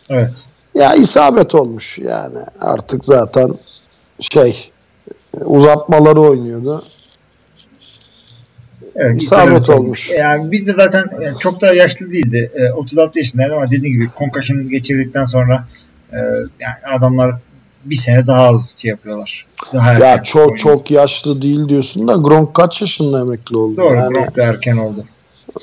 evet. 0.09 0.45
Ya 0.77 0.93
isabet 0.95 1.55
olmuş 1.55 1.97
yani 1.97 2.37
artık 2.61 3.05
zaten 3.05 3.53
şey 4.19 4.71
uzatmaları 5.45 6.21
oynuyordu. 6.21 6.83
Evet, 8.95 9.21
İsabet 9.21 9.57
isabet 9.57 9.69
olmuş. 9.69 10.09
Yani 10.09 10.51
biz 10.51 10.67
de 10.67 10.71
zaten 10.71 11.03
yani 11.21 11.39
çok 11.39 11.61
da 11.61 11.73
yaşlı 11.73 12.11
değildi. 12.11 12.51
E, 12.55 12.71
36 12.71 13.19
yaşındaydı 13.19 13.55
ama 13.55 13.65
dediğim 13.71 13.95
gibi 13.97 14.09
concussion 14.17 14.69
geçirdikten 14.69 15.23
sonra 15.23 15.65
e, 16.13 16.17
yani 16.59 16.95
adamlar 16.97 17.35
bir 17.85 17.95
sene 17.95 18.27
daha 18.27 18.47
az 18.47 18.77
şey 18.77 18.89
yapıyorlar. 18.89 19.45
Daha 19.73 19.93
Ya 19.93 19.99
erken 19.99 20.23
çok 20.23 20.41
oynuyor. 20.41 20.57
çok 20.57 20.91
yaşlı 20.91 21.41
değil 21.41 21.69
diyorsun 21.69 22.07
da 22.07 22.13
Gronk 22.13 22.53
kaç 22.53 22.81
yaşında 22.81 23.19
emekli 23.21 23.57
oldu? 23.57 23.77
Doğru. 23.77 23.95
yani, 23.95 24.13
Gronk 24.13 24.35
da 24.35 24.43
erken 24.43 24.77
oldu. 24.77 25.05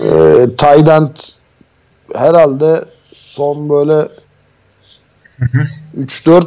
e, 0.00 0.92
end 0.92 1.10
herhalde 2.14 2.84
son 3.12 3.68
böyle 3.68 4.08
3-4 5.96 6.46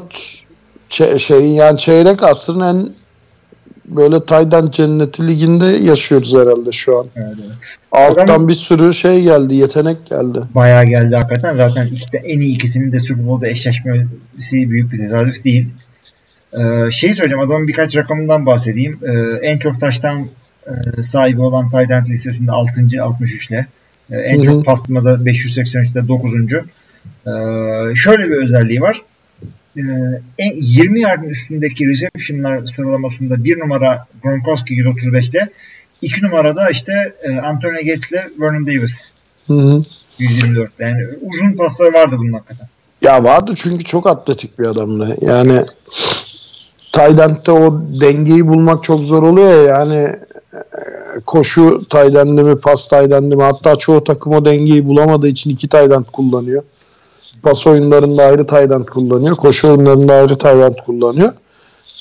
çe- 0.90 1.20
şeyin 1.20 1.54
yani 1.54 1.80
çeyrek 1.80 2.24
asrın 2.24 2.60
en 2.60 2.90
böyle 3.86 4.26
Tayden 4.26 4.72
cenneti 4.72 5.28
liginde 5.28 5.66
yaşıyoruz 5.66 6.34
herhalde 6.34 6.72
şu 6.72 7.00
an. 7.00 7.08
Evet, 7.16 7.36
evet. 7.40 7.52
Alttan 7.92 8.24
Adam- 8.24 8.48
bir 8.48 8.56
sürü 8.56 8.94
şey 8.94 9.24
geldi, 9.24 9.56
yetenek 9.56 10.06
geldi. 10.06 10.40
Bayağı 10.56 10.86
geldi 10.86 11.16
hakikaten. 11.16 11.56
Zaten 11.56 11.88
de, 12.14 12.18
en 12.18 12.40
iyi 12.40 12.56
ikisinin 12.56 12.92
de 12.92 13.00
Super 13.00 13.28
Bowl'da 13.28 13.48
eşleşmesi 13.48 14.70
büyük 14.70 14.92
bir 14.92 14.98
tesadüf 14.98 15.46
değil. 15.46 15.70
Ee, 16.54 16.92
şey 16.92 17.14
söyleyeceğim. 17.14 17.48
Adamın 17.48 17.68
birkaç 17.68 17.96
rakamından 17.96 18.46
bahsedeyim. 18.46 19.00
Ee, 19.04 19.48
en 19.48 19.58
çok 19.58 19.80
taştan 19.80 20.28
e, 20.68 21.04
sahibi 21.04 21.42
olan 21.42 21.70
end 21.74 22.08
listesinde 22.08 22.52
6. 22.52 22.72
63 23.02 23.50
ile. 23.50 23.68
Ee, 24.12 24.18
en 24.18 24.38
Hı 24.38 24.42
hı. 24.42 24.46
çok 24.46 24.66
pasmada 24.66 25.14
583'te 25.14 26.08
9. 26.08 26.32
Ee, 27.28 27.96
şöyle 27.96 28.24
bir 28.24 28.44
özelliği 28.44 28.82
var. 28.82 29.02
Ee, 29.78 29.82
en, 30.38 30.52
20 30.56 31.02
yardın 31.02 31.30
üstündeki 31.30 31.88
reception'lar 31.88 32.66
sıralamasında 32.66 33.44
bir 33.44 33.60
numara 33.60 34.08
Gronkowski 34.24 34.74
135'te 34.74 35.50
2 36.02 36.26
numarada 36.26 36.70
işte 36.70 37.14
e, 37.24 37.38
Antonio 37.40 37.74
Gates 37.74 38.12
ile 38.12 38.30
Vernon 38.40 38.68
Davis 38.68 39.14
Hı 39.48 39.54
hı. 39.54 39.84
124. 40.20 40.72
Yani 40.80 41.08
uzun 41.22 41.58
pasları 41.58 41.94
vardı 41.94 42.16
bunun 42.20 42.34
hakikaten. 42.34 42.68
Ya 43.02 43.24
vardı 43.24 43.54
çünkü 43.56 43.84
çok 43.84 44.08
atletik 44.08 44.60
bir 44.60 44.66
adamdı. 44.66 45.18
Yani 45.22 45.60
Tayland'da 46.94 47.54
o 47.54 47.82
dengeyi 48.02 48.48
bulmak 48.48 48.84
çok 48.84 49.00
zor 49.00 49.24
oluyor 49.24 49.68
ya 49.68 49.78
yani 49.78 49.96
e, 50.54 50.60
koşu 51.26 51.82
Tayland'ı 51.90 52.44
mi 52.44 52.60
pas 52.60 52.88
Tayland'ı 52.88 53.36
mı 53.36 53.44
hatta 53.44 53.76
çoğu 53.76 54.04
takım 54.04 54.34
o 54.34 54.46
dengeyi 54.46 54.86
bulamadığı 54.86 55.28
için 55.28 55.50
iki 55.50 55.70
Tayland 55.70 56.06
kullanıyor. 56.06 56.64
Pas 57.44 57.68
oyunlarında 57.68 58.24
ayrı 58.24 58.48
Tayland 58.48 58.86
kullanıyor. 58.86 59.36
Koşu 59.36 59.68
oyunlarında 59.68 60.14
ayrı 60.14 60.38
Tayland 60.38 60.76
kullanıyor. 60.86 61.34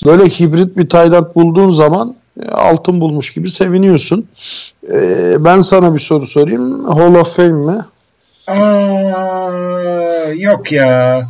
Böyle 0.05 0.25
hibrit 0.25 0.77
bir 0.77 0.89
Tayland 0.89 1.35
bulduğun 1.35 1.71
zaman 1.71 2.15
e, 2.43 2.49
altın 2.49 3.01
bulmuş 3.01 3.33
gibi 3.33 3.51
seviniyorsun. 3.51 4.27
E, 4.91 5.35
ben 5.39 5.61
sana 5.61 5.93
bir 5.95 5.99
soru 5.99 6.27
sorayım. 6.27 6.85
Hall 6.85 7.15
of 7.15 7.35
Fame 7.35 7.51
mi? 7.51 7.85
Aa, 8.47 10.31
yok 10.35 10.71
ya. 10.71 11.27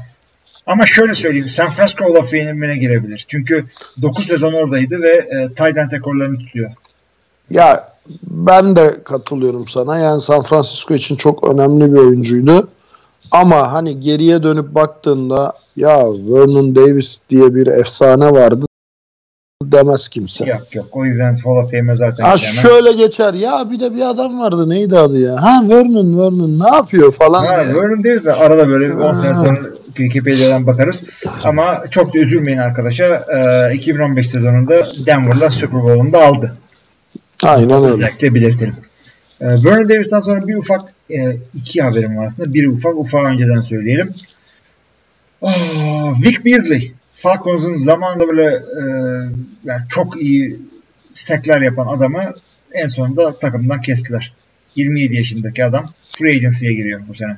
Ama 0.67 0.85
şöyle 0.85 1.15
söyleyeyim. 1.15 1.47
San 1.47 1.69
Francisco 1.69 2.05
Hall 2.05 2.15
of 2.15 2.31
Fame'ine 2.31 2.77
girebilir. 2.77 3.25
Çünkü 3.27 3.65
9 4.01 4.25
sezon 4.25 4.53
oradaydı 4.53 5.01
ve 5.01 5.09
e, 5.09 5.79
end 5.79 5.91
rekorlarını 5.91 6.38
tutuyor. 6.38 6.71
Ya 7.49 7.89
ben 8.23 8.75
de 8.75 9.03
katılıyorum 9.03 9.67
sana. 9.67 9.99
Yani 9.99 10.21
San 10.21 10.43
Francisco 10.43 10.93
için 10.93 11.15
çok 11.15 11.49
önemli 11.49 11.93
bir 11.93 11.97
oyuncuydu. 11.97 12.69
Ama 13.31 13.71
hani 13.71 13.99
geriye 13.99 14.43
dönüp 14.43 14.75
baktığında 14.75 15.53
ya 15.75 15.97
Vernon 16.13 16.75
Davis 16.75 17.17
diye 17.29 17.55
bir 17.55 17.67
efsane 17.67 18.31
vardı 18.31 18.65
demez 19.63 20.07
kimse. 20.07 20.45
Yok 20.45 20.75
yok. 20.75 20.85
O 20.91 21.05
yüzden 21.05 21.35
Hall 21.45 21.63
of 21.63 21.71
Fame'e 21.71 21.95
zaten 21.95 22.23
Ha 22.23 22.35
istemem. 22.35 22.61
şöyle 22.69 22.91
geçer. 22.91 23.33
Ya 23.33 23.67
bir 23.71 23.79
de 23.79 23.93
bir 23.95 24.01
adam 24.09 24.39
vardı. 24.39 24.69
Neydi 24.69 24.97
adı 24.97 25.19
ya? 25.19 25.35
Ha 25.43 25.61
Vernon 25.69 26.19
Vernon 26.19 26.59
ne 26.59 26.75
yapıyor 26.75 27.13
falan. 27.13 27.45
Ha, 27.45 27.63
diye. 27.65 27.75
Vernon 27.75 28.03
Davis 28.03 28.25
de 28.25 28.33
arada 28.33 28.67
böyle 28.69 28.93
10 28.93 29.13
sene 29.13 29.33
sonra 29.33 29.57
Wikipedia'dan 29.85 30.67
bakarız. 30.67 31.03
Ama 31.43 31.83
çok 31.91 32.13
da 32.13 32.17
üzülmeyin 32.19 32.57
arkadaşa. 32.57 33.05
E, 33.69 33.73
2015 33.75 34.29
sezonunda 34.29 34.73
Denver'la 35.05 35.49
Super 35.49 35.83
Bowl'unu 35.83 36.13
da 36.13 36.25
aldı. 36.25 36.51
Aynen 37.43 37.71
öyle. 37.83 37.93
Özellikle 37.93 38.35
belirtelim. 38.35 38.75
Ee, 39.41 39.45
Vernon 39.47 39.89
Davis'ten 39.89 40.19
sonra 40.19 40.47
bir 40.47 40.55
ufak 40.55 40.81
e, 41.09 41.38
iki 41.53 41.81
haberim 41.81 42.17
var 42.17 42.25
aslında. 42.25 42.53
Biri 42.53 42.69
ufak, 42.69 42.95
ufağı 42.97 43.23
önceden 43.23 43.61
söyleyelim. 43.61 44.15
Oh, 45.41 46.21
Vic 46.23 46.45
Beasley. 46.45 46.93
Falcons'un 47.13 47.77
zamanında 47.77 48.27
böyle 48.27 48.55
e, 48.55 48.84
yani 49.65 49.81
çok 49.89 50.21
iyi 50.21 50.59
sekler 51.13 51.61
yapan 51.61 51.88
adamı 51.88 52.34
en 52.73 52.88
sonunda 52.88 53.38
takımdan 53.38 53.81
kestiler. 53.81 54.34
27 54.75 55.15
yaşındaki 55.15 55.65
adam 55.65 55.93
free 56.09 56.35
agency'ye 56.35 56.73
giriyor 56.73 57.01
bu 57.07 57.13
sene. 57.13 57.38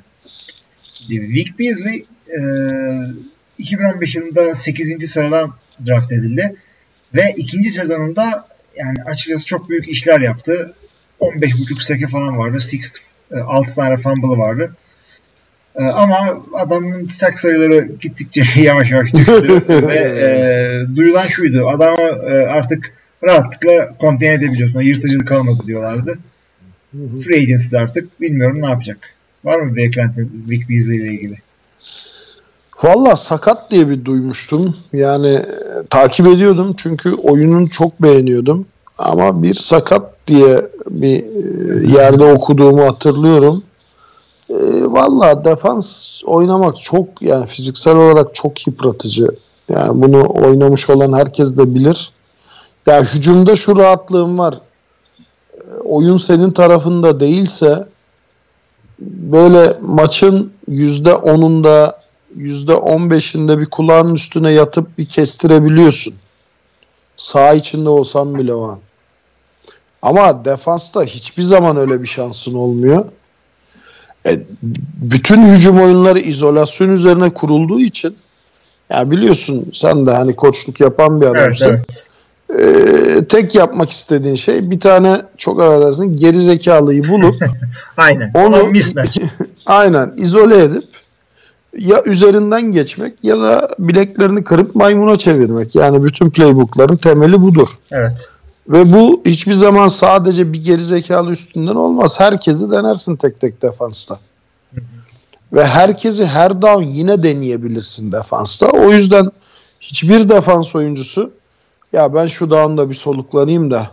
Vic 1.10 1.50
Beasley 1.60 2.06
e, 2.28 2.40
2015 3.58 4.16
yılında 4.16 4.56
8. 4.56 5.12
sıradan 5.12 5.56
draft 5.88 6.12
edildi 6.12 6.56
ve 7.16 7.34
ikinci 7.38 7.72
sezonunda 7.72 8.48
yani 8.76 9.04
açıkçası 9.04 9.46
çok 9.46 9.70
büyük 9.70 9.90
işler 9.90 10.22
yaptı. 10.22 10.74
15.5 11.20 11.84
seke 11.84 12.08
falan 12.08 12.38
vardı. 12.38 12.60
6 13.48 13.76
tane 13.76 13.98
fumble'ı 13.98 14.38
vardı. 14.38 14.72
E, 15.76 15.84
ama 15.84 16.18
adamın 16.54 17.06
sek 17.06 17.40
sayıları 17.40 17.92
gittikçe 18.02 18.44
yavaş 18.62 18.92
yavaş 18.92 19.14
düştü 19.14 19.64
ve 19.70 19.96
e, 19.96 20.96
duyulan 20.96 21.28
şuydu. 21.28 21.68
Adamı 21.68 22.02
e, 22.32 22.48
artık 22.48 22.94
rahatlıkla 23.24 23.98
konten 23.98 24.32
edebiliyorsun. 24.32 24.82
Yırtıcılık 24.82 25.28
kalmadı 25.28 25.64
diyorlardı. 25.66 26.18
Free 26.94 27.42
agency 27.42 27.78
artık 27.78 28.22
bilmiyorum 28.22 28.62
ne 28.62 28.70
yapacak. 28.70 28.98
Var 29.44 29.60
mı 29.60 29.76
bir 29.76 29.82
beklenti 29.82 30.28
Vic 30.50 30.70
Beasley 30.70 30.98
ile 30.98 31.14
ilgili? 31.14 31.38
Valla 32.84 33.16
sakat 33.16 33.72
diye 33.72 33.90
bir 33.90 34.06
duymuştum. 34.06 34.76
Yani 34.94 35.30
e, 35.30 35.46
takip 35.90 36.28
ediyordum 36.28 36.76
çünkü 36.84 37.14
oyunun 37.14 37.68
çok 37.68 38.02
beğeniyordum. 38.02 38.66
Ama 38.98 39.44
bir 39.44 39.54
sakat 39.54 40.19
diye 40.30 40.70
bir 40.90 41.24
e, 41.24 41.98
yerde 41.98 42.24
okuduğumu 42.24 42.86
hatırlıyorum. 42.86 43.64
E, 44.50 44.56
Valla 44.84 45.46
defans 45.46 46.22
oynamak 46.26 46.84
çok 46.84 47.22
yani 47.22 47.48
fiziksel 47.48 47.96
olarak 47.96 48.36
çok 48.36 48.68
yıpratıcı. 48.68 49.28
Yani 49.70 50.02
bunu 50.02 50.30
oynamış 50.44 50.90
olan 50.90 51.14
herkes 51.14 51.50
de 51.50 51.76
bilir. 51.76 52.12
Ya 52.88 53.04
hücumda 53.04 53.56
şu 53.56 53.76
rahatlığım 53.76 54.40
var. 54.40 54.54
E, 54.54 55.62
Oyun 55.84 56.18
senin 56.18 56.52
tarafında 56.52 57.20
değilse 57.20 57.88
böyle 59.00 59.78
maçın 59.82 60.52
yüzde 60.68 61.14
onunda 61.14 62.00
yüzde 62.36 62.74
on 62.74 63.10
beşinde 63.10 63.60
bir 63.60 63.66
kulağın 63.66 64.16
üstüne 64.16 64.52
yatıp 64.52 64.98
bir 64.98 65.06
kestirebiliyorsun. 65.06 66.14
Sağ 67.18 67.54
içinde 67.54 67.90
olsan 67.90 68.36
bile 68.36 68.54
o 68.54 68.64
an. 68.68 68.80
Ama 70.02 70.46
defansta 70.46 71.04
hiçbir 71.04 71.44
zaman 71.44 71.78
öyle 71.78 72.02
bir 72.02 72.08
şansın 72.08 72.54
olmuyor. 72.54 73.06
E, 74.26 74.40
bütün 75.02 75.48
hücum 75.48 75.80
oyunları 75.82 76.20
izolasyon 76.20 76.90
üzerine 76.90 77.30
kurulduğu 77.30 77.80
için 77.80 78.16
ya 78.90 79.12
biliyorsun 79.12 79.72
sen 79.74 80.08
de 80.08 80.12
hani 80.12 80.36
koçluk 80.36 80.80
yapan 80.80 81.22
bir 81.22 81.26
Evet, 81.26 81.38
adamsın. 81.38 81.66
evet. 81.70 82.06
E, 82.60 83.26
tek 83.26 83.56
yapmak 83.56 83.92
istediğin 83.92 84.36
şey 84.36 84.72
bir 84.72 84.80
tane 84.80 85.22
çok 85.38 85.62
affedersin 85.64 86.18
geri 86.18 86.44
zekalıyı 86.44 87.08
bulup 87.08 87.36
Aynen. 87.98 88.32
Onu- 88.34 88.72
aynen 89.66 90.14
izole 90.16 90.60
edip 90.64 90.84
ya 91.78 92.02
üzerinden 92.06 92.62
geçmek 92.62 93.14
ya 93.24 93.40
da 93.40 93.70
bileklerini 93.80 94.44
kırıp 94.44 94.76
maymuna 94.76 95.18
çevirmek. 95.20 95.76
Yani 95.76 96.04
bütün 96.04 96.30
playbookların 96.30 96.98
temeli 96.98 97.42
budur. 97.42 97.68
Evet. 97.92 98.30
Ve 98.70 98.94
bu 98.94 99.22
hiçbir 99.26 99.54
zaman 99.54 99.90
sadece 99.90 100.54
bir 100.54 100.64
geri 100.64 100.86
zekalı 100.86 101.32
üstünden 101.32 101.76
olmaz. 101.76 102.20
Herkesi 102.20 102.72
denersin 102.72 103.16
tek 103.16 103.42
tek 103.42 103.62
defansta. 103.62 104.20
Ve 105.54 105.66
herkesi 105.66 106.26
her 106.26 106.62
down 106.62 106.84
yine 106.84 107.24
deneyebilirsin 107.24 108.12
defansta. 108.12 108.68
O 108.68 108.92
yüzden 108.92 109.32
hiçbir 109.82 110.30
defans 110.30 110.76
oyuncusu 110.76 111.32
ya 111.94 112.14
ben 112.14 112.28
şu 112.28 112.52
down'da 112.52 112.90
bir 112.90 112.96
soluklanayım 112.96 113.72
da 113.72 113.92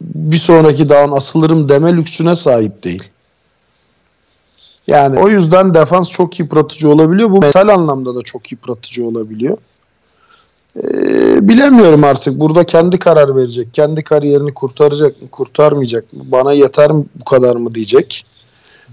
bir 0.00 0.36
sonraki 0.36 0.88
down 0.88 1.16
asılırım 1.16 1.68
deme 1.68 1.96
lüksüne 1.96 2.36
sahip 2.36 2.84
değil. 2.84 3.02
Yani 4.86 5.18
o 5.18 5.28
yüzden 5.28 5.74
defans 5.74 6.10
çok 6.10 6.40
yıpratıcı 6.40 6.88
olabiliyor. 6.88 7.30
Bu 7.30 7.40
mental 7.40 7.68
anlamda 7.68 8.14
da 8.14 8.22
çok 8.22 8.52
yıpratıcı 8.52 9.06
olabiliyor. 9.06 9.58
Ee, 10.76 11.48
bilemiyorum 11.48 12.04
artık. 12.04 12.40
Burada 12.40 12.64
kendi 12.64 12.98
karar 12.98 13.36
verecek. 13.36 13.74
Kendi 13.74 14.04
kariyerini 14.04 14.54
kurtaracak 14.54 15.22
mı, 15.22 15.28
kurtarmayacak 15.28 16.12
mı? 16.12 16.22
Bana 16.26 16.52
yeter 16.52 16.90
mi 16.92 17.04
bu 17.14 17.24
kadar 17.24 17.56
mı 17.56 17.74
diyecek. 17.74 18.26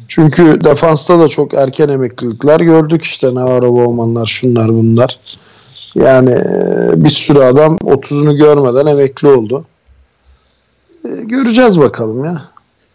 Çünkü 0.08 0.64
defansta 0.64 1.20
da 1.20 1.28
çok 1.28 1.54
erken 1.54 1.90
emeklilikler 1.90 2.60
gördük 2.60 3.04
işte 3.04 3.36
Navarro 3.36 3.74
Bowman'lar 3.74 4.26
şunlar 4.26 4.70
bunlar. 4.70 5.20
Yani 5.96 6.32
e, 6.32 7.04
bir 7.04 7.10
sürü 7.10 7.40
adam 7.40 7.76
30'unu 7.76 8.38
görmeden 8.38 8.86
emekli 8.86 9.28
oldu. 9.28 9.66
E, 11.06 11.10
göreceğiz 11.10 11.80
bakalım 11.80 12.26
ya. 12.26 12.52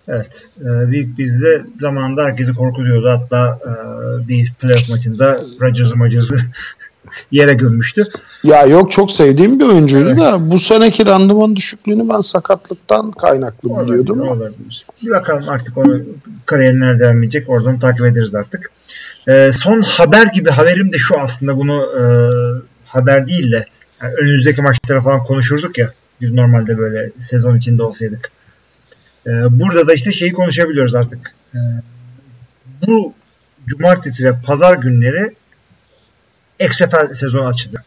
Evet. 0.08 0.48
E, 0.60 0.90
Büyük 0.90 1.18
bizde 1.18 1.64
zamanında 1.80 2.24
herkesi 2.24 2.54
korkutuyordu. 2.54 3.08
Hatta 3.08 3.58
e, 3.64 3.72
bir 4.28 4.52
playoff 4.60 4.88
maçında 4.88 5.40
Rodgers'ı 5.60 5.98
Rodgers'ı 5.98 6.36
yere 7.30 7.54
gömmüştü. 7.54 8.04
Ya 8.44 8.62
yok 8.62 8.92
çok 8.92 9.12
sevdiğim 9.12 9.60
bir 9.60 9.64
oyuncuydu 9.64 10.08
Evet. 10.08 10.18
da 10.18 10.50
bu 10.50 10.58
seneki 10.58 11.06
randıman 11.06 11.56
düşüklüğünü 11.56 12.08
ben 12.08 12.20
sakatlıktan 12.20 13.10
kaynaklı 13.10 13.68
biliyordum. 13.68 14.20
Olabilir, 14.20 14.40
olabilir. 14.42 14.86
Bir 15.02 15.10
bakalım 15.10 15.48
artık 15.48 15.78
onu 15.78 16.02
kariyeri 16.46 16.80
nerede 16.80 17.00
devam 17.00 17.22
edecek. 17.22 17.50
Oradan 17.50 17.78
takip 17.78 18.06
ederiz 18.06 18.34
artık. 18.34 18.70
E, 19.28 19.50
son 19.52 19.82
haber 19.82 20.26
gibi 20.26 20.50
haberim 20.50 20.92
de 20.92 20.98
şu 20.98 21.20
aslında 21.20 21.56
bunu 21.56 21.74
e, 21.74 22.02
haber 22.86 23.28
değil 23.28 23.52
de 23.52 23.66
yani 24.02 24.14
önümüzdeki 24.14 24.62
maçlara 24.62 25.02
falan 25.02 25.24
konuşurduk 25.24 25.78
ya 25.78 25.92
biz 26.20 26.32
normalde 26.32 26.78
böyle 26.78 27.10
sezon 27.18 27.56
içinde 27.56 27.82
olsaydık. 27.82 28.30
E, 29.26 29.30
burada 29.50 29.88
da 29.88 29.94
işte 29.94 30.12
şeyi 30.12 30.32
konuşabiliyoruz 30.32 30.94
artık. 30.94 31.34
E, 31.54 31.58
bu 32.86 33.14
cumartesi 33.66 34.24
ve 34.24 34.32
pazar 34.44 34.76
günleri 34.76 35.34
XFL 36.60 37.12
sezonu 37.12 37.46
açılıyor. 37.46 37.82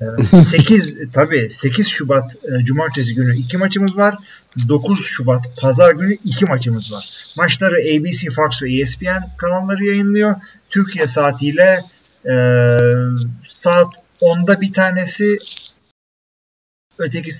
8 0.22 0.98
tabii 1.12 1.50
8 1.50 1.88
Şubat 1.88 2.36
e, 2.36 2.64
cumartesi 2.64 3.14
günü 3.14 3.36
iki 3.36 3.58
maçımız 3.58 3.96
var. 3.96 4.14
9 4.68 5.06
Şubat 5.06 5.56
pazar 5.56 5.92
günü 5.92 6.14
iki 6.14 6.44
maçımız 6.44 6.92
var. 6.92 7.34
Maçları 7.36 7.74
ABC, 7.74 8.30
Fox 8.30 8.62
ve 8.62 8.80
ESPN 8.80 9.36
kanalları 9.36 9.84
yayınlıyor. 9.84 10.36
Türkiye 10.70 11.06
saatiyle 11.06 11.80
e, 12.26 12.34
saat 13.46 13.94
10'da 14.20 14.60
bir 14.60 14.72
tanesi 14.72 15.38
öteki 16.98 17.30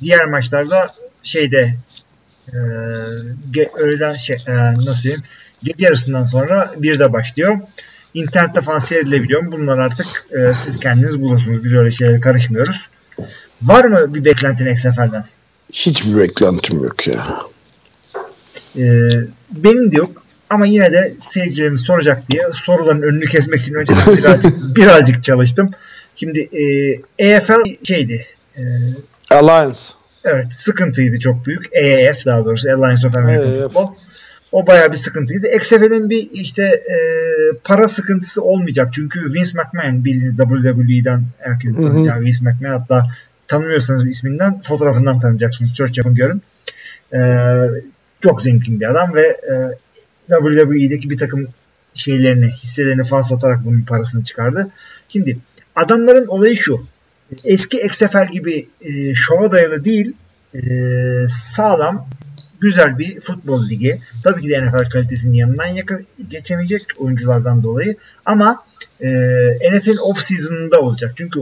diğer 0.00 0.26
maçlarda 0.26 0.94
şeyde 1.22 1.74
e, 2.48 2.58
ge, 3.50 3.70
öğleden 3.78 4.14
şey 4.14 4.36
e, 4.46 4.54
nasıl 4.74 5.02
diyeyim 5.02 5.22
gece 5.62 5.84
yarısından 5.84 6.24
sonra 6.24 6.74
bir 6.76 6.98
de 6.98 7.12
başlıyor. 7.12 7.58
İnternette 8.16 8.60
falan 8.60 8.78
seyredilebiliyor. 8.78 9.52
Bunlar 9.52 9.78
artık 9.78 10.06
e, 10.30 10.54
siz 10.54 10.78
kendiniz 10.78 11.20
bulursunuz. 11.20 11.64
Biz 11.64 11.72
öyle 11.72 11.90
şeylere 11.90 12.20
karışmıyoruz. 12.20 12.88
Var 13.62 13.84
mı 13.84 14.14
bir 14.14 14.24
beklentin 14.24 14.66
XFL'den? 14.66 15.24
Hiçbir 15.72 16.16
beklentim 16.16 16.84
yok 16.84 17.06
ya. 17.06 17.38
E, 18.78 18.84
benim 19.50 19.90
de 19.90 19.96
yok. 19.96 20.22
Ama 20.50 20.66
yine 20.66 20.92
de 20.92 21.14
seyircilerimiz 21.20 21.80
soracak 21.80 22.30
diye 22.30 22.42
soruların 22.52 23.02
önünü 23.02 23.26
kesmek 23.26 23.60
için 23.60 23.74
önceden 23.74 24.16
birazcık, 24.16 24.52
birazcık 24.76 25.24
çalıştım. 25.24 25.70
Şimdi 26.16 26.48
e, 26.52 26.64
EFL 27.18 27.84
şeydi. 27.84 28.24
E, 28.56 28.62
Alliance. 29.30 29.78
Evet 30.24 30.46
sıkıntıydı 30.50 31.18
çok 31.18 31.46
büyük. 31.46 31.66
EAF 31.72 32.26
daha 32.26 32.44
doğrusu 32.44 32.68
Alliance 32.68 33.06
of 33.06 33.16
American 33.16 33.46
EAF. 33.46 33.58
Football. 33.58 33.86
O 34.52 34.66
bayağı 34.66 34.92
bir 34.92 34.96
sıkıntıydı. 34.96 35.46
XFL'in 35.56 36.10
bir 36.10 36.28
işte 36.32 36.62
e, 36.62 36.96
para 37.64 37.88
sıkıntısı 37.88 38.42
olmayacak. 38.42 38.92
Çünkü 38.92 39.20
Vince 39.34 39.50
McMahon 39.58 40.04
bildiğiniz 40.04 40.36
WWE'den 40.36 41.24
herkesin 41.38 41.80
tanıyacağı 41.80 42.20
Vince 42.20 42.38
McMahon 42.42 42.78
hatta 42.78 43.02
tanımıyorsanız 43.48 44.06
isminden 44.06 44.60
fotoğrafından 44.60 45.20
tanıyacaksınız. 45.20 45.74
Search 45.74 45.98
yapın 45.98 46.14
görün. 46.14 46.42
E, 47.12 47.20
çok 48.20 48.42
zengin 48.42 48.80
bir 48.80 48.90
adam 48.90 49.14
ve 49.14 49.22
e, 49.22 49.54
WWE'deki 50.28 51.10
bir 51.10 51.16
takım 51.16 51.48
şeylerini, 51.94 52.46
hisselerini 52.46 53.04
falan 53.04 53.22
satarak 53.22 53.64
bunun 53.64 53.82
parasını 53.82 54.24
çıkardı. 54.24 54.70
Şimdi 55.08 55.38
adamların 55.76 56.26
olayı 56.26 56.56
şu. 56.56 56.86
Eski 57.44 57.76
XFL 57.76 58.30
gibi 58.32 58.68
e, 58.80 59.14
şova 59.14 59.52
dayalı 59.52 59.84
değil, 59.84 60.12
e, 60.54 60.60
sağlam, 61.28 62.08
güzel 62.60 62.98
bir 62.98 63.20
futbol 63.20 63.68
ligi. 63.68 64.00
Tabii 64.24 64.42
ki 64.42 64.50
de 64.50 64.62
NFL 64.62 64.90
kalitesinin 64.90 65.32
yanından 65.32 65.66
yakın, 65.66 66.06
geçemeyecek 66.28 66.82
oyunculardan 66.98 67.62
dolayı. 67.62 67.96
Ama 68.24 68.64
e, 69.00 69.08
NFL 69.72 69.98
off 69.98 70.18
season'ında 70.18 70.80
olacak. 70.80 71.12
Çünkü 71.16 71.40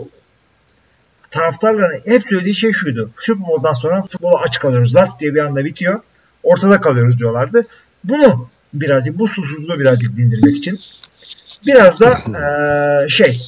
taraftarların 1.31 2.01
hep 2.07 2.29
söylediği 2.29 2.55
şey 2.55 2.73
şuydu. 2.73 3.11
Super 3.19 3.47
Bowl'dan 3.47 3.73
sonra 3.73 4.03
futbola 4.03 4.41
aç 4.41 4.59
kalıyoruz. 4.59 4.95
Last 4.95 5.21
diye 5.21 5.35
bir 5.35 5.41
anda 5.41 5.65
bitiyor. 5.65 6.01
Ortada 6.43 6.81
kalıyoruz 6.81 7.19
diyorlardı. 7.19 7.63
Bunu 8.05 8.49
birazcık 8.75 9.19
bu 9.19 9.29
susuzluğu 9.29 9.81
birazcık 9.81 10.17
dindirmek 10.17 10.57
için 10.57 10.79
biraz 11.67 12.01
da 12.01 12.19
e, 12.41 13.09
şey 13.09 13.41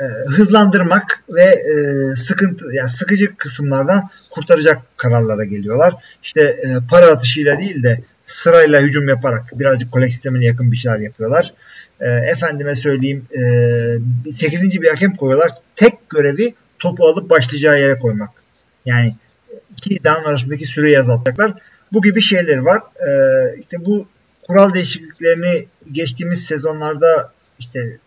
e, 0.00 0.04
hızlandırmak 0.28 1.24
ve 1.28 1.42
e, 1.42 2.14
sıkıntı 2.14 2.64
yani 2.72 2.88
sıkıcı 2.88 3.36
kısımlardan 3.36 4.08
kurtaracak 4.30 4.82
kararlara 4.96 5.44
geliyorlar. 5.44 5.94
İşte 6.22 6.40
e, 6.42 6.76
para 6.90 7.06
atışıyla 7.06 7.58
değil 7.58 7.82
de 7.82 8.00
sırayla 8.26 8.80
hücum 8.80 9.08
yaparak 9.08 9.58
birazcık 9.58 9.92
kolek 9.92 10.10
sistemine 10.10 10.44
yakın 10.44 10.72
bir 10.72 10.76
şeyler 10.76 10.98
yapıyorlar. 10.98 11.54
E, 12.00 12.08
efendime 12.08 12.74
söyleyeyim 12.74 13.26
e, 14.26 14.30
8. 14.30 14.82
bir 14.82 14.88
hakem 14.88 15.16
koyuyorlar. 15.16 15.50
Tek 15.76 16.10
görevi 16.10 16.54
topu 16.78 17.06
alıp 17.06 17.30
başlayacağı 17.30 17.80
yere 17.80 17.98
koymak. 17.98 18.30
Yani 18.86 19.14
iki 19.70 20.04
down 20.04 20.28
arasındaki 20.28 20.66
süreyi 20.66 21.00
azaltacaklar. 21.00 21.54
Bu 21.92 22.02
gibi 22.02 22.20
şeyler 22.20 22.58
var. 22.58 22.82
E, 23.08 23.10
işte 23.60 23.84
bu 23.84 24.08
kural 24.46 24.74
değişikliklerini 24.74 25.66
geçtiğimiz 25.92 26.44
sezonlarda 26.44 27.32
işte 27.58 27.98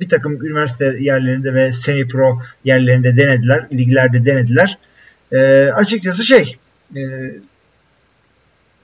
bir 0.00 0.08
takım 0.08 0.46
üniversite 0.46 0.96
yerlerinde 1.00 1.54
ve 1.54 1.72
semi 1.72 2.08
pro 2.08 2.38
yerlerinde 2.64 3.16
denediler. 3.16 3.66
Liglerde 3.72 4.26
denediler. 4.26 4.78
E, 5.32 5.70
açıkçası 5.74 6.24
şey 6.24 6.56
e, 6.96 7.02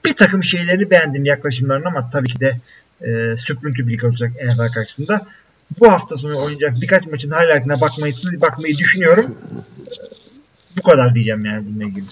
bir 0.05 0.13
takım 0.13 0.43
şeylerini 0.43 0.91
beğendim 0.91 1.25
yaklaşımlarını 1.25 1.87
ama 1.87 2.09
tabii 2.09 2.27
ki 2.27 2.39
de 2.39 2.59
e, 3.01 3.37
süprüntü 3.37 3.87
bir 3.87 3.93
lig 3.93 4.03
olacak 4.03 4.31
NFL 4.45 4.73
karşısında. 4.73 5.27
Bu 5.79 5.91
hafta 5.91 6.17
sonu 6.17 6.37
oynayacak 6.37 6.73
birkaç 6.81 7.07
maçın 7.07 7.31
highlight'ına 7.31 7.81
bakmayı, 7.81 8.13
bakmayı 8.41 8.77
düşünüyorum. 8.77 9.37
Bu 10.77 10.81
kadar 10.81 11.15
diyeceğim 11.15 11.45
yani 11.45 11.65
bununla 11.67 11.83
ilgili. 11.83 12.05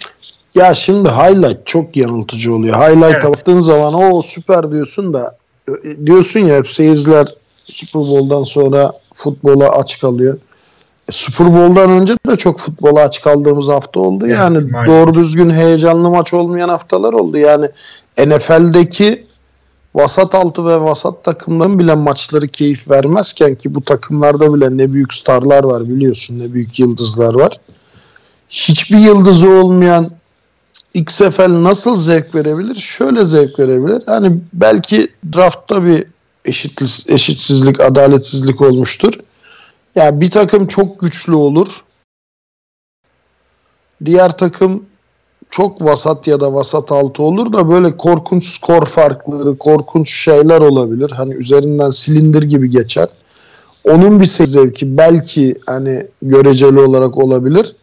Ya 0.56 0.76
şimdi 0.76 1.10
highlight 1.10 1.68
çok 1.68 1.98
yanıltıcı 1.98 2.54
oluyor. 2.54 2.76
Highlight'a 2.76 3.10
Evet. 3.10 3.24
baktığın 3.24 3.62
zaman 3.62 3.94
o 3.94 4.22
süper 4.22 4.72
diyorsun 4.72 5.14
da 5.14 5.38
e, 5.68 6.06
diyorsun 6.06 6.40
ya 6.40 6.58
hep 6.58 6.68
seyirciler 6.68 7.28
Super 7.74 8.02
Bowl'dan 8.02 8.44
sonra 8.44 8.94
futbola 9.14 9.70
aç 9.70 10.00
kalıyor. 10.00 10.38
E, 11.10 11.12
Super 11.12 11.48
Bowl'dan 11.48 11.90
önce 11.90 12.14
de 12.28 12.36
çok 12.36 12.60
futbola 12.60 13.02
aç 13.02 13.22
kaldığımız 13.22 13.68
hafta 13.68 14.00
oldu. 14.00 14.26
Evet, 14.28 14.38
yani 14.38 14.60
maalesef. 14.72 14.88
doğru 14.88 15.14
düzgün 15.14 15.50
heyecanlı 15.50 16.10
maç 16.10 16.34
olmayan 16.34 16.70
haftalar 16.70 17.14
oldu. 17.14 17.38
Yani 17.38 17.70
NFL'deki 18.18 19.26
vasat 19.96 20.36
altı 20.36 20.66
ve 20.66 20.82
vasat 20.82 21.24
takımların 21.24 21.80
bile 21.80 21.96
maçları 21.96 22.48
keyif 22.48 22.90
vermezken 22.90 23.56
ki 23.56 23.76
bu 23.76 23.82
takımlarda 23.82 24.54
bile 24.54 24.78
ne 24.78 24.94
büyük 24.94 25.14
starlar 25.14 25.64
var 25.64 25.90
biliyorsun 25.90 26.40
ne 26.40 26.54
büyük 26.54 26.80
yıldızlar 26.80 27.34
var. 27.34 27.60
Hiçbir 28.50 28.98
yıldızı 28.98 29.50
olmayan 29.50 30.12
XFL 30.94 31.64
nasıl 31.64 32.02
zevk 32.02 32.36
verebilir? 32.36 32.76
Şöyle 32.76 33.26
zevk 33.26 33.60
verebilir. 33.60 34.04
Hani 34.06 34.40
belki 34.54 35.08
draftta 35.36 35.86
bir 35.86 36.04
eşit, 36.46 36.82
eşitsizlik, 37.08 37.82
adaletsizlik 37.82 38.62
olmuştur. 38.62 39.14
Yani 39.96 40.22
bir 40.22 40.32
takım 40.32 40.68
çok 40.68 41.00
güçlü 41.00 41.36
olur. 41.36 41.84
Diğer 44.06 44.38
takım 44.38 44.86
çok 45.50 45.82
vasat 45.82 46.28
ya 46.28 46.40
da 46.40 46.54
vasat 46.54 46.92
altı 46.92 47.24
olur 47.24 47.54
da 47.54 47.70
böyle 47.70 47.98
korkunç 47.98 48.46
skor 48.56 48.86
farkları, 48.86 49.58
korkunç 49.58 50.14
şeyler 50.14 50.62
olabilir. 50.62 51.12
Hani 51.12 51.34
üzerinden 51.34 51.90
silindir 51.90 52.44
gibi 52.44 52.70
geçer. 52.70 53.08
Onun 53.84 54.20
bir 54.20 54.26
zevki 54.26 54.98
belki 54.98 55.56
hani 55.66 56.08
göreceli 56.22 56.80
olarak 56.80 57.18
olabilir. 57.18 57.76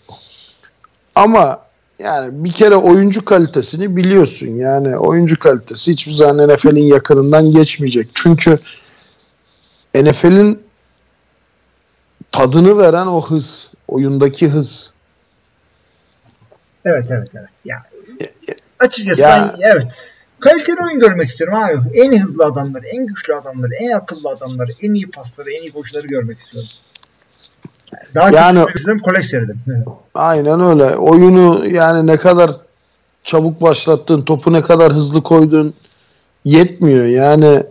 Ama 1.15 1.66
yani 1.99 2.45
bir 2.45 2.53
kere 2.53 2.75
oyuncu 2.77 3.25
kalitesini 3.25 3.97
biliyorsun. 3.97 4.47
Yani 4.47 4.97
oyuncu 4.97 5.39
kalitesi 5.39 5.93
hiçbir 5.93 6.13
zaman 6.13 6.49
NFL'in 6.49 6.83
yakınından 6.87 7.53
geçmeyecek. 7.53 8.09
Çünkü 8.15 8.59
NFL'in 9.95 10.63
tadını 12.33 12.79
veren 12.79 13.07
o 13.07 13.27
hız, 13.27 13.71
oyundaki 13.89 14.49
hız. 14.49 14.93
Evet 16.85 17.07
evet 17.11 17.29
evet. 17.35 17.49
Ya, 17.65 17.83
açıkçası 18.79 19.23
Ya- 19.23 19.55
ben 19.61 19.71
evet. 19.73 20.17
Kaliteli 20.41 20.77
oyun 20.85 21.01
görmek 21.01 21.29
istiyorum 21.29 21.55
abi. 21.59 21.99
En 21.99 22.21
hızlı 22.21 22.45
adamları, 22.45 22.87
en 22.87 23.07
güçlü 23.07 23.35
adamları, 23.35 23.75
en 23.75 23.91
akıllı 23.91 24.29
adamları, 24.29 24.71
en 24.83 24.95
iyi 24.95 25.11
pasları, 25.11 25.51
en 25.51 25.63
iyi 25.63 25.73
koşuları 25.73 26.07
görmek 26.07 26.39
istiyorum. 26.39 26.71
Daha 28.15 28.31
Yani- 28.31 28.57
yani, 28.57 28.67
kötüsünü 28.67 29.01
kolek 29.01 29.25
seyredim. 29.25 29.61
Evet. 29.69 29.87
Aynen 30.15 30.61
öyle. 30.61 30.97
Oyunu 30.97 31.67
yani 31.69 32.07
ne 32.07 32.17
kadar 32.17 32.51
çabuk 33.25 33.63
başlattın, 33.63 34.23
topu 34.23 34.53
ne 34.53 34.63
kadar 34.63 34.93
hızlı 34.93 35.23
koydun 35.23 35.75
yetmiyor. 36.45 37.05
Yani 37.05 37.63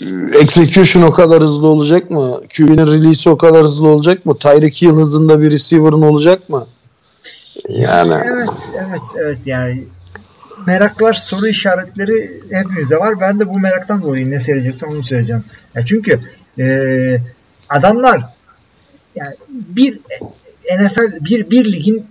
e, 0.00 0.38
execution 0.40 1.02
o 1.02 1.10
kadar 1.12 1.42
hızlı 1.42 1.66
olacak 1.66 2.10
mı? 2.10 2.40
QB'nin 2.56 2.86
release'i 2.86 3.32
o 3.32 3.38
kadar 3.38 3.64
hızlı 3.64 3.88
olacak 3.88 4.26
mı? 4.26 4.38
Tyreek 4.38 4.82
Hill 4.82 4.90
hızında 4.90 5.40
bir 5.40 5.50
receiver'ın 5.50 6.02
olacak 6.02 6.48
mı? 6.48 6.66
Yani 7.68 8.14
Evet, 8.24 8.70
evet, 8.78 9.02
evet 9.16 9.46
yani 9.46 9.84
meraklar, 10.66 11.12
soru 11.12 11.46
işaretleri 11.46 12.40
hepimizde 12.52 12.96
var. 12.96 13.20
Ben 13.20 13.40
de 13.40 13.48
bu 13.48 13.58
meraktan 13.60 14.02
dolayı 14.02 14.30
ne 14.30 14.40
seyredeceksem 14.40 14.90
onu 14.90 15.02
söyleyeceğim. 15.02 15.44
Ya 15.74 15.86
çünkü 15.86 16.20
e, 16.58 16.66
adamlar 17.68 18.33
yani 19.16 19.34
bir 19.50 19.98
NFL 20.78 21.24
bir 21.24 21.50
bir 21.50 21.72
ligin 21.72 22.06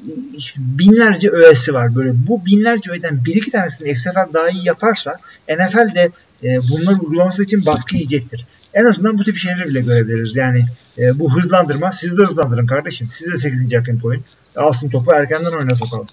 binlerce 0.58 1.30
öğesi 1.30 1.74
var 1.74 1.96
böyle. 1.96 2.28
Bu 2.28 2.46
binlerce 2.46 2.92
öğeden 2.92 3.26
bir 3.26 3.36
iki 3.36 3.52
tanesini 3.52 3.90
XFL 3.90 4.34
daha 4.34 4.50
iyi 4.50 4.68
yaparsa 4.68 5.18
NFL 5.50 5.96
de 5.96 6.10
e, 6.44 6.60
bunları 6.72 6.96
uygulaması 6.96 7.44
için 7.44 7.66
baskı 7.66 7.96
yiyecektir. 7.96 8.48
En 8.74 8.86
azından 8.86 9.18
bu 9.18 9.24
tip 9.24 9.38
şeyleri 9.38 9.68
bile 9.68 9.82
görebiliriz. 9.82 10.36
Yani 10.36 10.66
e, 10.98 11.20
bu 11.20 11.36
hızlandırma 11.36 11.92
siz 11.92 12.18
de 12.18 12.22
hızlandırın 12.22 12.68
kardeşim. 12.68 13.08
Siz 13.10 13.34
de 13.34 13.38
8. 13.38 13.74
hakem 13.74 14.00
koyun. 14.00 14.24
Alsın 14.56 14.90
topu 14.90 15.12
erkenden 15.12 15.52
oyuna 15.52 15.76
sokalım. 15.76 16.08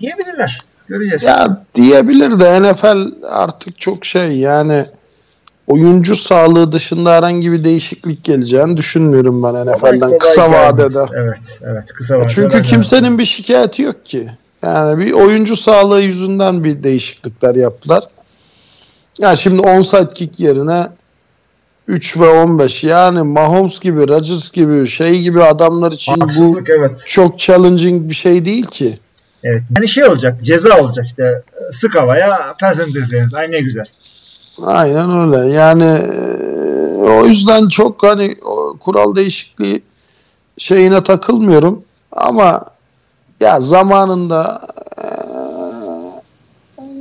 Diyebilirler. 0.00 0.60
Göreceğiz. 0.88 1.22
Ya 1.22 1.64
diyebilir 1.74 2.40
de 2.40 2.62
NFL 2.62 3.12
artık 3.28 3.80
çok 3.80 4.04
şey 4.04 4.38
yani 4.38 4.86
oyuncu 5.66 6.16
sağlığı 6.16 6.72
dışında 6.72 7.12
herhangi 7.12 7.52
bir 7.52 7.64
değişiklik 7.64 8.24
geleceğini 8.24 8.76
düşünmüyorum 8.76 9.42
ben 9.42 9.66
NFL'den 9.66 10.18
kısa 10.18 10.46
gelmez. 10.46 10.96
vadede. 10.96 11.10
Evet, 11.16 11.60
evet 11.64 11.92
kısa 11.94 12.18
vadede. 12.18 12.28
Çünkü 12.34 12.62
kimsenin 12.62 13.18
bir 13.18 13.24
şikayeti 13.24 13.82
yok 13.82 14.06
ki. 14.06 14.30
Yani 14.62 15.06
bir 15.06 15.12
oyuncu 15.12 15.56
sağlığı 15.56 16.02
yüzünden 16.02 16.64
bir 16.64 16.82
değişiklikler 16.82 17.54
yaptılar. 17.54 18.04
Ya 19.18 19.36
şimdi 19.36 19.62
onside 19.62 20.14
kick 20.14 20.40
yerine 20.40 20.88
3 21.88 22.18
ve 22.18 22.28
15 22.28 22.84
yani 22.84 23.22
Mahomes 23.22 23.80
gibi, 23.80 24.08
Rodgers 24.08 24.50
gibi 24.50 24.88
şey 24.88 25.20
gibi 25.20 25.42
adamlar 25.42 25.92
için 25.92 26.14
bu 26.16 26.24
Haksızlık 26.24 26.70
evet. 26.70 27.04
çok 27.08 27.40
challenging 27.40 28.08
bir 28.08 28.14
şey 28.14 28.44
değil 28.44 28.66
ki. 28.66 28.98
Evet. 29.44 29.62
Yani 29.76 29.88
şey 29.88 30.04
olacak, 30.04 30.44
ceza 30.44 30.80
olacak 30.80 31.06
işte. 31.06 31.42
Sık 31.70 31.96
havaya 31.96 32.54
pass 32.60 32.88
interference. 32.88 33.36
Ay 33.36 33.50
ne 33.50 33.60
güzel. 33.60 33.84
Aynen 34.60 35.10
öyle. 35.20 35.52
Yani 35.52 35.84
e, 35.84 37.10
o 37.10 37.26
yüzden 37.26 37.68
çok 37.68 38.02
hani 38.02 38.36
kural 38.80 39.16
değişikliği 39.16 39.82
şeyine 40.58 41.04
takılmıyorum 41.04 41.84
ama 42.12 42.64
ya 43.40 43.60
zamanında 43.60 44.68
e, 44.98 45.06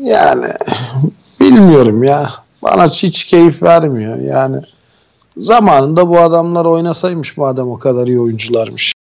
yani 0.03 0.53
bilmiyorum 1.40 2.03
ya. 2.03 2.34
Bana 2.64 2.90
hiç 2.90 3.23
keyif 3.23 3.64
vermiyor. 3.64 4.19
Yani 4.19 4.61
zamanında 5.38 6.10
bu 6.10 6.19
adamlar 6.19 6.65
oynasaymış 6.65 7.38
madem 7.38 7.68
o 7.68 7.80
kadar 7.80 8.07
iyi 8.07 8.19
oyuncularmış. 8.19 8.94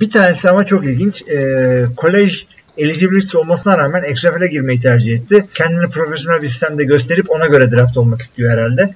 Bir 0.00 0.10
tanesi 0.10 0.50
ama 0.50 0.64
çok 0.64 0.84
ilginç. 0.84 1.22
Ee, 1.22 1.84
kolej 1.96 2.46
eligibility 2.78 3.36
olmasına 3.36 3.78
rağmen 3.78 4.04
XFL'e 4.04 4.46
girmeyi 4.46 4.80
tercih 4.80 5.14
etti. 5.14 5.46
Kendini 5.54 5.88
profesyonel 5.88 6.42
bir 6.42 6.46
sistemde 6.46 6.84
gösterip 6.84 7.30
ona 7.30 7.46
göre 7.46 7.70
draft 7.70 7.96
olmak 7.96 8.20
istiyor 8.20 8.52
herhalde. 8.52 8.94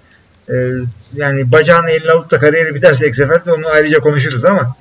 Ee, 0.50 0.54
yani 1.14 1.52
bacağını 1.52 1.90
eline 1.90 2.10
alıp 2.10 2.30
da 2.30 2.40
kariyeri 2.40 2.74
biterse 2.74 3.08
XFL'de 3.08 3.52
onu 3.52 3.68
ayrıca 3.74 4.00
konuşuruz 4.00 4.44
ama 4.44 4.76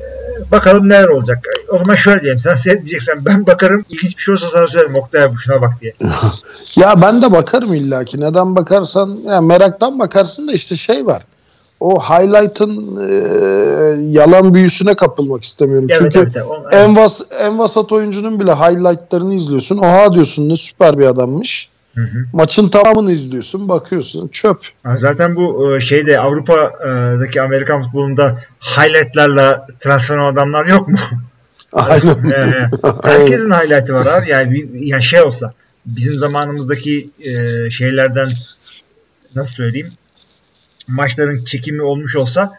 e, 0.00 0.04
bakalım 0.52 0.88
neler 0.88 1.08
olacak. 1.08 1.44
O 1.68 1.78
zaman 1.78 1.94
şöyle 1.94 2.20
diyeyim. 2.20 2.38
Sen 2.38 2.54
seyretmeyeceksen 2.54 3.24
ben 3.24 3.46
bakarım. 3.46 3.84
İlginç 3.90 4.16
bir 4.18 4.22
şey 4.22 4.34
olsa 4.34 4.48
sana 4.52 4.66
söylerim. 4.66 4.94
Oktay 4.94 5.22
abi 5.22 5.36
şuna 5.36 5.60
bak 5.60 5.72
diye. 5.80 5.94
Ya 6.76 7.02
ben 7.02 7.22
de 7.22 7.32
bakarım 7.32 7.74
illaki. 7.74 8.20
Neden 8.20 8.56
bakarsan 8.56 9.18
ya 9.26 9.40
meraktan 9.40 9.98
bakarsın 9.98 10.48
da 10.48 10.52
işte 10.52 10.76
şey 10.76 11.06
var. 11.06 11.22
O 11.80 12.00
highlight'ın 12.00 12.96
e, 13.08 13.12
yalan 14.12 14.54
büyüsüne 14.54 14.96
kapılmak 14.96 15.44
istemiyorum. 15.44 15.88
Evet, 15.90 16.00
Çünkü 16.02 16.18
evet, 16.18 16.36
evet. 16.36 16.74
En 16.74 16.96
vas 16.96 17.20
en 17.30 17.58
vasat 17.58 17.92
oyuncunun 17.92 18.40
bile 18.40 18.52
highlight'larını 18.52 19.34
izliyorsun. 19.34 19.78
Oha 19.78 20.14
diyorsun 20.14 20.48
ne 20.48 20.56
süper 20.56 20.98
bir 20.98 21.06
adammış. 21.06 21.68
Hı 21.94 22.00
hı. 22.00 22.24
Maçın 22.32 22.68
tamamını 22.68 23.12
izliyorsun, 23.12 23.68
bakıyorsun 23.68 24.28
çöp. 24.28 24.58
Zaten 24.94 25.36
bu 25.36 25.76
e, 25.76 25.80
şeyde 25.80 26.20
Avrupa'daki 26.20 27.42
Amerikan 27.42 27.80
futbolunda 27.80 28.38
highlightlarla 28.60 29.66
transfer 29.80 30.16
olan 30.16 30.32
adamlar 30.32 30.66
yok 30.66 30.88
mu? 30.88 30.98
Aynen. 31.72 32.14
He, 32.30 32.50
he. 32.50 32.68
Herkesin 33.02 33.50
highlight'ı 33.50 33.94
var 33.94 34.06
abi. 34.06 34.30
Yani 34.30 34.52
bir 34.52 34.68
yani 34.72 35.02
şey 35.02 35.22
olsa 35.22 35.52
bizim 35.86 36.14
zamanımızdaki 36.18 37.10
e, 37.20 37.70
şeylerden 37.70 38.28
nasıl 39.34 39.52
söyleyeyim 39.52 39.90
maçların 40.88 41.44
çekimi 41.44 41.82
olmuş 41.82 42.16
olsa 42.16 42.52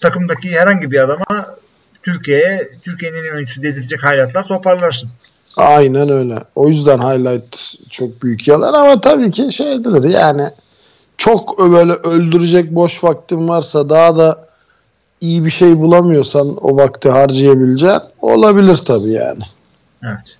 takımdaki 0.00 0.60
herhangi 0.60 0.90
bir 0.90 0.98
adama 0.98 1.56
Türkiye'ye 2.02 2.70
Türkiye'nin 2.82 3.34
oyuncusu 3.34 3.62
dedirtecek 3.62 4.02
highlightlar 4.02 4.48
toparlarsın. 4.48 5.10
Aynen 5.56 6.08
öyle. 6.08 6.38
O 6.54 6.68
yüzden 6.68 6.98
highlight 6.98 7.56
çok 7.90 8.22
büyük 8.22 8.48
yalan 8.48 8.72
ama 8.72 9.00
tabii 9.00 9.30
ki 9.30 9.52
şeydir 9.52 10.04
yani 10.04 10.50
çok 11.16 11.58
böyle 11.58 11.92
öldürecek 11.92 12.70
boş 12.70 13.04
vaktin 13.04 13.48
varsa 13.48 13.88
daha 13.88 14.16
da 14.16 14.48
iyi 15.20 15.44
bir 15.44 15.50
şey 15.50 15.78
bulamıyorsan 15.78 16.56
o 16.60 16.76
vakti 16.76 17.10
harcayabileceğin 17.10 18.00
olabilir 18.20 18.76
tabii 18.76 19.12
yani. 19.12 19.42
Evet. 20.04 20.38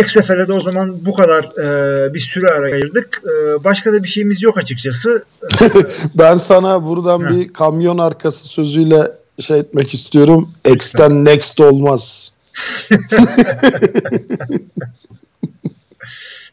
XFL'e 0.00 0.48
de 0.48 0.52
o 0.52 0.60
zaman 0.60 1.06
bu 1.06 1.14
kadar 1.14 1.44
e, 1.44 2.14
bir 2.14 2.18
süre 2.18 2.50
ayırdık. 2.50 3.20
E, 3.24 3.64
başka 3.64 3.92
da 3.92 4.02
bir 4.02 4.08
şeyimiz 4.08 4.42
yok 4.42 4.58
açıkçası. 4.58 5.24
Ben 6.14 6.36
sana 6.36 6.84
buradan 6.84 7.20
Heh. 7.20 7.30
bir 7.30 7.52
kamyon 7.52 7.98
arkası 7.98 8.48
sözüyle 8.48 9.12
şey 9.40 9.60
etmek 9.60 9.94
istiyorum. 9.94 10.50
X'ten 10.64 11.24
next 11.24 11.60
olmaz. 11.60 12.32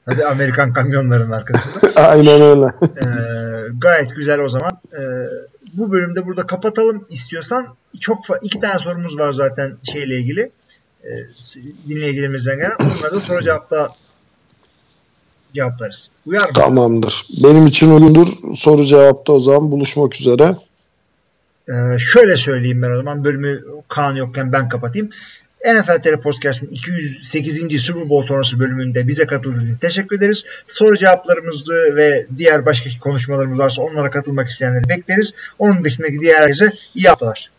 Tabii 0.05 0.25
Amerikan 0.25 0.73
kamyonların 0.73 1.31
arkasında. 1.31 1.91
Aynen 1.95 2.41
öyle. 2.41 2.65
Ee, 2.81 3.05
gayet 3.77 4.15
güzel 4.15 4.39
o 4.39 4.49
zaman. 4.49 4.71
Ee, 4.93 5.01
bu 5.73 5.91
bölümde 5.91 6.25
burada 6.25 6.45
kapatalım 6.45 7.05
istiyorsan. 7.09 7.67
Çok 8.01 8.19
iki 8.41 8.59
tane 8.59 8.79
sorumuz 8.79 9.19
var 9.19 9.33
zaten 9.33 9.77
şeyle 9.91 10.17
ilgili. 10.17 10.51
S- 11.37 11.59
dinleyicilerimizden 11.89 12.57
gelen. 12.57 12.71
Onları 12.79 13.19
soru 13.19 13.43
cevapta 13.43 13.89
cevaplarız. 15.53 16.09
Uyar 16.25 16.47
mı? 16.47 16.53
Tamamdır. 16.53 17.25
Benim 17.43 17.67
için 17.67 17.91
uygundur. 17.91 18.27
Soru 18.57 18.85
cevapta 18.85 19.33
o 19.33 19.39
zaman 19.39 19.71
buluşmak 19.71 20.15
üzere. 20.19 20.55
Ee, 21.69 21.97
şöyle 21.99 22.37
söyleyeyim 22.37 22.81
ben 22.81 22.91
o 22.91 22.97
zaman 22.97 23.23
bölümü 23.23 23.63
Kaan 23.87 24.15
yokken 24.15 24.53
ben 24.53 24.69
kapatayım. 24.69 25.09
NFL 25.65 26.01
TR 26.01 26.21
Podcast'ın 26.21 26.67
208. 26.67 27.81
Super 27.81 28.09
Bowl 28.09 28.27
sonrası 28.27 28.59
bölümünde 28.59 29.07
bize 29.07 29.27
katıldığınız 29.27 29.67
için 29.67 29.77
teşekkür 29.77 30.17
ederiz. 30.17 30.43
Soru 30.67 30.97
cevaplarımızı 30.97 31.95
ve 31.95 32.27
diğer 32.37 32.65
başka 32.65 32.89
konuşmalarımız 33.01 33.59
varsa 33.59 33.81
onlara 33.81 34.11
katılmak 34.11 34.49
isteyenleri 34.49 34.89
bekleriz. 34.89 35.33
Onun 35.59 35.83
dışındaki 35.83 36.19
diğer 36.21 36.35
herkese 36.39 36.71
iyi 36.95 37.07
haftalar. 37.07 37.51